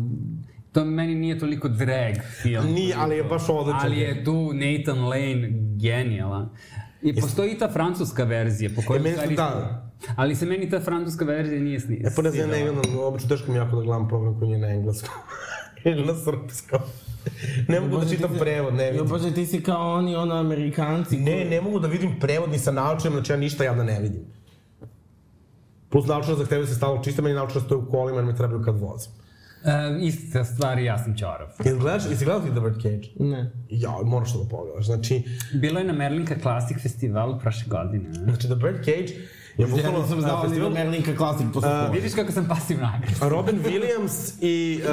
to 0.73 0.85
meni 0.85 1.15
nije 1.15 1.39
toliko 1.39 1.69
drag 1.69 2.15
film. 2.43 2.67
Nije, 2.67 2.95
ali 2.99 3.17
je 3.17 3.25
baš 3.25 3.43
odličan. 3.49 3.81
Ali 3.83 3.99
je 3.99 4.25
tu 4.25 4.51
Nathan 4.55 5.05
Lane 5.05 5.49
genijalan. 5.77 6.49
I 7.03 7.21
postoji 7.21 7.53
i 7.53 7.59
ta 7.59 7.69
francuska 7.69 8.25
verzija 8.25 8.71
po 8.77 8.83
kojoj... 8.87 9.11
E, 9.11 9.13
stvari- 9.13 9.37
da. 9.37 9.87
Ali 10.17 10.35
se 10.37 10.47
meni 10.47 10.71
ta 10.71 10.81
francuska 10.81 11.25
verzija 11.25 11.61
nije 11.61 11.81
sni. 11.81 11.97
E 11.97 12.11
pa 12.17 12.23
ne 12.23 12.31
znam, 12.31 12.51
ne 12.51 12.61
gledam, 12.61 12.99
obično 12.99 13.29
teško 13.29 13.53
mi 13.53 13.59
jako 13.59 13.77
da 13.77 13.83
gledam 13.83 14.09
program 14.09 14.39
koji 14.39 14.49
nije 14.49 14.59
na 14.59 14.69
engleskom. 14.69 15.11
Ili 15.85 16.07
na 16.07 16.15
srpskom. 16.15 16.81
ne 17.69 17.81
mogu 17.81 17.99
da 17.99 18.09
čitam 18.09 18.33
ti 18.33 18.39
prevod, 18.39 18.75
ne 18.75 18.87
Jo, 18.87 18.91
vidim. 18.93 19.09
bože, 19.09 19.35
ti 19.35 19.47
si 19.47 19.63
kao 19.63 19.95
oni, 19.95 20.17
ono, 20.17 20.35
Amerikanci. 20.35 21.17
Ne, 21.17 21.45
ne 21.45 21.61
mogu 21.61 21.79
da 21.79 21.89
vidim 21.89 22.21
prevod 22.21 22.51
ni 22.51 22.59
sa 22.59 22.73
naučnim, 22.73 23.13
znači 23.13 23.33
ja 23.33 23.37
ništa 23.37 23.65
javno 23.65 23.85
ne 23.85 24.01
vidim. 24.01 24.25
Plus 25.89 26.07
naučno 26.07 26.35
zahtevaju 26.35 26.67
se 26.67 26.75
stalno 26.75 27.03
čiste, 27.05 27.23
meni 27.23 27.35
naučno 27.35 27.61
stoje 27.61 27.79
u 27.79 27.91
kolima 27.91 28.19
jer 28.19 28.27
mi 28.27 28.37
trebaju 28.37 28.63
kad 28.65 28.81
vozim. 28.81 29.13
E, 29.65 29.99
ista 30.01 30.45
stvar, 30.45 30.79
i 30.79 30.85
ja 30.85 30.99
sam 30.99 31.17
čorav. 31.17 31.49
Jel 31.65 31.79
gledaš, 31.79 32.03
jesi 32.11 32.25
gledao 32.25 32.43
ti 32.43 32.51
The 32.51 32.61
Bird 32.61 32.83
Cage? 32.83 33.09
Ne. 33.19 33.51
Ja, 33.71 33.91
moraš 34.05 34.33
to 34.33 34.43
da 34.43 34.49
pogledaš. 34.49 34.87
Znači, 34.87 35.23
Bilo 35.55 35.79
je 35.79 35.85
na 35.85 35.93
Merlinka 35.93 36.35
Classic 36.43 36.83
festivalu 36.83 37.39
prošle 37.39 37.65
godine. 37.69 38.09
ne? 38.09 38.25
znači 38.25 38.47
The 38.47 38.55
Bird 38.57 38.85
Cage 38.85 39.15
je 39.15 39.29
Ja 39.59 39.67
bukvalno 39.67 40.03
nisam 40.03 40.19
a, 40.19 40.21
znao 40.21 40.43
festival 40.43 40.71
Merlinka 40.71 41.17
Klasik 41.17 41.47
postoji. 41.55 41.91
Vidiš 41.93 42.15
kako 42.15 42.33
sam 42.33 42.49
pasivno 42.49 42.91
agresivno. 42.97 43.29
Robin 43.29 43.63
Williams 43.65 44.33
i 44.41 44.81
uh, 44.83 44.89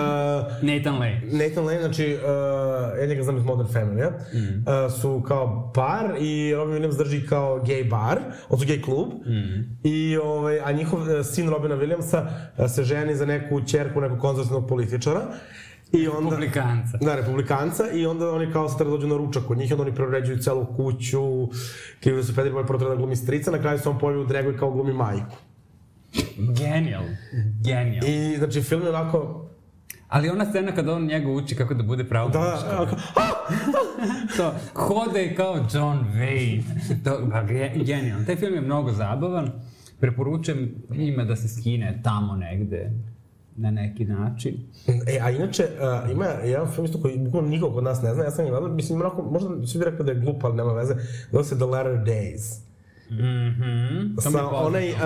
Nathan 0.62 0.94
Lane. 0.94 1.22
Nathan 1.26 1.66
Lane, 1.66 1.80
znači, 1.80 2.18
uh, 2.24 3.00
ja 3.02 3.06
njega 3.06 3.24
znam 3.24 3.38
iz 3.38 3.44
Modern 3.44 3.70
Family, 3.70 4.00
ja? 4.00 4.10
Mm. 4.10 4.66
Uh, 4.86 4.94
su 5.02 5.24
kao 5.28 5.72
par 5.76 6.16
i 6.20 6.54
Robin 6.56 6.76
Williams 6.76 6.98
drži 6.98 7.28
kao 7.28 7.64
gay 7.66 7.90
bar, 7.90 8.20
odnosno 8.50 8.74
gay 8.74 8.84
klub. 8.84 9.10
Mm. 9.10 9.78
I, 9.84 10.18
ovaj, 10.18 10.60
a 10.60 10.72
njihov 10.72 11.02
uh, 11.02 11.26
sin 11.26 11.50
Robina 11.50 11.76
Williamsa 11.76 12.26
uh, 12.58 12.72
se 12.72 12.84
ženi 12.84 13.16
za 13.16 13.26
neku 13.26 13.62
čerku 13.62 14.02
nekog 14.02 14.20
konzervativnog 14.20 14.68
političara. 14.68 15.22
I 15.92 16.08
onda, 16.08 16.30
Republikanca. 16.30 16.98
Da, 17.02 17.16
republikanca 17.16 17.92
i 17.92 18.06
onda 18.06 18.32
oni 18.32 18.52
kao 18.54 18.70
se 18.70 18.78
treba 18.78 18.92
da 18.92 18.98
dođu 18.98 19.08
na 19.08 19.18
ručak 19.18 19.44
kod 19.44 19.58
njih 19.58 19.72
onda 19.72 19.84
oni 19.84 19.96
preuređuju 19.96 20.38
celu 20.38 20.66
kuću, 20.76 21.48
krivi 22.00 22.18
da 22.18 22.24
su 22.24 22.36
pederi, 22.36 22.56
prvo 22.66 22.80
treba 22.80 22.90
da 22.90 22.96
glumi 22.96 23.16
strica, 23.16 23.52
na 23.52 23.60
kraju 23.60 23.80
se 23.80 23.90
on 23.90 24.00
pojavi 24.00 24.22
u 24.22 24.26
dregu 24.26 24.52
i 24.52 24.58
kao 24.58 24.72
glumi 24.72 24.94
majku. 24.94 25.36
Genijal. 26.38 27.04
Genijal. 27.64 28.06
I 28.08 28.38
znači 28.38 28.62
film 28.62 28.82
je 28.82 28.90
onako, 28.90 29.44
Ali 30.08 30.30
ona 30.30 30.46
scena 30.46 30.72
kada 30.72 30.94
on 30.94 31.06
njega 31.06 31.30
uči 31.32 31.56
kako 31.56 31.74
da 31.74 31.84
bude 31.84 32.04
pravo 32.04 32.30
da, 32.30 32.40
muško. 32.40 32.96
To, 34.38 34.54
hode 34.74 35.36
kao 35.36 35.56
John 35.56 36.00
Wayne. 36.16 36.64
To, 37.04 37.26
ba, 37.26 37.44
ge- 37.44 37.84
genijalno. 37.86 38.26
Taj 38.26 38.36
film 38.36 38.54
je 38.54 38.62
mnogo 38.62 38.92
zabavan. 38.92 39.52
Preporučujem 40.00 40.76
ima 40.92 41.24
da 41.24 41.36
se 41.36 41.48
skine 41.48 42.00
tamo 42.04 42.36
negde 42.36 42.92
na 43.58 43.72
neki 43.72 44.06
način. 44.06 44.54
E, 45.08 45.20
a 45.22 45.32
inače, 45.32 45.64
uh, 45.64 46.12
ima 46.12 46.26
jedan 46.26 46.72
film 46.72 46.86
isto 46.86 47.02
koji 47.02 47.18
bukvalno 47.18 47.50
niko 47.50 47.72
kod 47.72 47.84
nas 47.84 48.02
ne 48.02 48.14
zna, 48.14 48.24
ja 48.24 48.32
sam 48.32 48.46
ga 48.46 48.52
gledao, 48.52 48.70
mislim, 48.70 49.02
onako, 49.02 49.22
možda 49.22 49.68
svi 49.68 49.80
bi 49.80 49.86
rekli 49.86 50.06
da 50.06 50.12
je 50.12 50.20
glup, 50.20 50.44
ali 50.44 50.56
nema 50.56 50.74
veze, 50.74 50.96
zove 51.32 51.44
se 51.44 51.56
The 51.56 51.66
Latter 51.66 51.94
Days. 51.94 52.68
Mhm. 53.12 53.20
Mi 53.20 54.16
je 54.16 54.22
Sa 54.22 54.48
onaj 54.48 54.92
uh, 54.92 54.98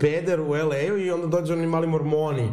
peder 0.00 0.40
u 0.40 0.48
LA-u 0.48 0.98
i 0.98 1.10
onda 1.10 1.26
dođe 1.26 1.52
oni 1.52 1.66
mali 1.66 1.86
mormoni. 1.86 2.48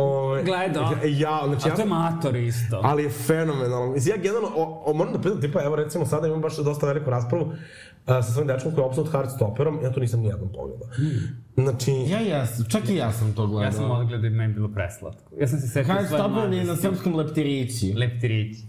O, 0.00 0.36
Gledao. 0.44 0.92
Ja, 1.04 1.40
znači 1.46 1.68
A 1.70 1.74
to 1.74 1.80
je 1.82 1.86
ja, 1.86 1.94
mator 1.94 2.36
isto. 2.36 2.80
ali 2.84 3.02
je 3.02 3.10
fenomenalno. 3.10 3.92
Mislim, 3.92 4.14
ja 4.16 4.22
generalno, 4.22 4.48
o, 4.56 4.82
o, 4.86 4.92
moram 4.94 5.12
da 5.12 5.18
priznam, 5.18 5.40
tipa, 5.40 5.62
evo 5.64 5.76
recimo 5.76 6.06
sada 6.06 6.26
imam 6.26 6.40
baš 6.40 6.56
dosta 6.56 6.86
veliku 6.86 7.10
raspravu 7.10 7.44
uh, 7.44 7.54
sa 8.06 8.22
svojim 8.22 8.48
dečkom 8.48 8.72
koji 8.74 8.82
je 8.82 8.88
Absolute 8.88 9.10
Heartstopperom, 9.10 9.80
ja 9.82 9.92
to 9.92 10.00
nisam 10.00 10.20
nijednom 10.20 10.48
pogledao. 10.54 10.88
Znači, 11.56 11.90
Ja 11.90 12.18
jesam, 12.20 12.66
čak 12.68 12.88
i 12.88 12.96
ja 12.96 13.12
sam 13.12 13.32
to 13.34 13.46
gledao. 13.46 13.64
Ja 13.64 13.72
sam 13.72 13.90
odgledao 13.90 14.26
i 14.26 14.30
meni 14.30 14.54
bilo 14.54 14.68
preslatko. 14.68 15.34
Ja 15.40 15.46
sam 15.48 15.58
se 15.58 15.68
setio 15.68 15.94
svoje 15.94 16.06
Stopper 16.06 16.42
je 16.42 16.58
na 16.58 16.64
mladosti. 16.64 16.82
srpskom 16.82 17.14
Leptirići. 17.14 17.92
Leptirići. 17.92 18.60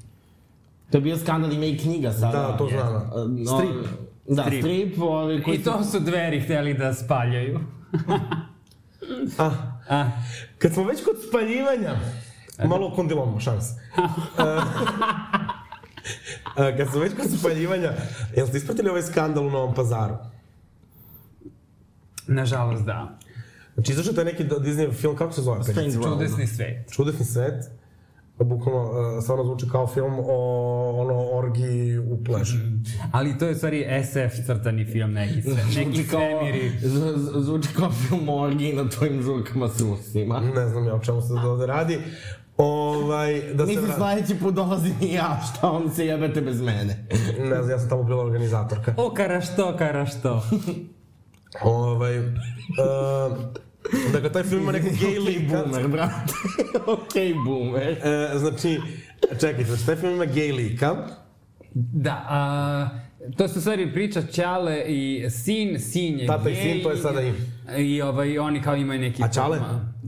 To 0.92 0.98
je 0.98 1.02
bio 1.02 1.18
skandal, 1.18 1.54
ima 1.54 1.66
i 1.66 1.78
knjiga 1.78 2.12
sada. 2.12 2.32
da, 2.40 2.58
to 2.58 2.68
znam. 2.68 2.96
Uh, 2.96 3.30
no, 3.30 3.58
Strip. 3.58 3.86
Da, 4.28 4.44
Strip. 4.44 4.62
strip, 4.62 5.02
ovi 5.02 5.44
koji 5.44 5.56
I 5.56 5.64
to 5.64 5.84
su 5.84 6.00
dveri 6.00 6.40
hteli 6.42 6.74
da 6.74 6.94
spaljaju. 6.94 7.60
Ah, 9.38 9.52
A, 9.90 10.10
Kad 10.60 10.74
smo 10.74 10.84
već 10.84 11.04
kod 11.04 11.16
spaljivanja, 11.28 11.96
malo 12.66 12.88
o 12.88 12.96
kondilomu, 12.96 13.40
šans. 13.40 13.66
E, 16.58 16.78
kad 16.78 16.88
smo 16.88 17.00
već 17.00 17.14
kod 17.16 17.40
spaljivanja, 17.40 17.94
jel 18.36 18.48
ste 18.48 18.58
ispratili 18.58 18.90
ovaj 18.90 19.02
skandal 19.02 19.48
u 19.48 19.50
Novom 19.50 19.76
pazaru? 19.76 20.16
nažalost 22.30 22.86
da. 22.86 23.18
Znači, 23.74 23.92
izašao 23.92 24.12
je 24.12 24.16
taj 24.16 24.26
neki 24.26 24.44
Disney 24.44 24.94
film, 24.94 25.16
kako 25.16 25.34
se 25.34 25.42
zove? 25.42 25.64
Strange? 25.64 25.90
World. 25.90 26.14
Čudesni 26.14 26.48
svet. 26.48 26.92
Čudesni 26.92 27.26
svet. 27.26 27.66
Bukvalno, 28.40 28.84
uh, 28.84 29.24
stvarno 29.24 29.44
zvuči 29.46 29.66
kao 29.72 29.88
film 29.88 30.20
o 30.20 30.36
ono, 30.98 31.38
orgiji 31.38 31.98
u 31.98 32.24
plešu. 32.24 32.58
Ali 33.12 33.38
to 33.38 33.46
je 33.46 33.52
u 33.52 33.56
stvari 33.56 33.86
SF 34.04 34.46
crtani 34.46 34.86
film, 34.86 35.14
neki, 35.14 35.42
sve, 35.42 35.54
neki 35.54 35.74
Zvuči 35.74 36.08
kao, 36.08 36.20
svemiri. 36.20 36.72
zvuči 37.42 37.70
kao 37.78 37.92
film 37.92 38.30
Orgi 38.30 38.74
na 38.74 38.90
tvojim 38.90 39.22
žurkama 39.22 39.68
s 39.68 39.82
Rusima. 39.82 40.40
Ne 40.40 40.68
znam 40.68 40.88
ja 40.88 40.96
o 40.96 41.00
čemu 41.00 41.22
se 41.22 41.34
ovde 41.34 41.66
radi. 41.66 42.00
Ovaj, 42.58 43.42
da 43.54 43.66
se 43.66 43.72
Mislim, 43.72 43.86
vra... 43.86 43.96
sledeći 43.96 44.40
put 44.40 44.54
dolazim 44.54 44.96
i 45.02 45.14
ja, 45.14 45.42
šta 45.50 45.70
vam 45.70 45.90
se 45.90 46.06
jebete 46.06 46.42
bez 46.42 46.62
mene. 46.62 47.08
Ne 47.40 47.56
znam, 47.56 47.70
ja 47.70 47.80
sam 47.80 47.90
tamo 47.90 48.04
bila 48.04 48.24
organizatorka. 48.24 48.94
O, 48.98 49.14
kara 49.14 49.42
što, 49.42 49.78
kara 49.78 50.06
što. 50.06 50.44
Ovaj, 51.64 52.20
uh, 52.20 52.36
dakle, 54.14 54.32
taj 54.32 54.44
film 54.44 54.62
ima 54.62 54.72
neku 54.72 54.88
gay 54.88 55.20
Okej, 55.20 55.20
lika. 55.20 55.64
boomer, 55.64 55.88
brate. 55.88 56.34
Okej, 56.94 57.34
boomer. 57.46 57.98
E, 58.04 58.38
znači, 58.38 58.80
čekajte, 59.40 59.64
znači, 59.64 59.86
taj 59.86 59.96
film 59.96 60.14
ima 60.14 60.26
gay 60.26 60.56
lika. 60.56 60.96
Da, 61.74 62.26
a, 62.30 62.90
to 63.38 63.48
se 63.48 63.60
u 63.60 63.62
stvari 63.62 63.94
priča 63.94 64.22
Ćale 64.22 64.84
i 64.88 65.30
sin, 65.30 65.80
sin 65.80 66.20
je 66.20 66.28
Tata 66.28 66.50
i 66.50 66.54
gej. 66.54 66.64
sin, 66.64 66.84
to 66.84 66.92
je 66.92 66.98
sada 66.98 67.22
im. 67.22 67.36
I 67.78 68.02
ovaj, 68.02 68.38
oni 68.38 68.62
kao 68.62 68.76
imaju 68.76 69.00
neki... 69.00 69.24
A 69.24 69.28
Ćale? 69.28 69.60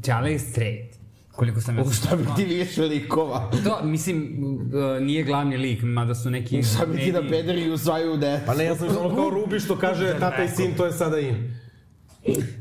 Ćale 0.04 0.32
je 0.32 0.40
straight. 0.40 0.92
Koliko 1.32 1.62
sam 1.62 1.78
ja... 1.78 1.84
Šta 1.92 2.16
bi 2.16 2.24
ti 2.36 2.46
više 2.46 2.82
likova? 2.82 3.52
To, 3.64 3.80
mislim, 3.84 4.38
uh, 4.74 5.02
nije 5.02 5.24
glavni 5.24 5.58
lik, 5.58 5.84
mada 5.84 6.16
su 6.16 6.30
neki... 6.30 6.64
Šta 6.64 6.86
bi 6.86 6.98
ti 6.98 7.12
da 7.12 7.22
pederi 7.30 7.72
usvajaju 7.72 8.18
decu? 8.18 8.44
Pa 8.46 8.54
ne, 8.54 8.66
ja 8.66 8.76
sam 8.76 8.88
ono 8.88 9.16
kao 9.16 9.30
Rubi 9.30 9.60
što 9.60 9.76
kaže 9.76 10.20
tata 10.20 10.44
i 10.44 10.50
sin, 10.50 10.76
to 10.78 10.86
je 10.86 10.92
sada 10.92 11.20
im. 11.20 11.61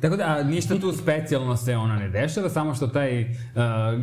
Tako 0.00 0.16
da, 0.16 0.24
a, 0.24 0.42
ništa 0.42 0.78
tu 0.78 0.92
specijalno 0.92 1.56
se 1.56 1.76
ona 1.76 1.96
ne 1.96 2.08
dešava, 2.08 2.48
samo 2.48 2.74
što 2.74 2.86
taj 2.86 3.22
uh, 3.22 3.28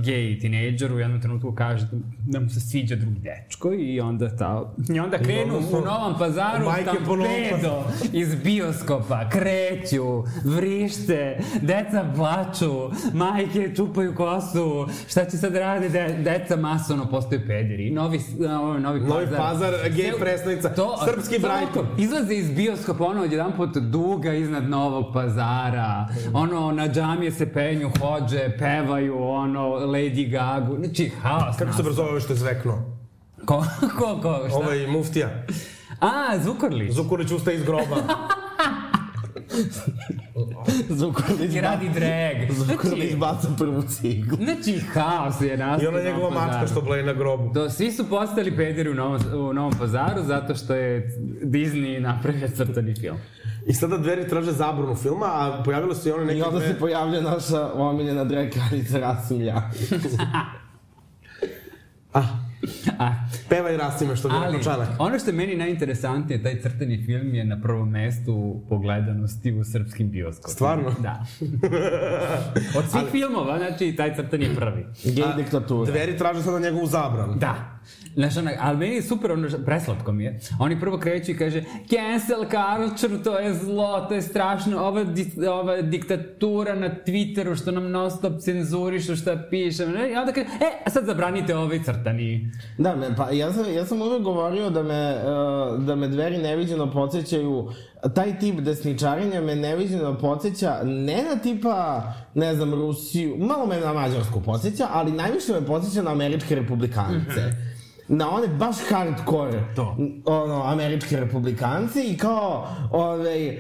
gej 0.04 0.40
tinejdžer 0.40 0.94
u 0.94 1.00
jednom 1.00 1.22
trenutku 1.22 1.52
kaže 1.52 1.88
da, 2.26 2.40
mu 2.40 2.50
se 2.50 2.60
sviđa 2.60 2.96
drugi 2.96 3.20
dečko 3.20 3.74
i 3.74 4.00
onda 4.00 4.36
ta... 4.36 4.74
I 4.90 5.00
onda 5.00 5.18
krenu 5.18 5.58
u 5.58 5.82
Novom 5.86 6.18
pazaru 6.20 6.66
tampedo 6.86 7.84
iz 8.14 8.36
bioskopa, 8.44 9.30
kreću, 9.30 10.24
vrište, 10.44 11.40
deca 11.62 12.06
plaču, 12.16 12.90
majke 13.14 13.76
čupaju 13.76 14.16
kosu, 14.16 14.88
šta 15.08 15.26
će 15.26 15.38
sad 15.38 15.56
radi, 15.56 15.90
de, 15.90 16.18
deca 16.24 16.56
masovno 16.56 17.10
postaju 17.10 17.42
pederi. 17.48 17.92
Novi, 17.92 18.20
novi, 18.40 18.82
novi 18.82 19.00
pazar. 19.00 19.16
Novi 19.16 19.38
pazar, 19.38 19.74
gej 19.90 20.12
predstavnica, 20.20 20.74
srpski 21.06 21.46
ovako, 21.46 21.86
Izlaze 21.98 22.36
iz 22.36 22.52
bioskopa, 22.52 23.06
ono, 23.06 23.22
odjedan 23.22 23.52
put 23.58 23.78
duga 23.78 24.34
iznad 24.34 24.70
Novog 24.70 25.14
pazara, 25.14 25.47
ono, 26.34 26.72
na 26.72 26.88
džamije 26.88 27.32
se 27.32 27.54
penju, 27.54 27.92
hođe, 28.00 28.58
pevaju, 28.60 29.24
ono, 29.24 29.70
Lady 29.70 30.32
Gaga, 30.32 30.76
znači, 30.80 31.12
haos. 31.22 31.58
Kako 31.58 31.74
se 31.74 31.84
brzo 31.84 32.02
ovo 32.04 32.20
što 32.20 32.34
je 32.34 32.38
zvekno? 32.38 32.98
Ko, 33.46 33.66
ko, 34.00 34.20
ko, 34.22 34.44
šta? 34.48 34.58
Ovaj 34.58 34.88
muftija. 34.88 35.30
A, 36.00 36.40
Zukorlić. 36.44 36.92
Zukurić 36.92 37.32
ustaje 37.32 37.58
iz 37.58 37.64
groba. 37.64 37.96
Zukorlić, 40.90 41.56
I 41.56 41.62
radi 41.62 41.90
drag. 41.90 42.52
Zukorlić 42.52 42.98
Znači, 43.00 43.16
baca 43.18 43.48
prvu 43.58 43.82
ciglu. 43.84 44.38
znači 44.38 44.80
haos 44.80 45.42
je 45.42 45.58
nastao. 45.58 45.84
I 45.84 45.88
ona 45.88 46.04
njegova 46.04 46.30
mačka 46.30 46.68
što 46.68 46.82
bleje 46.82 47.04
na 47.04 47.14
grobu. 47.14 47.54
Do, 47.54 47.70
svi 47.70 47.92
su 47.92 48.10
postali 48.10 48.56
pederi 48.56 48.90
u 48.90 48.94
Novom, 48.94 49.22
u 49.34 49.54
Novom 49.54 49.74
pazaru 49.80 50.24
zato 50.24 50.56
što 50.56 50.76
je 50.76 51.12
Disney 51.44 52.00
napravio 52.00 52.48
crtani 52.48 52.96
film. 52.96 53.18
I 53.68 53.74
sada 53.74 53.98
dveri 53.98 54.28
traže 54.28 54.52
zabranu 54.52 54.96
filma, 54.96 55.26
a 55.26 55.62
pojavilo 55.66 55.96
se 55.96 56.10
i 56.10 56.12
one 56.12 56.26
neke 56.26 56.40
I 56.40 56.42
onda 56.42 56.60
dve... 56.60 56.68
se 56.68 56.80
pojavlja 56.80 57.22
naša 57.22 57.74
omiljena 57.74 58.24
drag 58.24 58.48
kraljica 58.50 59.00
Rasim 59.00 59.38
Ljajić. 59.38 59.90
Ah, 62.14 62.24
A, 63.00 63.14
pevaj 63.50 63.78
Rasime 63.78 64.16
što 64.16 64.30
bi 64.30 64.36
ali, 64.36 64.46
rekao 64.46 64.74
Čanak. 64.74 64.90
ono 65.00 65.20
što 65.20 65.30
je 65.30 65.34
meni 65.36 65.56
najinteresantnije, 65.56 66.44
taj 66.44 66.62
crtani 66.62 67.04
film 67.06 67.36
je 67.36 67.46
na 67.46 67.62
prvom 67.62 67.90
mestu 67.90 68.62
po 68.70 68.78
gledanosti 68.78 69.52
u 69.52 69.64
srpskim 69.64 70.10
bioskopima. 70.12 70.54
Stvarno? 70.54 70.96
Da. 71.00 71.26
Od 72.78 72.86
svih 72.92 73.04
filmova, 73.22 73.58
znači, 73.58 73.94
taj 73.98 74.16
crtani 74.16 74.46
je 74.46 74.56
prvi. 74.56 74.86
Gej 75.04 75.26
diktatura. 75.38 75.92
Dveri 75.92 76.18
traže 76.18 76.42
sada 76.44 76.60
njegovu 76.60 76.86
zabranu. 76.88 77.36
Da. 77.36 77.77
Znaš, 78.16 78.38
onak, 78.38 78.56
ali 78.60 78.78
meni 78.78 78.96
je 78.96 79.02
super, 79.02 79.32
ono, 79.32 79.48
preslatko 79.66 80.12
mi 80.12 80.24
je. 80.24 80.40
Oni 80.60 80.80
prvo 80.80 80.98
kreću 80.98 81.32
i 81.32 81.38
kaže, 81.38 81.64
cancel 81.90 82.40
culture, 82.40 83.24
to 83.24 83.40
je 83.40 83.54
zlo, 83.54 84.06
to 84.10 84.14
je 84.14 84.22
strašno, 84.22 84.80
ova, 84.80 85.04
di, 85.04 85.32
ova 85.48 85.82
diktatura 85.82 86.76
na 86.76 86.90
Twitteru 87.06 87.62
što 87.62 87.72
nam 87.72 87.92
non 87.92 88.12
stop 88.12 88.40
cenzurišu 88.40 89.16
šta 89.16 89.44
pišem. 89.50 89.90
I 89.90 90.16
onda 90.16 90.32
kaže, 90.32 90.48
e, 90.48 90.84
a 90.86 90.90
sad 90.90 91.06
zabranite 91.06 91.56
ovaj 91.56 91.84
crtani. 91.84 92.52
Da, 92.78 92.96
me, 92.96 93.16
pa 93.16 93.32
ja 93.32 93.54
sam, 93.54 93.74
ja 93.74 93.86
sam 93.86 94.02
uvek 94.02 94.22
govorio 94.22 94.70
da 94.70 94.84
me, 94.84 95.16
uh, 95.16 95.84
da 95.84 95.96
me 95.96 96.08
dveri 96.08 96.38
neviđeno 96.38 96.92
podsjećaju, 96.92 97.72
taj 98.16 98.40
tip 98.40 98.60
desničarenja 98.60 99.42
me 99.42 99.56
neviđeno 99.56 100.18
podsjeća 100.18 100.80
ne 100.84 101.24
na 101.30 101.42
tipa, 101.42 102.04
ne 102.34 102.56
znam, 102.56 102.74
Rusiju, 102.74 103.36
malo 103.38 103.66
me 103.66 103.80
na 103.80 103.94
Mađarsku 103.94 104.42
podsjeća, 104.42 104.88
ali 104.92 105.12
najviše 105.12 105.54
me 105.54 105.66
podsjeća 105.66 106.02
na 106.02 106.12
američke 106.12 106.56
republikance. 106.56 107.77
Na 108.08 108.30
one 108.32 108.48
baš 108.48 108.76
hardcore 108.90 109.64
To. 109.76 109.98
ono, 110.26 110.64
američki 110.66 111.16
republikanci 111.16 112.00
i 112.04 112.18
kao, 112.18 112.68
ovaj, 112.92 113.58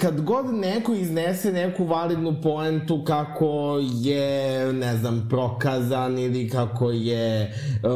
kad 0.00 0.20
god 0.20 0.54
neko 0.54 0.92
iznese 0.92 1.52
neku 1.52 1.84
validnu 1.84 2.36
poentu 2.42 3.04
kako 3.06 3.78
je, 3.92 4.72
ne 4.72 4.96
znam, 4.96 5.26
prokazan 5.30 6.18
ili 6.18 6.50
kako 6.50 6.90
je, 6.90 7.54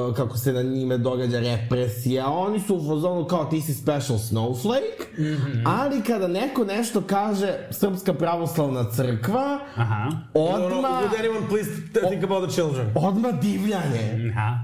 uh, 0.08 0.16
kako 0.16 0.36
se 0.36 0.52
na 0.52 0.62
njime 0.62 0.98
događa 0.98 1.40
represija, 1.40 2.28
oni 2.28 2.60
su 2.60 2.76
u 2.76 2.88
fazonu 2.88 3.24
kao 3.24 3.44
ti 3.44 3.60
si 3.60 3.74
special 3.74 4.18
snowflake, 4.18 5.04
ali 5.66 6.02
kada 6.02 6.28
neko 6.28 6.64
nešto 6.64 7.00
kaže 7.06 7.52
Srpska 7.70 8.14
pravoslavna 8.14 8.90
crkva, 8.90 9.58
Aha. 9.76 10.10
Odma, 10.34 10.88
would 10.88 11.18
anyone 11.20 11.48
please 11.48 11.70
think 12.08 12.24
about 12.24 12.44
the 12.48 12.54
children? 12.54 12.92
odma 12.94 13.32
divljanje. 13.32 14.30
Aha. 14.30 14.61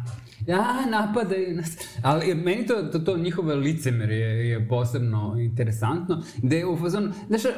Ja, 0.48 0.86
napadaju 0.90 1.56
nas. 1.56 1.76
Ali 2.02 2.34
meni 2.34 2.66
to, 2.66 2.82
to, 2.82 2.98
to 2.98 3.16
njihove 3.16 3.54
licemer 3.54 4.10
je, 4.10 4.48
je 4.48 4.68
posebno 4.68 5.36
interesantno, 5.38 6.22
gde 6.36 6.56
je 6.56 6.66
u 6.66 6.76
fazonu, 6.76 7.12
znaš, 7.28 7.44
uh, 7.44 7.50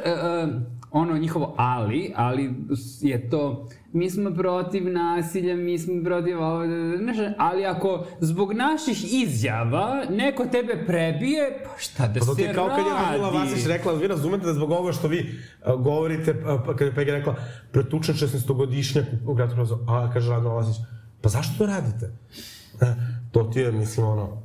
ono 0.90 1.18
njihovo 1.18 1.54
ali, 1.58 2.12
ali 2.16 2.54
je 3.00 3.30
to, 3.30 3.68
mi 3.92 4.10
smo 4.10 4.30
protiv 4.30 4.92
nasilja, 4.92 5.56
mi 5.56 5.78
smo 5.78 6.04
protiv 6.04 6.40
ovo, 6.40 6.64
znaš, 6.98 7.16
ali 7.38 7.66
ako 7.66 8.06
zbog 8.20 8.52
naših 8.52 9.22
izjava 9.22 10.04
neko 10.10 10.46
tebe 10.46 10.84
prebije, 10.86 11.62
pa 11.64 11.70
šta 11.78 12.08
da 12.08 12.20
Pa 12.20 12.34
se 12.34 12.42
je 12.42 12.54
kao 12.54 12.68
kad 12.68 12.86
je 12.86 13.20
radi? 13.20 13.36
Vasić 13.36 13.66
rekla, 13.66 13.92
vi 13.92 14.06
razumete 14.06 14.46
da 14.46 14.54
zbog 14.54 14.70
ovoga 14.70 14.92
što 14.92 15.08
vi 15.08 15.18
uh, 15.66 15.82
govorite, 15.82 16.30
uh, 16.30 16.60
pa 16.66 16.76
kad 16.76 16.88
je 16.88 16.94
Pegi 16.94 17.10
rekla, 17.10 17.34
pretučen 17.72 18.14
16-godišnjak 18.14 19.04
u 19.26 19.34
gradu 19.34 19.78
a 19.88 20.10
kaže 20.12 20.30
Radmila 20.30 20.54
Vasić, 20.54 20.76
pa 21.20 21.28
zašto 21.28 21.54
to 21.58 21.66
radite? 21.66 22.12
To 23.32 23.44
ti 23.44 23.60
je, 23.60 23.72
mislim, 23.72 24.06
ono... 24.06 24.42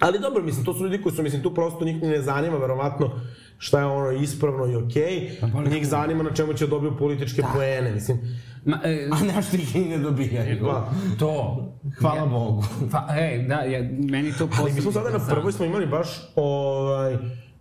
Ali 0.00 0.18
dobro, 0.18 0.42
mislim, 0.42 0.64
to 0.64 0.74
su 0.74 0.84
ljudi 0.84 1.02
koji 1.02 1.14
su, 1.14 1.22
mislim, 1.22 1.42
tu 1.42 1.54
prosto 1.54 1.84
njih 1.84 2.02
ne 2.02 2.22
zanima, 2.22 2.56
verovatno, 2.56 3.10
šta 3.58 3.78
je 3.78 3.86
ono 3.86 4.10
ispravno 4.10 4.66
i 4.66 4.76
okej. 4.76 5.30
Okay. 5.42 5.70
Njih 5.70 5.88
zanima 5.88 6.22
na 6.22 6.34
čemu 6.34 6.54
će 6.54 6.66
dobiju 6.66 6.96
političke 6.98 7.42
da. 7.42 7.48
poene, 7.54 7.92
mislim. 7.92 8.18
Ma, 8.64 8.80
e, 8.84 9.08
A 9.12 9.34
nešto 9.34 9.56
ih 9.56 9.76
i 9.76 9.80
ne 9.80 9.98
dobijaju. 9.98 10.58
Pa, 10.66 10.90
to. 11.18 11.62
Hvala 12.00 12.26
Bogu. 12.26 12.64
Pa, 12.92 13.06
ej, 13.18 13.42
da, 13.42 13.54
ja, 13.54 13.82
meni 14.10 14.32
to 14.32 14.46
posebno 14.46 14.62
ali 14.62 14.72
mi 14.72 14.80
smo 14.80 14.92
sada 14.92 15.10
na 15.10 15.26
prvoj 15.26 15.52
smo 15.52 15.64
imali 15.64 15.86
baš, 15.86 16.08
ovaj, 16.36 17.16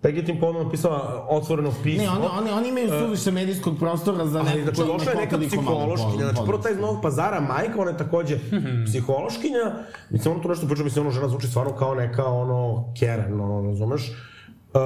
Peggy 0.06 0.18
je 0.18 0.26
tim 0.26 0.40
povodom 0.40 0.64
napisala 0.64 1.26
otvoreno 1.30 1.72
pismo. 1.84 2.04
Ne, 2.04 2.10
oni, 2.10 2.26
oni, 2.40 2.52
oni 2.52 2.70
imaju 2.70 2.90
suviše 3.06 3.32
medijskog 3.32 3.78
prostora 3.80 4.26
za 4.26 4.40
Ali, 4.40 4.50
neko 4.50 4.76
znači, 4.76 4.92
došla 4.92 5.12
je 5.12 5.18
neka 5.18 5.38
psihološkinja, 5.38 6.26
znači, 6.26 6.42
prvo 6.46 6.58
taj 6.58 6.72
iz 6.72 6.80
Novog 6.80 7.02
pazara, 7.02 7.40
majka, 7.42 7.82
ona 7.82 7.92
je 7.92 7.98
takođe 7.98 8.38
psihološkinja, 8.86 9.74
mislim, 10.10 10.34
ono 10.34 10.44
tu 10.44 10.50
nešto 10.50 10.68
priča, 10.68 10.84
mislim, 10.84 11.06
ono 11.06 11.12
žena 11.12 11.28
zvuči 11.28 11.48
stvarno 11.48 11.76
kao 11.76 11.96
neka, 11.96 12.26
ono, 12.26 12.86
Keren, 13.00 13.42
ono, 13.42 13.70
razumeš? 13.70 14.12
Uh, 14.74 14.82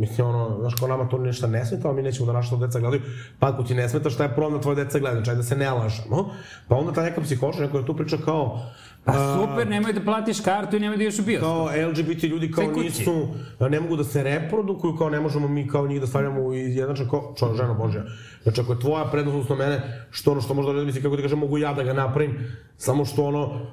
mislim, 0.00 0.26
ono, 0.26 0.60
znaš, 0.60 0.74
kao 0.74 0.88
nama 0.88 1.08
to 1.08 1.18
ništa 1.18 1.46
ne 1.46 1.64
smeta, 1.66 1.88
ali 1.88 1.96
mi 1.96 2.02
nećemo 2.02 2.26
da 2.26 2.32
naša 2.32 2.50
to 2.50 2.56
deca 2.56 2.80
gledaju. 2.80 3.02
Pa 3.38 3.48
ako 3.48 3.62
ti 3.62 3.74
ne 3.74 3.88
smeta, 3.88 4.10
šta 4.10 4.22
je 4.22 4.34
problem 4.34 4.58
da 4.58 4.62
tvoje 4.62 4.76
deca 4.76 4.98
gledaju? 4.98 5.24
Znači, 5.24 5.36
da 5.36 5.42
se 5.42 5.56
ne 5.56 5.70
lažemo. 5.70 6.30
Pa 6.68 6.76
onda 6.76 6.92
ta 6.92 7.02
neka 7.02 7.20
psihološkinja 7.20 7.70
koja 7.70 7.84
tu 7.84 7.96
priča 7.96 8.16
kao, 8.24 8.60
Pa 9.04 9.12
super, 9.12 9.68
nemoj 9.68 9.92
da 9.92 10.00
platiš 10.00 10.40
kartu 10.40 10.76
i 10.76 10.80
nemoj 10.80 10.96
da 10.96 11.02
ideš 11.02 11.18
u 11.18 11.22
bioskop. 11.22 11.48
kao 11.48 11.88
LGBT 11.88 12.22
ljudi 12.22 12.50
kao 12.50 12.64
nisu, 12.64 13.28
ne 13.70 13.80
mogu 13.80 13.96
da 13.96 14.04
se 14.04 14.22
reprodukuju, 14.22 14.96
kao 14.96 15.10
ne 15.10 15.20
možemo 15.20 15.48
mi 15.48 15.68
kao 15.68 15.86
njih 15.86 16.00
da 16.00 16.06
stavljamo 16.06 16.40
u 16.40 16.54
izjednačan, 16.54 17.08
kao, 17.10 17.34
čo, 17.38 17.54
žena 17.54 17.74
Božja. 17.74 18.04
Znači, 18.42 18.60
ako 18.60 18.72
je 18.72 18.80
tvoja 18.80 19.04
prednost 19.04 19.34
odnosno 19.34 19.56
mene, 19.56 20.06
što 20.10 20.32
ono 20.32 20.40
što 20.40 20.54
možda 20.54 20.72
ne 20.72 20.84
misli, 20.84 21.02
kako 21.02 21.16
ti 21.16 21.22
kažem, 21.22 21.38
mogu 21.38 21.58
ja 21.58 21.74
da 21.74 21.82
ga 21.82 21.92
napravim, 21.92 22.56
samo 22.76 23.04
što 23.04 23.24
ono, 23.24 23.66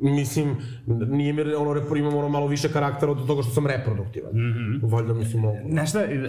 mislim, 0.00 0.56
nije 0.86 1.32
mi, 1.32 1.54
ono, 1.54 1.96
imam 1.96 2.14
ono 2.14 2.28
malo 2.28 2.46
više 2.46 2.68
karaktera 2.68 3.12
od 3.12 3.26
toga 3.26 3.42
što 3.42 3.52
sam 3.52 3.66
reproduktivan. 3.66 4.32
Mm 4.32 4.38
-hmm. 4.38 4.92
Valjda, 4.92 5.14
mislim, 5.14 5.42
mogu. 5.42 5.58
Znaš 5.70 5.88
šta, 5.88 6.00
e, 6.00 6.28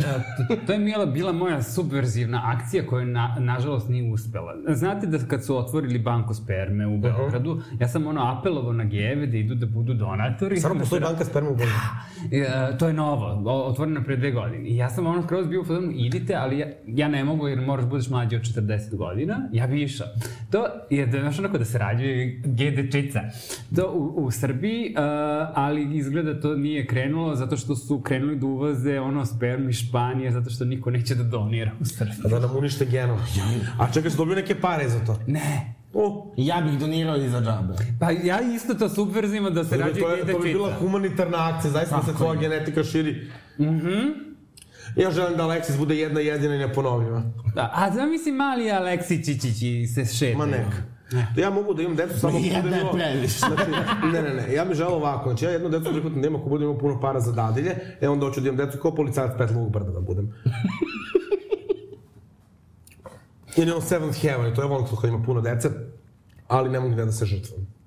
to, 0.67 0.73
je 0.73 0.79
bila, 0.79 1.05
bila 1.05 1.31
moja 1.33 1.61
subverzivna 1.63 2.41
akcija 2.45 2.87
koja 2.87 3.05
na, 3.05 3.35
nažalost 3.39 3.89
nije 3.89 4.13
uspela. 4.13 4.53
Znate 4.67 5.07
da 5.07 5.17
kad 5.17 5.45
su 5.45 5.57
otvorili 5.57 5.99
banku 5.99 6.33
sperme 6.33 6.87
u 6.87 6.97
Beogradu, 6.97 7.61
ja 7.79 7.87
sam 7.87 8.07
ono 8.07 8.21
apelovao 8.21 8.73
na 8.73 8.83
gejeve 8.83 9.27
da 9.27 9.37
idu 9.37 9.55
da 9.55 9.65
budu 9.65 9.93
donatori. 9.93 10.57
Stvarno 10.57 10.79
postoji 10.79 11.01
banka 11.01 11.25
sperma 11.25 11.49
u 11.49 11.55
Božju. 11.55 11.69
E, 12.31 12.77
to 12.77 12.87
je 12.87 12.93
novo, 12.93 13.51
otvoreno 13.65 14.03
pre 14.03 14.15
dve 14.15 14.31
godine. 14.31 14.69
I 14.69 14.77
ja 14.77 14.89
sam 14.89 15.07
ono 15.07 15.23
skroz 15.23 15.47
bio 15.47 15.61
u 15.61 15.65
fazonu, 15.65 15.91
idite, 15.95 16.35
ali 16.35 16.59
ja, 16.59 16.67
ja 16.85 17.07
ne 17.07 17.23
mogu 17.23 17.47
jer 17.47 17.61
moraš 17.61 17.83
da 17.83 17.89
budeš 17.89 18.09
mlađi 18.09 18.35
od 18.35 18.41
40 18.41 18.95
godina, 18.95 19.49
ja 19.51 19.67
bi 19.67 19.83
išao. 19.83 20.07
To 20.51 20.65
je, 20.89 21.05
da, 21.05 21.19
znaš 21.19 21.39
onako 21.39 21.57
da 21.57 21.65
se 21.65 21.77
rađuje 21.77 22.41
gej 22.45 22.71
dečica. 22.71 23.21
To 23.75 23.91
u, 23.93 24.25
u 24.25 24.31
Srbiji, 24.31 24.95
uh, 24.97 25.03
ali 25.55 25.97
izgleda 25.97 26.41
to 26.41 26.55
nije 26.55 26.87
krenulo 26.87 27.35
zato 27.35 27.57
što 27.57 27.75
su 27.75 28.01
krenuli 28.01 28.35
da 28.35 28.45
uvoze 28.45 28.99
ono 28.99 29.25
spermu 29.25 29.69
iz 29.69 29.75
Španije, 29.75 30.31
zato 30.31 30.49
što 30.49 30.65
niko 30.65 30.91
neće 30.91 31.15
da 31.15 31.23
donira 31.23 31.71
u 31.79 31.85
Srbiji. 31.85 32.15
Da 32.29 32.39
nam 32.39 32.57
unište 32.57 32.85
genom. 32.85 33.19
A 33.79 33.91
čekaj, 33.91 34.11
su 34.11 34.17
dobili 34.17 34.35
neke 34.35 34.55
pare 34.61 34.89
za 34.89 35.05
to. 35.05 35.19
Ne. 35.27 35.75
O, 35.93 36.33
Ja 36.37 36.61
bih 36.61 36.79
donirao 36.79 37.17
i 37.17 37.29
za 37.29 37.41
džabe. 37.41 37.73
Pa 37.99 38.11
ja 38.11 38.41
isto 38.55 38.73
to 38.73 38.89
subverzimo 38.89 39.49
da 39.49 39.63
se 39.63 39.77
to, 39.77 39.81
rađuje 39.81 40.01
to, 40.01 40.09
je, 40.09 40.33
to 40.33 40.39
bi 40.39 40.51
bila 40.53 40.73
humanitarna 40.73 41.49
akcija, 41.49 41.71
zaista 41.71 41.95
da 41.95 42.01
se 42.01 42.07
Tako 42.07 42.17
tvoja 42.17 42.39
genetika 42.39 42.83
širi. 42.83 43.27
Mhm. 43.59 44.29
Ja 44.95 45.11
želim 45.11 45.37
da 45.37 45.43
Alexis 45.43 45.77
bude 45.77 45.95
jedna 45.95 46.19
jedina 46.19 46.55
i 46.55 46.57
neponovljiva. 46.57 47.23
Da, 47.55 47.71
a 47.73 47.91
zamisli 47.91 48.31
mali 48.31 48.71
Aleksićići 48.71 49.87
se 49.87 50.05
šetaju. 50.05 50.37
Ma 50.37 50.45
neka. 50.45 50.98
Ja 51.37 51.49
mogu 51.49 51.73
da 51.73 51.81
imam 51.81 51.95
decu 51.95 52.19
samo 52.19 52.37
ako 52.37 52.45
Jedna 52.45 52.61
bude 52.61 52.75
je 52.75 52.81
imao... 52.81 52.93
Znači, 53.27 53.71
ne, 54.13 54.21
ne, 54.21 54.33
ne, 54.33 54.53
ja 54.53 54.65
bih 54.65 54.77
želeo 54.77 54.95
ovako, 54.95 55.29
znači 55.29 55.45
ja 55.45 55.51
jedno 55.51 55.69
decu 55.69 55.91
prihvatam 55.91 56.21
da 56.21 56.27
imam 56.27 56.41
ako 56.41 56.49
budem 56.49 56.67
imao 56.67 56.79
puno 56.79 57.01
para 57.01 57.19
za 57.19 57.31
dadilje, 57.31 57.75
e 58.01 58.09
onda 58.09 58.25
hoću 58.25 58.41
da 58.41 58.49
imam 58.49 58.65
decu 58.65 58.77
kao 58.77 58.95
policajac 58.95 59.37
Petlovog 59.37 59.71
brda 59.71 59.91
da 59.91 59.99
budem. 59.99 60.33
Ili 63.57 63.71
on 63.71 63.81
Seventh 63.81 64.21
Heaven, 64.21 64.55
to 64.55 64.61
je 64.61 64.67
volno 64.67 64.87
kad 65.01 65.09
ima 65.09 65.23
puno 65.25 65.41
dece, 65.41 65.69
ali 66.47 66.69
ne 66.69 66.79
mogu 66.79 66.95
da 66.95 67.11
se 67.11 67.25
žrtvam. 67.25 67.78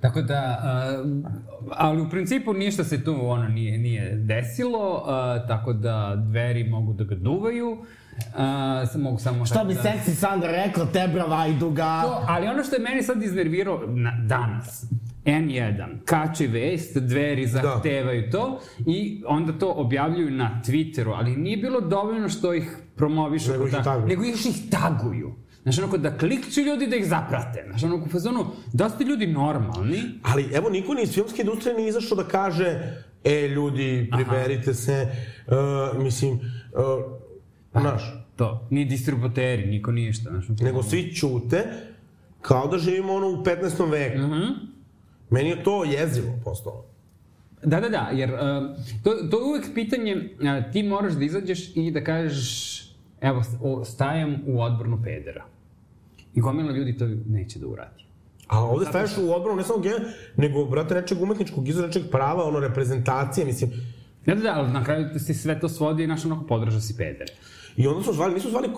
Tako 0.00 0.22
da, 0.22 0.62
uh, 1.04 1.32
ali 1.76 2.00
u 2.02 2.10
principu 2.10 2.52
ništa 2.52 2.84
se 2.84 3.04
tu 3.04 3.16
ono 3.22 3.48
nije, 3.48 3.78
nije 3.78 4.16
desilo, 4.16 4.94
uh, 4.94 5.48
tako 5.48 5.72
da 5.72 6.16
dveri 6.16 6.64
mogu 6.64 6.92
da 6.92 7.04
ga 7.04 7.14
duvaju, 7.14 7.70
uh, 7.70 9.00
mogu 9.02 9.18
samo... 9.18 9.46
Što 9.46 9.54
tako 9.54 9.68
bi 9.68 9.74
da... 9.74 9.82
seksi 9.82 10.14
Sandra 10.14 10.50
rekla, 10.50 10.86
tebra 10.86 11.24
vajduga. 11.24 12.02
To, 12.02 12.24
ali 12.28 12.48
ono 12.48 12.64
što 12.64 12.76
je 12.76 12.82
meni 12.82 13.02
sad 13.02 13.22
iznervirao 13.22 13.82
na, 13.86 14.12
danas, 14.26 14.84
N1, 15.24 16.04
kače 16.04 16.46
vest, 16.46 16.96
dveri 16.96 17.46
zahtevaju 17.46 18.22
da. 18.22 18.30
to 18.30 18.60
i 18.86 19.22
onda 19.26 19.52
to 19.52 19.72
objavljuju 19.72 20.30
na 20.30 20.60
Twitteru, 20.64 21.12
ali 21.16 21.36
nije 21.36 21.56
bilo 21.56 21.80
dovoljno 21.80 22.28
što 22.28 22.54
ih 22.54 22.76
promovišu. 22.96 23.52
Nego 23.52 23.66
ih 23.66 23.72
da, 23.72 23.82
taguju. 23.82 24.08
Nego 24.08 24.24
još 24.24 24.46
ih 24.46 24.70
taguju. 24.70 25.34
Znaš, 25.62 25.78
onako 25.78 25.98
da 25.98 26.18
klikću 26.18 26.60
ljudi 26.60 26.86
da 26.86 26.96
ih 26.96 27.08
zaprate. 27.08 27.64
Znaš, 27.68 27.84
onako 27.84 28.04
u 28.04 28.08
fazonu, 28.08 28.46
da 28.72 28.88
ste 28.88 29.04
ljudi 29.04 29.26
normalni, 29.26 30.00
Ali 30.22 30.48
evo, 30.52 30.70
niko 30.70 30.94
ni 30.94 31.02
iz 31.02 31.12
filmske 31.12 31.42
industrije 31.42 31.76
nije 31.76 31.88
izašao 31.88 32.16
da 32.16 32.24
kaže 32.24 32.96
e, 33.24 33.48
ljudi, 33.48 34.10
priberite 34.12 34.74
se, 34.74 35.06
uh, 35.46 36.02
mislim, 36.02 36.32
uh, 36.32 37.80
Znaš, 37.80 38.02
To. 38.40 38.66
Ni 38.70 38.84
distributeri, 38.84 39.66
niko 39.66 39.92
ništa. 39.92 40.30
Znaš, 40.30 40.48
nego 40.60 40.82
svi 40.82 41.12
ćute, 41.14 41.64
kao 42.40 42.66
da 42.66 42.78
živimo 42.78 43.12
ono 43.12 43.28
u 43.28 43.44
15. 43.44 43.90
veku. 43.90 44.18
Meni 45.30 45.48
je 45.48 45.62
to 45.64 45.84
jezivo 45.84 46.38
postalo. 46.44 46.84
Da, 47.62 47.80
da, 47.80 47.88
da, 47.88 48.10
jer 48.12 48.30
uh, 48.32 48.38
to, 49.04 49.10
to 49.30 49.38
je 49.38 49.44
uvek 49.44 49.64
pitanje, 49.74 50.16
uh, 50.16 50.72
ti 50.72 50.82
moraš 50.82 51.12
da 51.12 51.24
izađeš 51.24 51.76
i 51.76 51.90
da 51.90 52.04
kažeš, 52.04 52.80
evo, 53.20 53.42
stajem 53.84 54.38
u 54.46 54.62
odbranu 54.62 55.02
pedera. 55.04 55.44
I 56.34 56.40
gomila 56.40 56.72
ljudi 56.72 56.98
to 56.98 57.08
neće 57.26 57.58
da 57.58 57.66
uradi. 57.66 58.04
A 58.48 58.60
ovde 58.64 58.86
staješ 58.86 59.10
u 59.18 59.32
odbranu 59.32 59.56
ne 59.56 59.64
samo 59.64 59.78
genija, 59.78 60.00
nego, 60.36 60.64
brate, 60.64 60.94
nečeg 60.94 61.22
umetničkog 61.22 61.68
izra, 61.68 61.86
nečeg 61.86 62.02
prava, 62.10 62.44
ono, 62.44 62.60
reprezentacije, 62.60 63.46
mislim. 63.46 63.70
Da, 64.26 64.34
da, 64.34 64.42
da, 64.42 64.54
ali 64.54 64.72
na 64.72 64.84
kraju 64.84 65.18
se 65.18 65.34
sve 65.34 65.60
to 65.60 65.68
svodi 65.68 66.04
i 66.04 66.06
naš 66.06 66.24
onako 66.24 66.46
podrža 66.46 66.80
si 66.80 66.96
pedere. 66.96 67.32
I 67.76 67.86
onda 67.86 68.02
su 68.02 68.12
zvali, 68.12 68.34
nisu 68.34 68.50
zvali, 68.50 68.68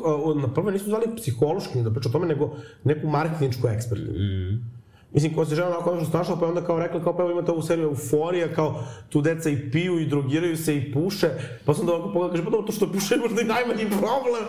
na 0.40 0.54
prve 0.54 0.72
nisu 0.72 0.84
zvali 0.84 1.16
psihološki 1.16 1.82
da 1.82 1.90
priča 1.90 2.08
o 2.08 2.12
tome, 2.12 2.26
nego 2.26 2.56
neku 2.84 3.08
marketinčku 3.08 3.68
ekspertu. 3.68 4.12
Mm. 4.12 4.81
Mislim, 5.14 5.34
ko 5.34 5.44
se 5.44 5.54
žena 5.54 5.68
onako 5.68 5.94
nešto 5.94 6.10
snašla, 6.10 6.36
pa 6.36 6.44
je 6.44 6.48
onda 6.48 6.64
kao 6.64 6.78
rekla, 6.78 7.04
kao 7.04 7.16
pa 7.16 7.24
imate 7.24 7.52
ovu 7.52 7.62
seriju 7.62 7.88
Euforija, 7.88 8.54
kao 8.54 8.84
tu 9.08 9.20
deca 9.20 9.50
i 9.50 9.70
piju 9.70 9.98
i 10.00 10.06
drogiraju 10.06 10.56
se 10.56 10.76
i 10.76 10.92
puše, 10.92 11.30
pa 11.64 11.74
sam 11.74 11.86
da 11.86 11.92
ovako 11.92 12.12
pogledam, 12.12 12.30
kaže, 12.30 12.44
pa 12.44 12.50
dobro, 12.50 12.66
to 12.66 12.72
što 12.72 12.92
puše 12.92 13.14
je 13.14 13.20
možda 13.20 13.40
i 13.40 13.44
najmanji 13.44 13.86
problem. 13.90 14.44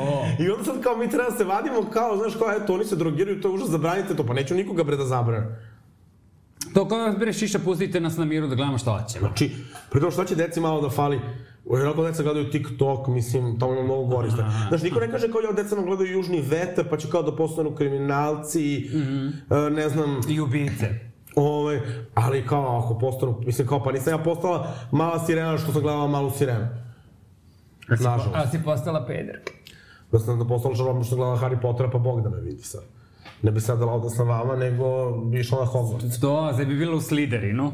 O. 0.00 0.26
I 0.44 0.50
onda 0.50 0.64
sad 0.64 0.82
kao 0.82 0.96
mi 0.96 1.10
treba 1.10 1.30
da 1.30 1.36
se 1.36 1.44
vadimo, 1.44 1.90
kao, 1.90 2.16
znaš, 2.16 2.34
kao, 2.34 2.52
eto, 2.52 2.74
oni 2.74 2.84
se 2.84 2.96
drogiraju, 2.96 3.40
to 3.40 3.48
je 3.48 3.54
užas, 3.54 3.68
zabranite 3.68 4.16
to, 4.16 4.26
pa 4.26 4.34
neću 4.34 4.54
nikoga 4.54 4.84
bre 4.84 4.96
da 4.96 5.04
zabranim. 5.04 5.48
To 6.74 6.88
kao 6.88 7.12
bere 7.12 7.32
šiša, 7.32 7.58
pustite 7.58 8.00
nas 8.00 8.16
na 8.16 8.24
miru 8.24 8.46
da 8.46 8.54
gledamo 8.54 8.78
šta 8.78 8.98
hoćemo. 8.98 9.26
Znači, 9.26 9.50
pritom 9.90 10.10
šta 10.10 10.24
će 10.24 10.34
deci 10.34 10.60
malo 10.60 10.80
da 10.80 10.90
fali? 10.90 11.20
Jer 11.70 11.88
ako 11.88 12.04
deca 12.04 12.22
gledaju 12.22 12.50
TikTok, 12.50 13.06
mislim, 13.06 13.58
tamo 13.58 13.72
ima 13.72 13.82
mnogo 13.82 14.04
gorista. 14.04 14.52
Znaš, 14.68 14.82
niko 14.82 15.00
ne 15.00 15.10
kaže 15.10 15.32
kao 15.32 15.40
ja 15.40 15.52
deca 15.52 15.74
nam 15.74 15.84
gledaju 15.84 16.12
južni 16.12 16.40
vetar, 16.40 16.88
pa 16.90 16.96
će 16.96 17.10
kao 17.10 17.22
da 17.22 17.36
postanu 17.36 17.74
kriminalci, 17.74 18.90
mm 18.94 18.98
-hmm. 18.98 19.70
ne 19.70 19.88
znam, 19.88 20.20
I 20.28 20.40
ubice. 20.40 21.12
Ove, 21.36 21.80
ali 22.14 22.46
kao 22.46 22.78
ako 22.78 22.98
postanu, 22.98 23.40
mislim 23.46 23.68
kao 23.68 23.82
pa 23.82 23.92
nisam 23.92 24.12
ja 24.12 24.18
postala 24.18 24.74
mala 24.90 25.26
sirena 25.26 25.58
što 25.58 25.72
sam 25.72 25.82
gledala 25.82 26.06
malu 26.06 26.30
sirenu. 26.30 26.68
Nažalost. 27.88 28.28
A 28.34 28.50
si 28.50 28.58
postala 28.64 29.06
peder. 29.06 29.40
Da 30.12 30.18
sam 30.18 30.38
da 30.38 30.44
postala 30.44 30.74
čarobna 30.74 31.04
što 31.04 31.16
gledala 31.16 31.38
Harry 31.38 31.60
Pottera, 31.60 31.90
pa 31.90 31.98
Bog 31.98 32.22
da 32.22 32.30
me 32.30 32.40
vidi 32.40 32.62
sad. 32.62 32.82
Ne 33.42 33.50
bi 33.50 33.60
sad 33.60 33.78
dala 33.78 34.10
sa 34.10 34.22
vama, 34.22 34.56
nego 34.56 35.10
bi 35.16 35.40
išla 35.40 35.60
na 35.60 35.66
Hogwarts. 35.66 36.20
To, 36.20 36.52
sve 36.54 36.66
bi 36.66 36.78
bilo 36.78 36.96
u 36.96 37.00
Slytherinu. 37.00 37.72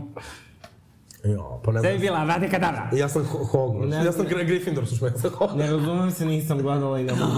Jo, 1.25 1.61
pa 1.65 1.73
ne 1.73 1.81
Sve 1.81 1.93
bi 1.93 1.99
znam. 1.99 2.01
bila 2.03 2.25
Vade 2.25 2.49
Kadavra. 2.49 2.89
Ja 2.93 3.09
sam 3.09 3.23
Ho- 3.25 3.45
Hogwarts. 3.47 3.89
Ne 3.89 3.97
ja 3.97 4.13
sam. 4.13 4.27
Gry- 4.27 4.47
Gryffindor, 4.47 4.85
su 4.85 4.97
šme 4.97 5.11
sa 5.13 5.29
Hogwarts. 5.31 5.57
Ne 5.57 5.71
razumem 5.71 6.11
se, 6.11 6.27
nisam 6.27 6.59
gledala 6.59 6.99
i 6.99 7.05
ne 7.05 7.13
mogu 7.13 7.33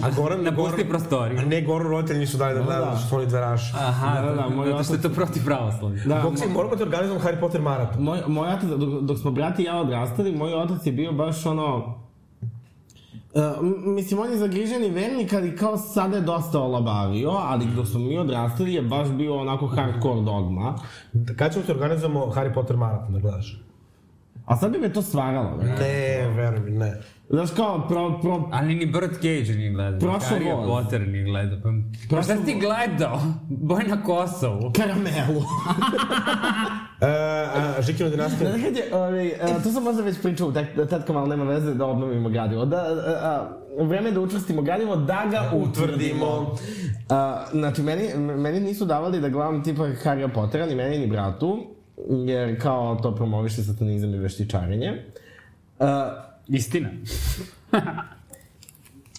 da 0.00 0.06
A 0.06 0.10
Goran, 0.12 0.42
Napusti 0.42 0.76
Goran- 0.76 0.88
prostoriju. 0.88 1.38
A 1.38 1.44
ne, 1.44 1.60
Goran 1.62 1.86
roditelji 1.88 2.20
nisu 2.20 2.36
dali 2.36 2.54
da 2.54 2.60
gledaju, 2.60 2.84
da. 2.84 2.90
da. 2.90 2.96
što 2.96 3.08
su 3.08 3.16
oni 3.16 3.26
dveraši. 3.26 3.72
Aha, 3.76 4.20
Da, 4.22 4.32
da, 4.32 4.48
moj 4.48 4.68
zato 4.68 4.84
što 4.84 4.94
je 4.94 5.02
to 5.02 5.08
protiv 5.10 5.44
pravoslavlja. 5.44 6.02
Da, 6.04 6.20
Dok 6.20 6.38
si, 6.38 6.48
moramo 6.48 6.76
ti 6.76 6.82
organizujemo 6.82 7.24
Harry 7.24 7.40
Potter 7.40 7.60
maraton. 7.60 8.02
Moj, 8.02 8.18
moj 8.26 8.48
otac, 8.48 8.64
dok, 8.66 9.00
dok 9.02 9.18
smo 9.18 9.30
brati 9.30 9.62
i 9.62 9.66
ja 9.66 9.76
odrastali, 9.76 10.32
moj 10.32 10.54
otac 10.54 10.86
je 10.86 10.92
bio 10.92 11.12
baš 11.12 11.46
ono... 11.46 11.94
Uh, 13.34 13.42
mislim, 13.86 14.20
on 14.20 14.30
je 14.30 14.36
zagriženi 14.36 14.90
vernik, 14.90 15.32
ali 15.32 15.56
kao 15.56 15.76
sada 15.76 16.16
je 16.16 16.22
dosta 16.22 16.60
olabavio, 16.60 17.30
ali 17.30 17.66
dok 17.76 17.86
smo 17.86 18.00
mi 18.00 18.18
odrastali 18.18 18.74
je 18.74 18.82
baš 18.82 19.08
bio 19.08 19.36
onako 19.36 19.66
hardcore 19.66 20.20
dogma. 20.20 20.74
Kad 21.36 21.52
ćemo 21.52 21.64
ti 21.64 21.72
organizujemo 21.72 22.20
Harry 22.20 22.54
Potter 22.54 22.76
maraton 22.76 23.12
da 23.12 23.20
gledaš? 23.20 23.62
A 24.48 24.56
sad 24.56 24.72
bi 24.72 24.78
me 24.78 24.92
to 24.92 25.02
stvaralo, 25.02 25.56
ne? 25.56 25.64
Ne, 25.66 26.28
veruj 26.36 26.60
mi, 26.60 26.70
ne. 26.70 27.00
Znaš 27.30 27.50
kao, 27.50 27.88
pro, 27.88 28.18
pro, 28.22 28.48
Ali 28.52 28.74
ni 28.74 28.86
Birdcage 28.86 29.54
nije 29.56 29.70
gledao. 29.70 30.00
Prošao 30.00 30.38
Harry 30.38 30.56
voz. 30.56 30.68
Potter 30.68 31.08
nije 31.08 31.24
gledao. 31.24 31.58
Pa, 32.10 32.16
pa 32.16 32.22
šta 32.22 32.36
si 32.36 32.44
ti 32.44 32.54
gledao? 32.54 33.20
Boj 33.48 33.84
na 33.84 34.02
Kosovu. 34.02 34.72
karamelu. 34.76 35.42
E, 37.00 37.06
a, 37.06 37.82
Žikina 37.82 38.08
dinastija. 38.08 38.50
Znaš 38.50 38.62
kad 38.62 38.76
je, 38.76 38.94
ovaj, 38.94 39.32
a, 39.42 39.62
to 39.62 39.70
sam 39.70 39.82
možda 39.82 40.02
već 40.02 40.22
pričao, 40.22 40.52
tak, 40.52 40.66
tad 40.90 41.06
kao 41.06 41.14
malo 41.14 41.26
nema 41.26 41.44
veze 41.44 41.74
da 41.74 41.86
obnovimo 41.86 42.28
gradivo. 42.28 42.64
Da, 42.64 42.76
a, 42.76 43.28
a, 43.78 43.84
vreme 43.84 44.08
je 44.08 44.12
da 44.12 44.20
učvrstimo 44.20 44.62
gradivo, 44.62 44.96
da 44.96 45.24
ga 45.30 45.50
utvrdimo. 45.56 46.56
A, 47.08 47.44
znači, 47.52 47.82
meni, 47.82 48.14
meni 48.16 48.60
nisu 48.60 48.84
davali 48.84 49.20
da 49.20 49.28
gledam 49.28 49.64
tipa 49.64 49.82
Harry 49.82 50.28
Pottera, 50.34 50.66
ni 50.66 50.74
meni, 50.74 50.98
ni 50.98 51.06
bratu, 51.06 51.77
jer 52.26 52.60
kao 52.60 52.96
to 53.02 53.14
promoviše 53.14 53.62
satanizam 53.62 54.14
i 54.14 54.18
veštičarenje. 54.18 55.02
A, 55.78 56.22
Istina. 56.48 56.88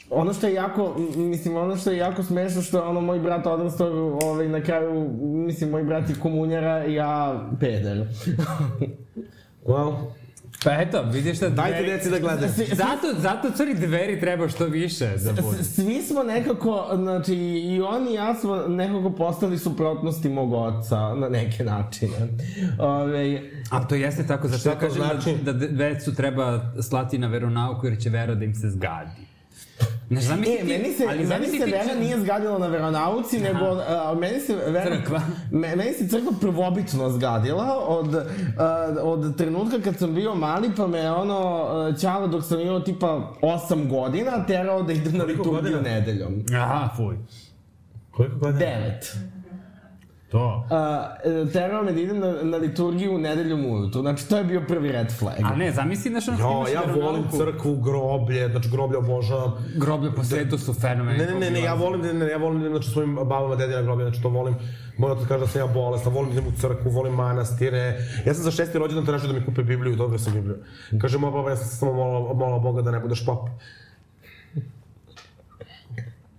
ono 0.09 0.33
što 0.33 0.47
je 0.47 0.53
jako, 0.53 0.95
mislim, 1.15 1.57
ono 1.57 1.77
što 1.77 1.91
je 1.91 1.97
jako 1.97 2.23
smešno 2.23 2.61
što 2.61 2.77
je 2.77 2.83
ono 2.83 3.01
moj 3.01 3.19
brat 3.19 3.47
odrastao, 3.47 4.19
ovaj, 4.23 4.47
na 4.47 4.61
kraju, 4.61 5.09
mislim, 5.21 5.69
moj 5.69 5.83
brat 5.83 6.09
je 6.09 6.15
komunjara 6.15 6.85
i 6.85 6.93
ja 6.93 7.47
peder. 7.59 8.07
Well, 9.65 9.93
Pa 10.63 10.71
eto, 10.71 11.03
vidiš 11.03 11.37
šta... 11.37 11.49
dajte 11.49 11.77
dveri- 11.77 11.85
deci 11.87 12.09
da 12.09 12.19
gledaju. 12.19 12.51
Zato, 12.75 13.13
zato 13.17 13.51
curi 13.51 13.73
dveri 13.75 14.19
treba 14.19 14.49
što 14.49 14.65
više 14.65 15.07
da 15.17 15.31
budu. 15.33 15.57
S- 15.57 15.75
Svi 15.75 16.01
smo 16.01 16.23
nekako, 16.23 16.89
znači, 16.95 17.35
i 17.35 17.81
on 17.83 18.07
i 18.07 18.13
ja 18.13 18.35
smo 18.35 18.55
nekako 18.57 19.09
postali 19.11 19.57
suprotnosti 19.57 20.29
mog 20.29 20.53
oca 20.53 21.13
na 21.13 21.29
neke 21.29 21.63
načine. 21.63 22.27
Ove, 22.79 23.41
A 23.69 23.83
to 23.83 23.95
jeste 23.95 24.27
tako, 24.27 24.47
zato 24.47 24.69
ja 24.69 24.79
kažem 24.79 25.03
znači? 25.03 25.35
da, 25.35 25.53
da 25.53 25.67
decu 25.67 26.15
treba 26.15 26.61
slati 26.81 27.17
na 27.17 27.27
veronauku 27.27 27.87
jer 27.87 27.97
će 27.97 28.09
vera 28.09 28.35
da 28.35 28.45
im 28.45 28.55
se 28.55 28.69
zgadi. 28.69 29.28
Ne 30.09 30.21
znam, 30.21 30.39
e, 30.43 30.63
meni 30.63 30.93
se, 30.93 31.05
meni 31.05 31.47
se 31.59 31.65
vera 31.65 31.99
nije 31.99 32.19
zgadila 32.19 32.59
na 32.59 32.67
veronauci, 32.67 33.39
nego 33.39 33.65
a, 33.65 34.15
meni 34.19 34.39
se 34.39 34.55
vera... 34.55 34.95
Crkva. 34.95 35.21
Me, 35.51 35.75
meni 35.75 35.93
se 35.93 36.07
crkva 36.07 36.31
prvobično 36.41 37.09
zgadila 37.09 37.85
od, 37.87 38.15
a, 38.57 38.95
od 39.01 39.37
trenutka 39.37 39.81
kad 39.83 39.97
sam 39.97 40.15
bio 40.15 40.35
mali, 40.35 40.71
pa 40.77 40.87
me 40.87 41.11
ono, 41.11 41.93
Ćala 41.99 42.27
dok 42.27 42.43
sam 42.43 42.59
imao 42.59 42.79
tipa 42.79 43.33
8 43.41 43.89
godina, 43.89 44.45
terao 44.45 44.83
da 44.83 44.93
idem 44.93 45.17
na 45.17 45.23
liturgiju 45.23 45.81
nedeljom. 45.81 46.45
Aha, 46.53 46.89
fuj. 46.97 47.17
Koliko 48.11 48.35
godina? 48.35 48.59
Devet. 48.59 49.17
To. 50.31 50.65
A, 50.69 51.15
e, 51.23 51.51
terao 51.51 51.83
me 51.83 51.91
da 51.91 52.01
idem 52.01 52.19
na, 52.19 52.33
na 52.43 52.57
liturgiju 52.57 53.17
nedeljom 53.17 53.65
ujutru. 53.65 54.01
Znači, 54.01 54.29
to 54.29 54.37
je 54.37 54.43
bio 54.43 54.61
prvi 54.67 54.91
red 54.91 55.11
flag. 55.11 55.35
A 55.43 55.55
ne, 55.55 55.71
zamisli 55.71 56.11
ono 56.11 56.39
Jo, 56.39 56.57
imaš 56.57 56.71
ja 56.73 57.03
volim 57.03 57.23
crkvu, 57.37 57.75
groblje, 57.75 58.49
znači 58.49 58.69
groblje 58.69 58.97
obožavam. 58.97 59.53
Groblje 59.75 60.11
po 60.15 60.23
svetu 60.23 60.57
su 60.57 60.73
fenomeni. 60.73 61.17
Ne, 61.17 61.25
ne, 61.25 61.39
ne, 61.39 61.51
ne, 61.51 61.61
ja 61.61 61.73
volim 61.73 62.01
da, 62.01 62.13
ne, 62.13 62.27
ja 62.27 62.37
volim 62.37 62.61
da, 62.61 62.69
znači, 62.69 62.89
svojim 62.89 63.15
babama, 63.15 63.55
dedina 63.55 63.81
groblje, 63.81 64.05
znači 64.05 64.21
to 64.21 64.29
volim. 64.29 64.55
Moj 64.97 65.11
otac 65.11 65.27
kaže 65.27 65.39
da 65.39 65.47
sam 65.47 65.61
ja 65.61 65.67
bolestan, 65.67 66.13
volim 66.13 66.33
da 66.33 66.39
idem 66.39 66.53
u 66.53 66.57
crkvu, 66.61 66.91
volim 66.91 67.13
manastire. 67.13 67.97
Ja 68.25 68.33
sam 68.33 68.43
za 68.43 68.51
šesti 68.51 68.77
rođendan 68.79 69.05
tražio 69.05 69.27
da 69.27 69.33
mi 69.33 69.45
kupe 69.45 69.63
Bibliju, 69.63 69.95
dobio 69.95 70.19
sam 70.19 70.33
Bibliju. 70.33 70.57
Kaže 71.01 71.17
moja 71.17 71.31
baba, 71.31 71.49
ja 71.49 71.55
sam 71.55 71.67
samo 71.67 71.93
molila, 71.93 72.33
molila 72.33 72.59
Boga 72.59 72.81
da 72.81 72.91
ne 72.91 72.99
budeš 72.99 73.25
pop. 73.25 73.49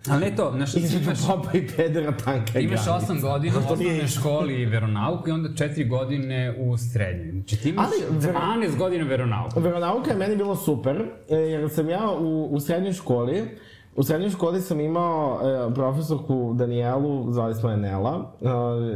Ali 0.09 0.21
ne 0.21 0.37
to, 0.37 0.53
znaš, 0.57 0.75
Između 0.77 1.27
popa 1.27 1.59
i 1.59 1.67
pedera 1.77 2.13
tanka 2.17 2.59
je 2.59 2.65
imaš 2.65 2.85
granica. 2.85 3.13
8 3.13 3.21
godina 3.21 3.55
u 3.59 3.73
osnovnoj 3.73 4.07
školi 4.07 4.55
i 4.63 4.67
veronauku 4.67 5.29
i 5.29 5.33
onda 5.33 5.49
4 5.49 5.89
godine 5.89 6.57
u 6.59 6.77
srednjoj. 6.77 7.33
Znači 7.33 7.57
ti 7.57 7.69
imaš 7.69 7.87
Ali, 7.87 8.21
ver- 8.21 8.35
12 8.35 8.79
godina 8.79 9.05
veronauku. 9.05 9.61
Veronauka 9.61 10.11
je 10.11 10.17
meni 10.17 10.37
bilo 10.37 10.57
super, 10.57 11.05
e, 11.29 11.37
jer 11.37 11.71
sam 11.71 11.89
ja 11.89 12.11
u, 12.21 12.49
u 12.53 12.61
srednjoj 12.61 12.93
školi, 12.93 13.59
u 13.97 14.03
srednjoj 14.03 14.31
školi 14.31 14.61
sam 14.61 14.81
imao 14.81 15.41
e, 15.43 15.75
profesorku 15.75 16.55
Danijelu, 16.55 17.33
zvali 17.33 17.55
smo 17.55 17.71
je 17.71 17.77
Nela, 17.77 18.33
e, 18.41 18.47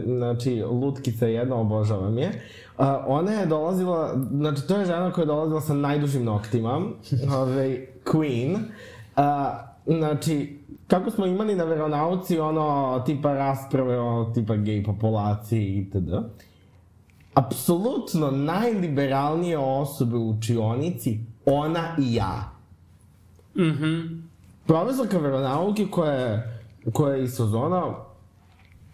znači 0.06 0.62
lutkica 0.62 1.26
jedna, 1.26 1.56
obožavam 1.56 2.18
je. 2.18 2.42
A, 2.78 3.04
ona 3.06 3.32
je 3.32 3.46
dolazila, 3.46 4.14
znači 4.30 4.66
to 4.68 4.76
je 4.76 4.86
žena 4.86 5.12
koja 5.12 5.22
je 5.22 5.26
dolazila 5.26 5.60
sa 5.60 5.74
najdužim 5.74 6.24
noktima, 6.24 6.80
ove, 7.40 7.86
Queen. 8.04 8.58
A, 9.16 9.58
znači, 9.86 10.63
kako 10.86 11.10
smo 11.10 11.26
imali 11.26 11.54
na 11.54 11.64
veronauci 11.64 12.38
ono, 12.38 13.02
tipa 13.06 13.32
rasprave 13.32 14.00
o 14.00 14.30
tipa 14.34 14.56
gej 14.56 14.84
populaciji 14.84 15.78
itd. 15.78 16.08
Apsolutno 17.34 18.30
najliberalnije 18.30 19.58
osobe 19.58 20.16
u 20.16 20.30
učionici, 20.30 21.20
ona 21.46 21.96
i 21.98 22.14
ja. 22.14 22.50
Mhm. 23.56 24.24
Profesorka 24.66 25.18
veronauke 25.18 25.86
koja 25.90 26.12
je, 26.12 26.60
koja 26.92 27.16
je 27.16 27.24
iz 27.24 27.34
Sozona, 27.34 27.82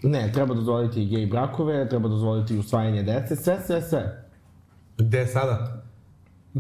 ne, 0.03 0.33
treba 0.33 0.55
dozvoliti 0.55 1.03
i 1.03 1.07
gej 1.07 1.27
brakove, 1.27 1.89
treba 1.89 2.09
dozvoliti 2.09 2.55
i 2.55 2.59
usvajanje 2.59 3.03
dece, 3.03 3.37
sve, 3.37 3.59
sve, 3.67 3.83
sve. 3.83 4.27
Gde 4.99 5.19
je 5.19 5.27
sada? 5.27 5.83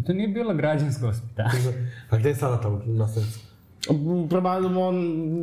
To 0.06 0.12
nije 0.12 0.28
bila 0.28 0.54
građanska 0.54 1.08
ospita. 1.08 1.50
A 2.10 2.16
gde 2.16 2.28
je 2.28 2.34
sada 2.34 2.60
ta 2.60 2.68
nastavnica? 2.86 3.49
Prema, 4.30 4.50
on 4.78 4.96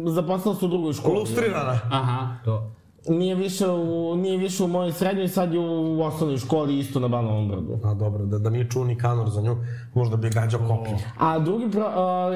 zaposlila 0.07 0.55
se 0.55 0.65
u 0.65 0.67
drugoj 0.67 0.93
školi. 0.93 1.19
Lustrirana. 1.19 1.79
Aha, 1.91 2.35
to. 2.45 2.71
Nije 3.09 3.35
više, 3.35 3.67
u, 3.67 4.15
nije 4.15 4.37
više 4.37 4.63
u 4.63 4.67
mojoj 4.67 4.91
srednjoj, 4.91 5.27
sad 5.27 5.53
je 5.53 5.59
u 5.59 6.01
osnovnoj 6.01 6.37
školi 6.37 6.79
isto 6.79 6.99
na 6.99 7.07
Banovom 7.07 7.47
brdu. 7.47 7.79
A 7.83 7.93
dobro, 7.93 8.25
da, 8.25 8.39
da 8.39 8.49
nije 8.49 8.69
čuo 8.69 8.83
ni 8.83 8.97
kanor 8.97 9.29
za 9.29 9.41
nju, 9.41 9.57
možda 9.93 10.17
bi 10.17 10.29
gađao 10.29 10.59
koplje. 10.67 10.97
A 11.17 11.39
drugi 11.39 11.71
pro, 11.71 11.85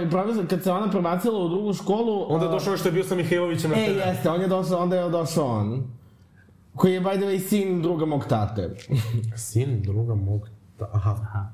uh, 0.03 0.09
profesor, 0.09 0.47
kad 0.47 0.63
se 0.63 0.71
ona 0.71 0.89
prebacila 0.91 1.39
u 1.39 1.49
drugu 1.49 1.73
školu... 1.73 2.25
Onda 2.33 2.45
je 2.45 2.51
došao 2.51 2.77
što 2.77 2.87
je 2.87 2.91
bio 2.91 3.03
sa 3.03 3.15
Mihajlovićem 3.15 3.71
na 3.71 3.77
E, 3.77 3.85
terenu. 3.85 4.01
jeste, 4.05 4.29
on 4.29 4.41
je 4.41 4.47
došao, 4.47 4.79
onda 4.83 4.95
je 4.95 5.09
došao 5.09 5.45
on. 5.45 5.83
Koji 6.75 6.93
je, 6.93 7.01
by 7.01 7.15
the 7.15 7.25
way, 7.25 7.39
sin 7.39 7.81
druga 7.81 8.05
mog 8.05 8.25
tate. 8.25 8.75
Sin 9.35 9.81
druga 9.81 10.15
mog... 10.15 10.49
Ta, 10.79 10.89
aha. 10.93 11.15
aha. 11.21 11.45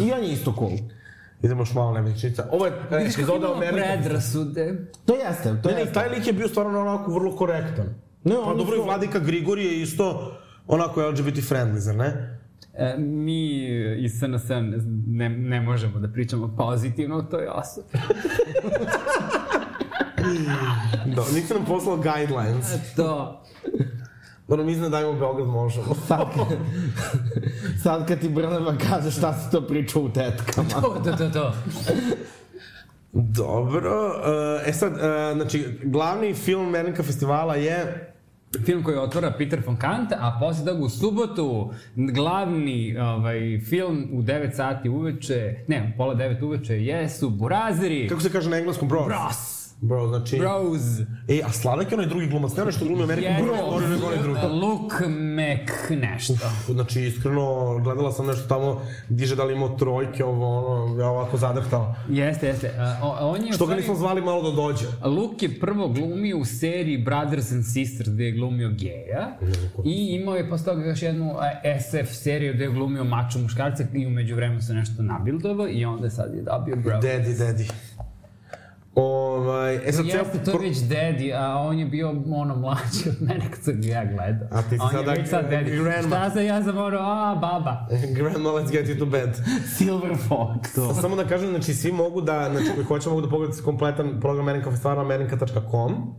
I 0.00 0.12
on 0.12 0.22
je 0.24 0.32
isto 0.32 0.54
cool. 0.58 0.70
Idemo 1.42 1.62
još 1.62 1.74
malo 1.74 1.92
nevičnica. 1.92 2.46
Ovo 2.52 2.66
je 2.66 2.72
e, 2.90 2.96
epizoda 3.04 3.50
o 3.50 3.54
Amerika. 3.54 3.76
predrasude. 3.84 4.86
To 5.04 5.14
jeste, 5.16 5.62
to 5.62 5.68
Ne, 5.68 5.74
ne, 5.74 5.80
jeste. 5.80 5.94
taj 5.94 6.08
lik 6.08 6.26
je 6.26 6.32
bio 6.32 6.48
stvarno 6.48 6.80
onako 6.80 7.12
vrlo 7.12 7.36
korektan. 7.36 7.86
Ne, 8.24 8.34
Pa 8.44 8.54
dobro 8.54 8.76
i 8.76 8.80
Vladika 8.80 9.18
Grigori 9.18 9.64
je 9.64 9.82
isto 9.82 10.36
onako 10.66 11.02
LGBT 11.02 11.36
friendly, 11.36 11.78
zar 11.78 11.94
ne? 11.96 12.38
E, 12.74 12.94
mi 12.98 13.66
iz 13.96 14.12
SNS 14.12 14.48
ne, 15.06 15.28
ne 15.28 15.60
možemo 15.60 15.98
da 15.98 16.08
pričamo 16.08 16.54
pozitivno 16.58 17.16
o 17.16 17.22
toj 17.22 17.46
osobi. 17.46 17.88
Da, 21.06 21.22
nisi 21.34 21.54
nam 21.54 21.64
poslao 21.64 21.96
guidelines. 21.96 22.66
To. 22.96 23.42
Dobro, 24.50 24.64
mi 24.64 24.74
znam 24.74 24.90
da 24.90 25.00
imamo 25.00 25.18
Beograd 25.18 25.48
možemo. 25.48 25.94
Sad, 26.08 26.26
sad 27.82 28.08
kad 28.08 28.20
ti 28.20 28.28
Brnaba 28.28 28.74
kaže 28.88 29.10
šta 29.10 29.34
se 29.34 29.50
to 29.50 29.66
priča 29.66 30.00
u 30.00 30.08
tetkama. 30.08 30.68
To, 30.68 31.02
to, 31.04 31.16
to, 31.16 31.30
to. 31.30 31.52
Dobro, 33.12 34.12
e 34.66 34.72
sad, 34.72 34.92
e, 34.92 35.34
znači, 35.34 35.78
glavni 35.84 36.34
film 36.34 36.70
Mernика 36.70 37.02
festivala 37.02 37.54
je... 37.56 38.06
Film 38.64 38.82
koji 38.82 38.96
otvara 38.96 39.32
Peter 39.38 39.62
von 39.66 39.76
Kant, 39.76 40.12
a 40.12 40.38
posle 40.40 40.64
toga 40.64 40.84
u 40.84 40.88
subotu 40.88 41.72
glavni 41.96 42.96
ovaj, 42.98 43.60
film 43.68 44.08
u 44.12 44.22
9 44.22 44.54
sati 44.56 44.88
uveče, 44.88 45.64
ne, 45.68 45.94
pola 45.96 46.14
9 46.14 46.44
uveče 46.44 46.84
jesu 46.84 47.30
Burazeri. 47.30 48.08
Kako 48.08 48.20
se 48.20 48.32
kaže 48.32 48.50
na 48.50 48.58
engleskom, 48.58 48.88
bros? 48.88 49.06
Bros. 49.06 49.59
Bro, 49.82 50.08
znači... 50.08 50.38
Bros. 50.38 50.82
E, 51.28 51.40
a 51.44 51.52
Slavek 51.52 51.92
je 51.92 51.94
onaj 51.94 52.06
drugi 52.06 52.26
glumac, 52.26 52.56
ne 52.56 52.72
što 52.72 52.84
glumi 52.84 53.02
Amerikan 53.02 53.32
Je, 53.32 53.42
Bro, 53.42 53.54
onaj 53.66 53.90
nego 53.90 54.06
onaj 54.06 54.18
drugi. 54.22 54.40
Luke 54.40 55.08
Mac 55.08 55.90
nešto. 56.02 56.34
Znači, 56.68 57.00
iskreno, 57.02 57.78
gledala 57.78 58.12
sam 58.12 58.26
nešto 58.26 58.48
tamo, 58.48 58.82
diže 59.08 59.36
da 59.36 59.44
li 59.44 59.54
imao 59.54 59.68
trojke, 59.68 60.24
ovo, 60.24 60.58
ono, 60.58 61.00
ja 61.00 61.08
ovako 61.08 61.36
zadrhtala. 61.36 61.94
Jeste, 62.08 62.46
jeste. 62.46 62.74
A, 62.78 63.18
on 63.20 63.46
je 63.46 63.52
Što 63.52 63.66
ga 63.66 63.74
nismo 63.74 63.94
zvali 63.94 64.20
malo 64.20 64.50
da 64.50 64.56
dođe? 64.56 64.86
Luke 65.04 65.46
je 65.46 65.60
prvo 65.60 65.88
glumio 65.88 66.38
u 66.38 66.44
seriji 66.44 66.98
Brothers 66.98 67.52
and 67.52 67.64
Sisters 67.64 68.10
gde 68.10 68.24
je 68.24 68.32
glumio 68.32 68.70
geja 68.78 69.38
i 69.84 70.18
imao 70.20 70.36
je 70.36 70.50
posle 70.50 70.64
toga 70.64 70.84
još 70.84 71.02
jednu 71.02 71.34
SF 71.80 72.12
seriju 72.12 72.54
gde 72.54 72.64
je 72.64 72.70
glumio 72.70 73.04
mačo 73.04 73.38
muškarca 73.38 73.84
i 73.94 74.06
umeđu 74.06 74.34
vremenu 74.34 74.62
se 74.62 74.74
nešto 74.74 75.02
nabildovao 75.02 75.68
i 75.68 75.84
onda 75.84 76.10
sad 76.10 76.34
je 76.34 76.42
dobio 76.42 76.76
bro. 76.76 77.00
Daddy, 77.00 77.36
daddy. 77.36 77.72
Ovaj, 78.94 79.88
e 79.88 79.92
sad, 79.92 80.06
Jeste, 80.06 80.44
to 80.44 80.50
je 80.50 80.68
već 80.68 80.76
daddy, 80.76 81.34
a 81.36 81.58
on 81.58 81.78
je 81.78 81.86
bio 81.86 82.14
ono 82.32 82.56
mlađi 82.56 83.08
od 83.08 83.22
mene 83.22 83.50
kad 83.50 83.62
sam 83.62 83.82
ja 83.82 84.04
gledao. 84.04 84.48
A 84.50 84.62
ti 84.62 84.68
si 84.68 84.78
on 84.80 84.90
sada 84.90 85.12
je 85.12 85.18
već 85.18 85.30
sad 85.30 85.50
daddy. 85.50 85.82
grandma. 85.82 86.16
Šta 86.16 86.30
sam, 86.30 86.44
ja 86.44 86.62
sam 86.62 86.78
ono, 86.78 86.98
a, 86.98 87.34
baba. 87.34 87.88
Grandma, 88.16 88.50
let's 88.50 88.72
get 88.72 88.86
you 88.86 88.98
to 88.98 89.06
bed. 89.06 89.30
Silver 89.76 90.16
Fox. 90.28 90.74
To. 90.74 90.94
Samo 90.94 91.16
da 91.16 91.24
kažem, 91.24 91.48
znači 91.50 91.74
svi 91.74 91.92
mogu 91.92 92.20
da, 92.20 92.50
znači 92.50 92.74
koji 92.74 92.84
hoće 92.84 93.08
mogu 93.08 93.20
da 93.20 93.28
pogledate 93.28 93.62
kompletan 93.62 94.20
program 94.20 94.46
Merinka 94.46 94.70
festivala 94.70 95.02
na 95.02 95.08
merinka.com. 95.08 96.14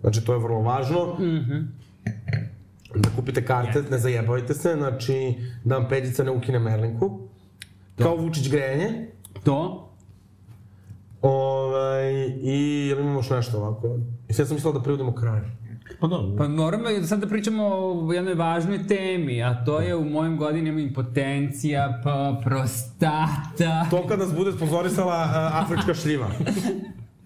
Znači 0.00 0.24
to 0.24 0.32
je 0.32 0.38
vrlo 0.38 0.60
važno. 0.60 1.14
Mhm. 1.14 1.56
Da 2.94 3.08
kupite 3.16 3.44
karte, 3.44 3.82
ne 3.90 3.98
zajebavajte 3.98 4.54
se, 4.54 4.74
znači 4.74 5.34
da 5.64 5.78
vam 5.78 5.88
Peđica 5.88 6.24
ne 6.24 6.30
ukine 6.30 6.58
Merlinku. 6.58 7.20
Kao 7.98 8.16
Vučić 8.16 8.50
grejanje. 8.50 9.08
To, 9.44 9.85
Ovaj, 11.28 12.12
I 12.42 12.86
jel 12.88 13.00
imamo 13.00 13.18
još 13.18 13.30
nešto 13.30 13.58
ovako? 13.58 13.98
I 14.28 14.32
sad 14.32 14.46
sam 14.46 14.54
mislila 14.54 14.74
da 14.74 14.82
privodimo 14.82 15.14
kraj. 15.14 15.40
Pa 16.00 16.06
dobro. 16.06 16.36
Pa 16.38 16.48
moramo 16.48 16.84
sad 17.06 17.20
da 17.20 17.26
pričamo 17.26 17.64
o 17.66 18.12
jednoj 18.12 18.34
važnoj 18.34 18.86
temi, 18.86 19.42
a 19.42 19.64
to 19.64 19.80
je 19.80 19.96
u 19.96 20.04
mojim 20.04 20.36
godinama 20.36 20.80
impotencija, 20.80 22.00
pa 22.04 22.40
prostata. 22.44 23.86
To 23.90 24.06
kad 24.08 24.18
nas 24.18 24.34
bude 24.34 24.52
sponzorisala 24.52 25.24
uh, 25.24 25.62
afrička 25.62 25.94
šljiva. 25.94 26.26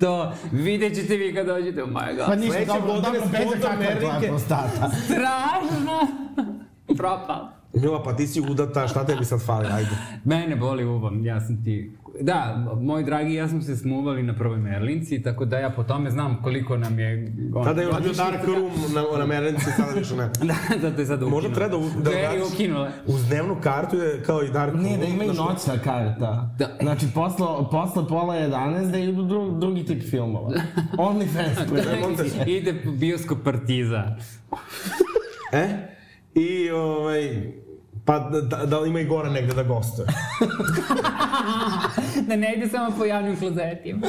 To, 0.00 0.32
vidjet 0.52 0.94
ćete 0.94 1.16
vi 1.16 1.34
kad 1.34 1.46
dođete 1.46 1.84
u 1.84 1.86
moje 1.86 2.16
Pa 2.18 2.24
godine. 2.26 2.46
ništa, 2.46 2.74
dobro, 2.74 3.00
dobro, 3.00 3.20
sponsor 3.20 3.60
kakva 3.62 3.84
je 3.84 4.28
prostata? 4.28 4.90
Strašno! 5.04 5.98
Propal. 6.98 7.59
Mila, 7.74 8.02
pa 8.02 8.12
ti 8.12 8.26
si 8.26 8.40
udata, 8.42 8.88
šta 8.88 9.06
tebi 9.06 9.24
sad 9.24 9.40
fali, 9.42 9.66
ajde. 9.68 9.90
Mene 10.24 10.56
boli 10.56 10.84
uvom, 10.84 11.24
ja 11.24 11.40
sam 11.40 11.64
ti... 11.64 11.92
Da, 12.20 12.46
moj 12.78 13.04
dragi, 13.04 13.34
ja 13.34 13.48
smo 13.48 13.62
se 13.62 13.76
smuvali 13.76 14.22
na 14.22 14.34
prvoj 14.34 14.58
Merlinci, 14.58 15.22
tako 15.22 15.44
da 15.44 15.58
ja 15.58 15.70
po 15.70 15.82
tome 15.82 16.10
znam 16.10 16.42
koliko 16.42 16.76
nam 16.76 16.98
je... 16.98 17.32
on- 17.54 17.64
Tada 17.64 17.80
je 17.82 17.86
još 17.86 18.02
bio. 18.02 18.12
Dark 18.14 18.44
Room 18.46 18.70
na, 18.94 19.18
na 19.18 19.26
Merenici, 19.26 19.64
sada 19.66 19.92
više 19.92 20.16
ne. 20.16 20.30
Da, 20.42 20.54
zato 20.80 21.00
je 21.00 21.06
sad 21.06 21.22
ukinuo. 21.22 21.30
Možda 21.32 21.54
treba 21.54 21.76
da, 21.78 21.84
da 21.94 22.00
Dveri 22.00 22.42
ukinule. 22.44 22.90
Uz 23.06 23.26
dnevnu 23.26 23.56
kartu 23.62 23.96
je 23.96 24.22
kao 24.22 24.42
i 24.42 24.50
Dark 24.50 24.72
Room. 24.72 24.84
Ne, 24.84 24.96
da 24.98 25.04
ima 25.04 25.24
i 25.24 25.28
noćna 25.28 25.78
karta. 25.84 26.54
Da. 26.58 26.76
Znači, 26.80 27.06
posle, 27.14 27.46
posle 27.70 28.08
pola 28.08 28.34
11 28.34 28.90
da 28.90 28.98
idu 28.98 29.22
dru, 29.22 29.50
drugi 29.50 29.84
tip 29.84 30.02
filmova. 30.02 30.50
OnlyFans. 30.98 31.56
pre- 31.68 32.46
Ide 32.48 32.72
bioskop 32.90 33.38
Partizan. 33.44 34.16
E? 35.52 35.68
I, 36.34 36.70
ovaj, 36.70 37.52
pa 38.04 38.18
da, 38.18 38.40
da, 38.40 38.66
da 38.66 38.78
li 38.78 38.88
ima 38.88 39.00
i 39.00 39.04
gore 39.04 39.30
negde 39.30 39.54
da 39.54 39.62
gostuje. 39.62 40.08
da 42.28 42.36
ne 42.36 42.54
ide 42.56 42.68
samo 42.68 42.96
po 42.98 43.04
javnim 43.04 43.36
klozetima. 43.36 44.06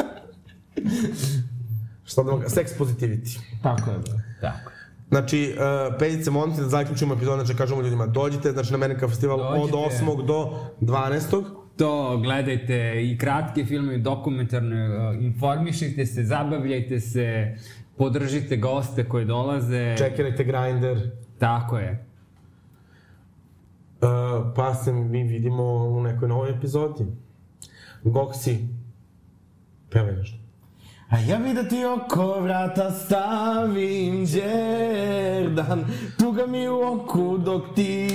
Šta 2.03 2.23
da 2.23 2.31
vam, 2.31 2.41
sex 2.41 2.65
positivity. 2.79 3.39
Tako 3.63 3.91
je, 3.91 3.97
da. 3.97 4.21
Tako. 4.41 4.71
Znači, 5.09 5.55
uh, 5.55 5.95
Peljice 5.99 6.31
Monti, 6.31 6.61
da 6.61 6.67
zaključimo 6.67 7.13
epizod, 7.13 7.39
znači 7.45 7.57
kažemo 7.57 7.81
ljudima, 7.81 8.07
dođite, 8.07 8.51
znači 8.51 8.71
na 8.71 8.77
Menika 8.77 9.07
festival 9.07 9.39
od 9.39 9.69
Dođite. 9.69 10.05
8. 10.05 10.25
do 10.25 10.59
12. 10.81 11.43
To, 11.77 12.17
gledajte 12.17 13.01
i 13.03 13.17
kratke 13.17 13.65
filme, 13.65 13.95
i 13.95 13.97
dokumentarne, 13.97 14.97
uh, 14.97 15.23
informišite 15.23 16.05
se, 16.05 16.23
zabavljajte 16.23 16.99
se, 16.99 17.57
podržite 17.97 18.57
goste 18.57 19.09
koji 19.09 19.25
dolaze. 19.25 19.95
Čekirajte 19.97 20.43
Grindr. 20.43 20.97
Tako 21.39 21.77
je. 21.77 22.10
Pa 24.55 24.75
se 24.75 24.93
mi 24.93 25.23
vidimo 25.23 25.63
u 25.63 26.01
nekoj 26.01 26.27
novoj 26.27 26.49
epizodi. 26.49 27.05
Goksi, 28.03 28.67
pevaj 29.89 30.15
nešto. 30.15 30.40
A 31.11 31.19
ja 31.19 31.37
bi 31.37 31.53
da 31.53 31.63
ti 31.63 31.85
oko 31.85 32.39
vrata 32.41 32.91
stavim 32.91 34.25
džerdan 34.25 35.85
Tuga 36.19 36.47
mi 36.47 36.67
u 36.69 36.81
oku 36.81 37.37
dok 37.37 37.75
ti 37.75 38.05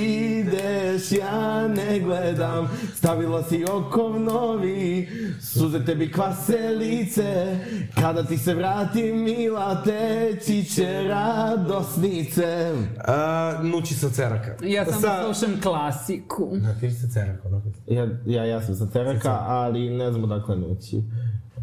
ideš, 0.40 1.12
ja 1.12 1.68
ne 1.68 2.00
gledam 2.00 2.68
Stavila 2.94 3.42
si 3.42 3.64
okov 3.72 4.20
novi, 4.20 5.08
suze 5.40 5.84
tebi 5.84 6.12
kvase 6.12 6.58
lice 6.70 7.56
Kada 7.94 8.22
ti 8.22 8.38
se 8.38 8.54
vrati 8.54 9.12
mila, 9.12 9.82
teći 9.82 10.64
će 10.64 11.02
radosnice 11.08 12.72
Uh, 12.96 13.64
nući 13.64 13.94
sa 13.94 14.10
ceraka. 14.10 14.66
Ja 14.66 14.84
samo 14.84 15.00
Sa- 15.00 15.24
slušam 15.24 15.60
klasiku. 15.62 16.50
Na, 16.52 16.74
ti 16.80 16.90
si 16.90 17.00
sa 17.00 17.08
ceraka? 17.08 17.48
Ja, 17.86 18.08
ja, 18.26 18.44
ja 18.44 18.62
sam 18.62 18.74
sa 18.74 18.86
teraka, 18.86 19.38
ali 19.40 19.90
ne 19.90 20.10
znam 20.10 20.24
odakle 20.24 20.56
nući 20.56 21.02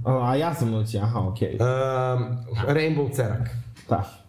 A, 0.06 0.36
ja 0.36 0.54
sam 0.54 0.72
nući, 0.72 0.98
aha, 0.98 1.20
okej, 1.20 1.58
Um, 1.60 2.38
Rainbow 2.68 3.16
cerak. 3.16 3.50
da 3.90 4.24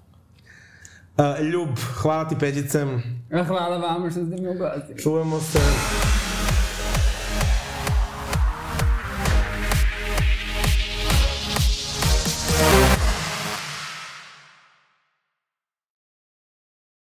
Uh, 1.16 1.46
Ljub, 1.52 1.68
hvala 2.02 2.28
ti 2.28 2.36
Peđice. 2.40 2.86
Hvala 3.46 3.76
vam 3.78 4.10
što 4.10 4.26
ste 4.26 4.36
mi 4.42 4.48
ugostili. 4.48 5.02
Čujemo 5.02 5.40
se. 5.40 5.58